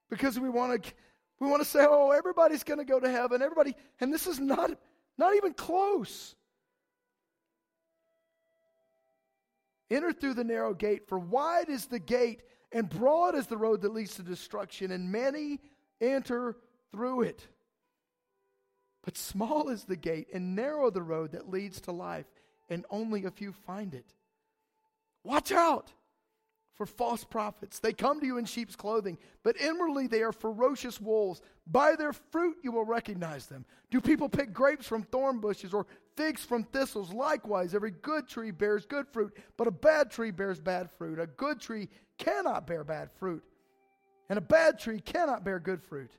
because 0.10 0.40
we 0.40 0.50
want 0.50 0.84
to 0.84 0.94
we 1.40 1.50
want 1.50 1.62
to 1.62 1.68
say, 1.68 1.86
"Oh, 1.88 2.12
everybody's 2.12 2.64
going 2.64 2.80
to 2.80 2.86
go 2.86 3.00
to 3.00 3.10
heaven." 3.10 3.42
Everybody, 3.42 3.76
and 4.00 4.14
this 4.14 4.28
is 4.28 4.40
not 4.40 4.72
not 5.18 5.36
even 5.36 5.54
close. 5.54 6.36
Enter 9.90 10.12
through 10.12 10.34
the 10.34 10.44
narrow 10.44 10.74
gate, 10.74 11.08
for 11.08 11.20
wide 11.20 11.70
is 11.70 11.86
the 11.86 12.00
gate 12.00 12.44
and 12.74 12.90
broad 12.90 13.36
is 13.36 13.48
the 13.48 13.58
road 13.58 13.82
that 13.82 13.94
leads 13.94 14.16
to 14.16 14.24
destruction, 14.24 14.92
and 14.92 15.12
many 15.12 15.60
enter 16.02 16.58
through 16.92 17.22
it. 17.22 17.48
But 19.04 19.18
small 19.18 19.70
is 19.70 19.84
the 19.84 19.96
gate 19.96 20.28
and 20.34 20.56
narrow 20.56 20.90
the 20.90 21.02
road 21.02 21.34
that 21.34 21.50
leads 21.50 21.82
to 21.82 21.92
life, 21.92 22.26
and 22.70 22.86
only 22.90 23.26
a 23.26 23.32
few 23.32 23.52
find 23.52 23.94
it. 23.94 24.14
Watch 25.24 25.52
out! 25.52 25.94
for 26.74 26.86
false 26.86 27.24
prophets. 27.24 27.80
They 27.80 27.94
come 27.94 28.20
to 28.20 28.26
you 28.26 28.38
in 28.38 28.46
sheep's 28.46 28.76
clothing, 28.76 29.18
but 29.44 29.60
inwardly 29.60 30.08
they 30.08 30.24
are 30.24 30.32
ferocious 30.32 31.00
wolves. 31.00 31.42
By 31.68 31.96
their 31.96 32.14
fruit 32.14 32.58
you 32.64 32.72
will 32.72 32.86
recognize 32.86 33.46
them. 33.46 33.66
Do 33.92 34.02
people 34.02 34.28
pick 34.28 34.54
grapes 34.54 34.88
from 34.88 35.04
thorn 35.04 35.40
bushes 35.40 35.74
or 35.74 35.86
figs 36.18 36.44
from 36.44 36.64
thistles? 36.64 37.14
Likewise, 37.14 37.76
every 37.76 37.92
good 37.92 38.28
tree 38.28 38.52
bears 38.52 38.86
good 38.86 39.08
fruit, 39.08 39.38
but 39.56 39.68
a 39.68 39.72
bad 39.72 40.10
tree 40.10 40.32
bears 40.32 40.60
bad 40.60 40.90
fruit. 40.92 41.20
A 41.20 41.28
good 41.28 41.60
tree 41.60 41.90
cannot 42.18 42.66
bear 42.66 42.84
bad 42.84 43.12
fruit, 43.20 43.44
and 44.30 44.38
a 44.38 44.42
bad 44.42 44.80
tree 44.80 45.00
cannot 45.00 45.44
bear 45.44 45.60
good 45.60 45.84
fruit. 45.84 46.12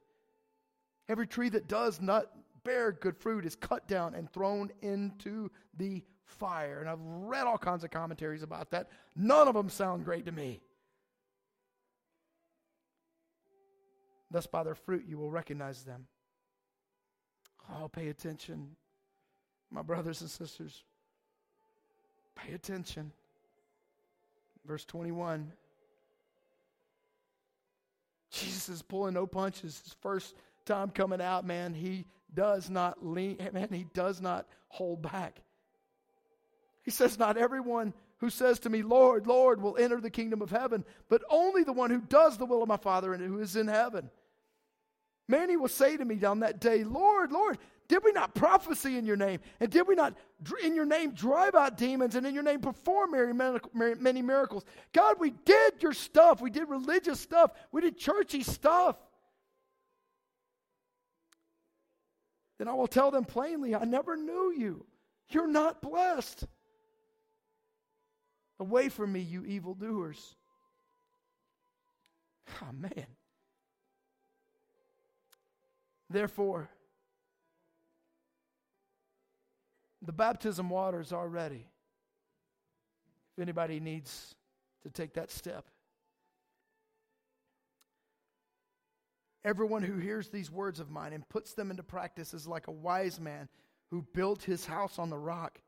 Every 1.09 1.27
tree 1.27 1.49
that 1.51 1.69
does 1.69 2.01
not 2.01 2.27
bear 2.65 2.93
good 2.93 3.17
fruit 3.17 3.45
is 3.45 3.55
cut 3.55 3.87
down 3.87 4.15
and 4.15 4.33
thrown 4.33 4.71
into 4.83 5.51
the 5.77 6.03
fire. 6.25 6.81
And 6.81 6.89
I've 6.89 7.01
read 7.01 7.47
all 7.47 7.59
kinds 7.59 7.85
of 7.85 7.91
commentaries 7.91 8.43
about 8.43 8.71
that. 8.71 8.89
None 9.15 9.49
of 9.49 9.55
them 9.55 9.69
sound 9.69 10.05
great 10.05 10.27
to 10.27 10.33
me. 10.33 10.61
Thus, 14.31 14.47
by 14.47 14.65
their 14.65 14.75
fruit, 14.75 15.05
you 15.07 15.17
will 15.17 15.31
recognize 15.31 15.85
them. 15.85 16.07
Oh, 17.73 17.89
pay 17.89 18.09
attention, 18.09 18.71
my 19.71 19.83
brothers 19.83 20.21
and 20.21 20.31
sisters. 20.31 20.83
Pay 22.35 22.55
attention. 22.55 23.13
verse 24.67 24.85
21. 24.85 25.53
Jesus 28.31 28.69
is 28.69 28.83
pulling 28.83 29.15
no 29.15 29.27
punches. 29.27 29.81
His 29.85 29.95
first 30.01 30.35
time 30.67 30.91
coming 30.91 31.21
out, 31.21 31.47
man, 31.47 31.73
he 31.73 32.05
does 32.35 32.69
not 32.71 33.05
lean, 33.05 33.39
man, 33.53 33.69
he 33.71 33.87
does 33.95 34.21
not 34.21 34.47
hold 34.69 35.03
back. 35.03 35.41
He 36.83 36.91
says, 36.91 37.19
Not 37.19 37.37
everyone 37.37 37.95
who 38.19 38.31
says 38.31 38.61
to 38.61 38.71
me, 38.71 38.83
Lord, 38.83 39.27
Lord, 39.27 39.61
will 39.61 39.77
enter 39.77 40.01
the 40.01 40.11
kingdom 40.11 40.43
of 40.43 40.51
heaven, 40.51 40.85
but 41.09 41.23
only 41.29 41.65
the 41.65 41.73
one 41.73 41.91
who 41.91 42.01
does 42.01 42.39
the 42.39 42.47
will 42.47 42.63
of 42.63 42.69
my 42.69 42.77
Father 42.77 43.13
and 43.13 43.23
who 43.23 43.41
is 43.41 43.57
in 43.57 43.69
heaven. 43.69 44.11
Many 45.27 45.57
will 45.57 45.69
say 45.69 45.97
to 45.97 46.05
me 46.05 46.23
on 46.25 46.41
that 46.41 46.61
day, 46.61 46.85
Lord, 46.85 47.33
Lord, 47.33 47.59
did 47.89 48.03
we 48.05 48.13
not 48.13 48.35
prophesy 48.35 48.97
in 48.97 49.05
your 49.05 49.17
name? 49.17 49.41
And 49.61 49.71
did 49.71 49.87
we 49.87 49.95
not 49.95 50.15
in 50.63 50.75
your 50.75 50.87
name 50.87 51.13
drive 51.13 51.55
out 51.55 51.77
demons 51.77 52.15
and 52.15 52.27
in 52.27 52.35
your 52.35 52.43
name 52.43 52.61
perform 52.61 53.13
many 53.73 54.23
miracles? 54.23 54.65
God, 54.93 55.17
we 55.19 55.31
did 55.45 55.83
your 55.83 55.93
stuff. 55.93 56.41
We 56.41 56.51
did 56.51 56.69
religious 56.69 57.21
stuff. 57.21 57.53
We 57.73 57.83
did 57.83 57.99
churchy 57.99 58.43
stuff. 58.43 58.97
Then 62.59 62.69
I 62.69 62.75
will 62.75 62.87
tell 62.87 63.11
them 63.11 63.25
plainly, 63.25 63.75
I 63.75 63.85
never 63.85 64.17
knew 64.17 64.53
you. 64.57 64.87
You're 65.29 65.49
not 65.49 65.83
blessed. 65.83 66.45
Away 68.61 68.89
from 68.89 69.13
me, 69.13 69.21
you 69.21 69.45
evildoers. 69.45 70.37
Oh, 72.63 72.73
man. 72.73 73.07
Therefore, 76.09 76.69
the 80.01 80.13
baptism 80.13 80.71
waters 80.71 81.13
are 81.13 81.27
ready. 81.27 81.67
If 83.37 83.43
anybody 83.43 83.81
needs 83.81 84.37
to 84.85 84.91
take 84.91 85.15
that 85.15 85.33
step, 85.33 85.65
everyone 89.45 89.83
who 89.83 89.99
hears 89.99 90.29
these 90.29 90.51
words 90.51 90.81
of 90.81 90.91
mine 90.91 91.13
and 91.13 91.29
puts 91.29 91.53
them 91.53 91.71
into 91.71 91.83
practice 91.83 92.33
is 92.35 92.47
like 92.47 92.67
a 92.67 92.73
wise 92.73 93.21
man 93.21 93.49
who 93.91 94.07
built 94.15 94.43
his 94.43 94.67
house 94.67 94.99
on 94.99 95.11
the 95.11 95.19
rock. 95.19 95.61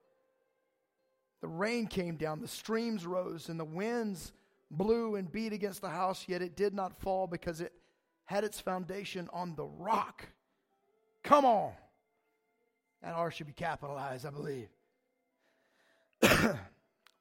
The 1.42 1.48
rain 1.48 1.86
came 1.86 2.16
down, 2.16 2.40
the 2.40 2.48
streams 2.48 3.06
rose, 3.06 3.48
and 3.48 3.60
the 3.60 3.64
winds 3.64 4.32
blew 4.70 5.16
and 5.16 5.30
beat 5.30 5.52
against 5.52 5.82
the 5.82 5.90
house, 5.90 6.24
yet 6.26 6.42
it 6.42 6.56
did 6.56 6.74
not 6.74 6.98
fall 7.00 7.26
because 7.26 7.60
it 7.60 7.72
had 8.24 8.42
its 8.42 8.60
foundation 8.60 9.28
on 9.32 9.54
the 9.54 9.64
rock. 9.64 10.26
Come 11.22 11.44
on. 11.44 11.72
That 13.02 13.14
R 13.14 13.30
should 13.30 13.46
be 13.46 13.52
capitalized, 13.52 14.26
I 14.26 14.30
believe. 14.30 14.68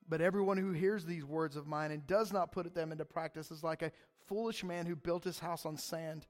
but 0.09 0.21
everyone 0.21 0.57
who 0.57 0.71
hears 0.71 1.05
these 1.05 1.25
words 1.25 1.55
of 1.55 1.67
mine 1.67 1.91
and 1.91 2.07
does 2.07 2.31
not 2.31 2.51
put 2.51 2.73
them 2.73 2.91
into 2.91 3.05
practice 3.05 3.51
is 3.51 3.63
like 3.63 3.81
a 3.81 3.91
foolish 4.27 4.63
man 4.63 4.85
who 4.85 4.95
built 4.95 5.23
his 5.23 5.39
house 5.39 5.65
on 5.65 5.77
sand. 5.77 6.25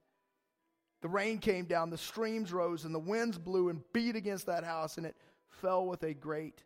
The 1.05 1.09
rain 1.09 1.37
came 1.37 1.65
down, 1.65 1.91
the 1.91 1.99
streams 1.99 2.51
rose, 2.51 2.83
and 2.83 2.95
the 2.95 2.97
winds 2.97 3.37
blew 3.37 3.69
and 3.69 3.83
beat 3.93 4.15
against 4.15 4.47
that 4.47 4.63
house, 4.63 4.97
and 4.97 5.05
it 5.05 5.15
fell 5.61 5.85
with 5.85 6.01
a 6.01 6.15
great 6.15 6.63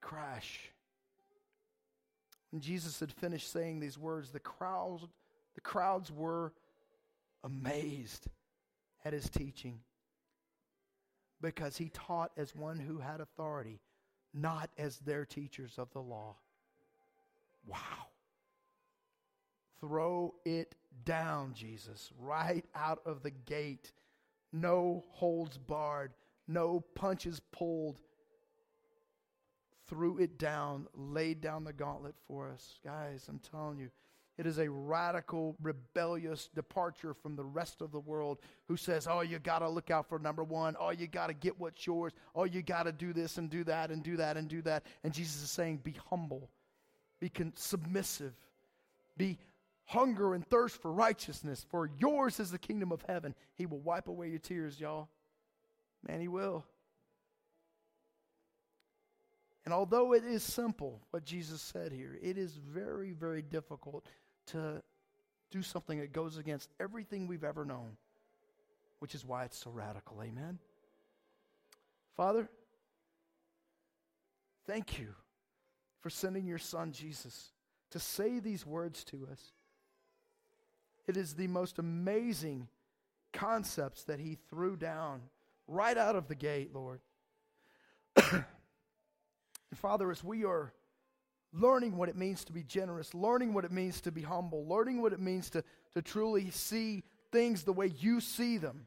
crash. 0.00 0.70
When 2.52 2.60
Jesus 2.60 3.00
had 3.00 3.10
finished 3.10 3.50
saying 3.50 3.80
these 3.80 3.98
words, 3.98 4.30
the 4.30 4.38
crowds, 4.38 5.04
the 5.56 5.60
crowds 5.62 6.12
were 6.12 6.52
amazed 7.42 8.28
at 9.04 9.12
his 9.12 9.28
teaching 9.28 9.80
because 11.40 11.76
he 11.76 11.88
taught 11.88 12.30
as 12.36 12.54
one 12.54 12.78
who 12.78 12.98
had 12.98 13.20
authority, 13.20 13.80
not 14.32 14.70
as 14.78 14.98
their 14.98 15.24
teachers 15.24 15.74
of 15.76 15.92
the 15.92 15.98
law. 15.98 16.36
Wow. 17.66 18.06
Throw 19.80 20.36
it 20.44 20.76
down, 21.04 21.54
Jesus, 21.54 22.10
right 22.18 22.64
out 22.74 23.00
of 23.06 23.22
the 23.22 23.30
gate. 23.30 23.92
No 24.52 25.04
holds 25.10 25.58
barred, 25.58 26.12
no 26.48 26.80
punches 26.94 27.40
pulled 27.52 28.00
threw 29.90 30.18
it 30.18 30.38
down, 30.38 30.86
laid 30.94 31.40
down 31.40 31.64
the 31.64 31.72
gauntlet 31.72 32.14
for 32.28 32.48
us. 32.48 32.78
Guys, 32.84 33.26
I'm 33.28 33.40
telling 33.50 33.78
you, 33.78 33.90
it 34.38 34.46
is 34.46 34.58
a 34.58 34.70
radical, 34.70 35.56
rebellious 35.60 36.48
departure 36.54 37.12
from 37.12 37.34
the 37.34 37.44
rest 37.44 37.82
of 37.82 37.90
the 37.90 37.98
world 37.98 38.38
who 38.68 38.76
says, 38.76 39.06
oh, 39.10 39.20
you 39.20 39.38
got 39.40 39.58
to 39.58 39.68
look 39.68 39.90
out 39.90 40.08
for 40.08 40.18
number 40.18 40.44
one. 40.44 40.76
Oh, 40.80 40.90
you 40.90 41.08
got 41.08 41.26
to 41.26 41.34
get 41.34 41.58
what's 41.58 41.86
yours. 41.86 42.12
Oh, 42.34 42.44
you 42.44 42.62
got 42.62 42.84
to 42.84 42.92
do 42.92 43.12
this 43.12 43.36
and 43.36 43.50
do 43.50 43.64
that 43.64 43.90
and 43.90 44.02
do 44.02 44.16
that 44.16 44.36
and 44.36 44.48
do 44.48 44.62
that. 44.62 44.84
And 45.02 45.12
Jesus 45.12 45.42
is 45.42 45.50
saying, 45.50 45.80
be 45.82 45.96
humble, 46.08 46.48
be 47.18 47.28
con- 47.28 47.52
submissive, 47.56 48.32
be 49.18 49.38
hunger 49.90 50.34
and 50.34 50.46
thirst 50.46 50.80
for 50.80 50.92
righteousness, 50.92 51.66
for 51.68 51.90
yours 51.98 52.38
is 52.38 52.50
the 52.50 52.58
kingdom 52.58 52.92
of 52.92 53.02
heaven. 53.08 53.34
He 53.56 53.66
will 53.66 53.80
wipe 53.80 54.06
away 54.06 54.28
your 54.28 54.38
tears, 54.38 54.78
y'all. 54.80 55.08
Man, 56.06 56.20
He 56.20 56.28
will. 56.28 56.64
And 59.64 59.74
although 59.74 60.14
it 60.14 60.24
is 60.24 60.42
simple, 60.42 61.00
what 61.10 61.24
Jesus 61.24 61.60
said 61.60 61.92
here, 61.92 62.16
it 62.22 62.38
is 62.38 62.54
very, 62.54 63.12
very 63.12 63.42
difficult 63.42 64.06
to 64.46 64.82
do 65.50 65.60
something 65.60 65.98
that 65.98 66.12
goes 66.12 66.38
against 66.38 66.70
everything 66.78 67.26
we've 67.26 67.44
ever 67.44 67.64
known, 67.64 67.96
which 69.00 69.14
is 69.14 69.24
why 69.24 69.44
it's 69.44 69.58
so 69.58 69.70
radical. 69.70 70.22
Amen. 70.22 70.58
Father, 72.16 72.48
thank 74.66 74.98
you 75.00 75.14
for 76.00 76.10
sending 76.10 76.46
your 76.46 76.58
son 76.58 76.92
Jesus 76.92 77.50
to 77.90 77.98
say 77.98 78.38
these 78.38 78.64
words 78.64 79.02
to 79.04 79.26
us. 79.30 79.52
It 81.06 81.16
is 81.16 81.34
the 81.34 81.48
most 81.48 81.78
amazing 81.78 82.68
concepts 83.32 84.04
that 84.04 84.20
he 84.20 84.36
threw 84.48 84.76
down 84.76 85.22
right 85.66 85.96
out 85.96 86.16
of 86.16 86.28
the 86.28 86.34
gate, 86.34 86.74
Lord. 86.74 87.00
Father, 89.74 90.10
as 90.10 90.24
we 90.24 90.44
are 90.44 90.72
learning 91.52 91.96
what 91.96 92.08
it 92.08 92.16
means 92.16 92.44
to 92.44 92.52
be 92.52 92.62
generous, 92.62 93.14
learning 93.14 93.54
what 93.54 93.64
it 93.64 93.72
means 93.72 94.00
to 94.02 94.12
be 94.12 94.22
humble, 94.22 94.66
learning 94.66 95.00
what 95.00 95.12
it 95.12 95.20
means 95.20 95.50
to, 95.50 95.64
to 95.94 96.02
truly 96.02 96.50
see 96.50 97.02
things 97.32 97.62
the 97.62 97.72
way 97.72 97.92
you 97.98 98.20
see 98.20 98.58
them, 98.58 98.86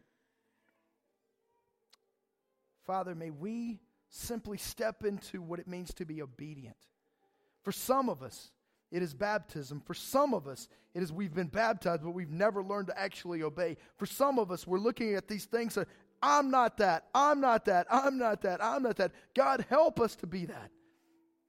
Father, 2.86 3.16
may 3.16 3.30
we 3.30 3.80
simply 4.10 4.58
step 4.58 5.04
into 5.04 5.42
what 5.42 5.60
it 5.60 5.68
means 5.68 5.94
to 5.96 6.06
be 6.06 6.22
obedient. 6.22 6.76
For 7.64 7.72
some 7.72 8.10
of 8.10 8.22
us, 8.22 8.52
it 8.94 9.02
is 9.02 9.16
baptism. 9.16 9.82
For 9.84 9.96
some 9.96 10.36
of 10.36 10.48
us, 10.48 10.70
it 10.94 11.02
is 11.02 11.12
we've 11.12 11.34
been 11.34 11.48
baptized, 11.48 12.04
but 12.04 12.12
we've 12.12 12.30
never 12.30 12.64
learned 12.64 12.88
to 12.88 12.98
actually 12.98 13.42
obey. 13.42 13.76
For 13.98 14.06
some 14.06 14.38
of 14.38 14.52
us, 14.52 14.68
we're 14.68 14.78
looking 14.78 15.16
at 15.16 15.28
these 15.28 15.46
things 15.46 15.78
I'm 16.22 16.52
not 16.52 16.78
that. 16.78 17.08
I'm 17.14 17.42
not 17.42 17.66
that. 17.66 17.88
I'm 17.90 18.20
not 18.20 18.44
that. 18.44 18.64
I'm 18.64 18.84
not 18.84 18.98
that. 18.98 19.12
God, 19.36 19.66
help 19.68 20.00
us 20.00 20.16
to 20.18 20.28
be 20.28 20.46
that. 20.46 20.72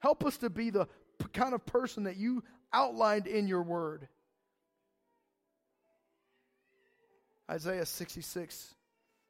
Help 0.00 0.24
us 0.24 0.38
to 0.38 0.48
be 0.50 0.70
the 0.70 0.88
kind 1.32 1.54
of 1.54 1.64
person 1.66 2.04
that 2.04 2.16
you 2.16 2.42
outlined 2.72 3.26
in 3.26 3.46
your 3.46 3.62
word. 3.62 4.08
Isaiah 7.48 7.86
66 7.86 8.74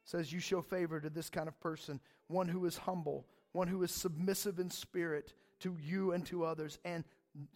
says, 0.05 0.33
You 0.33 0.39
show 0.39 0.63
favor 0.63 1.01
to 1.01 1.11
this 1.11 1.29
kind 1.29 1.49
of 1.49 1.61
person, 1.61 2.01
one 2.29 2.49
who 2.49 2.65
is 2.65 2.79
humble, 2.79 3.27
one 3.53 3.67
who 3.67 3.83
is 3.83 3.91
submissive 3.91 4.61
in 4.61 4.71
spirit 4.71 5.35
to 5.61 5.77
you 5.83 6.13
and 6.13 6.25
to 6.27 6.45
others, 6.45 6.79
and 6.85 7.05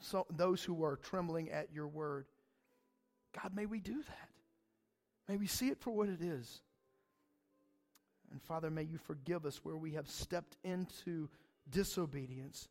so, 0.01 0.26
those 0.31 0.62
who 0.62 0.85
are 0.85 0.97
trembling 0.97 1.51
at 1.51 1.72
your 1.72 1.87
word. 1.87 2.26
God, 3.41 3.55
may 3.55 3.66
we 3.66 3.81
do 3.81 4.03
that. 4.03 4.29
May 5.29 5.37
we 5.37 5.47
see 5.47 5.68
it 5.68 5.79
for 5.79 5.91
what 5.91 6.09
it 6.09 6.22
is. 6.22 6.62
And 8.31 8.43
Father, 8.43 8.70
may 8.70 8.83
you 8.83 8.99
forgive 8.99 9.47
us 9.47 9.61
where 9.62 9.76
we 9.76 9.93
have 9.93 10.09
stepped 10.09 10.57
into 10.64 11.29
disobedience 11.70 12.68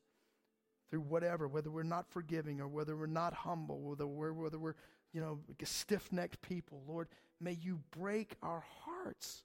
through 0.90 1.02
whatever, 1.02 1.48
whether 1.48 1.70
we're 1.70 1.84
not 1.84 2.10
forgiving 2.10 2.62
or 2.62 2.68
whether 2.68 2.96
we're 2.96 3.08
not 3.08 3.34
humble, 3.34 3.80
whether 3.82 4.08
we're, 4.08 4.34
whether 4.34 4.60
we're 4.60 4.76
you 5.14 5.22
know, 5.22 5.40
stiff 5.64 6.12
necked 6.12 6.42
people. 6.42 6.84
Lord, 6.88 7.08
may 7.40 7.54
you 7.54 7.80
break 7.92 8.36
our 8.44 8.64
hearts 8.84 9.44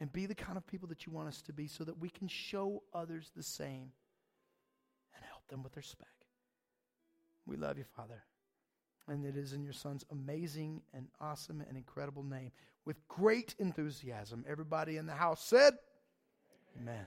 and 0.00 0.12
be 0.12 0.26
the 0.26 0.34
kind 0.34 0.56
of 0.56 0.66
people 0.66 0.88
that 0.88 1.06
you 1.06 1.12
want 1.12 1.28
us 1.28 1.42
to 1.42 1.52
be 1.52 1.66
so 1.66 1.84
that 1.84 1.98
we 1.98 2.08
can 2.08 2.28
show 2.28 2.82
others 2.94 3.30
the 3.36 3.42
same 3.42 3.92
and 5.14 5.24
help 5.28 5.46
them 5.48 5.62
with 5.62 5.72
their 5.72 5.82
speck. 5.82 6.08
We 7.48 7.56
love 7.56 7.78
you, 7.78 7.84
Father. 7.96 8.22
And 9.08 9.24
it 9.24 9.36
is 9.36 9.54
in 9.54 9.64
your 9.64 9.72
Son's 9.72 10.04
amazing 10.10 10.82
and 10.92 11.08
awesome 11.18 11.62
and 11.66 11.78
incredible 11.78 12.22
name 12.22 12.52
with 12.84 13.08
great 13.08 13.54
enthusiasm. 13.58 14.44
Everybody 14.46 14.98
in 14.98 15.06
the 15.06 15.14
house 15.14 15.42
said, 15.42 15.74
Amen. 16.78 17.06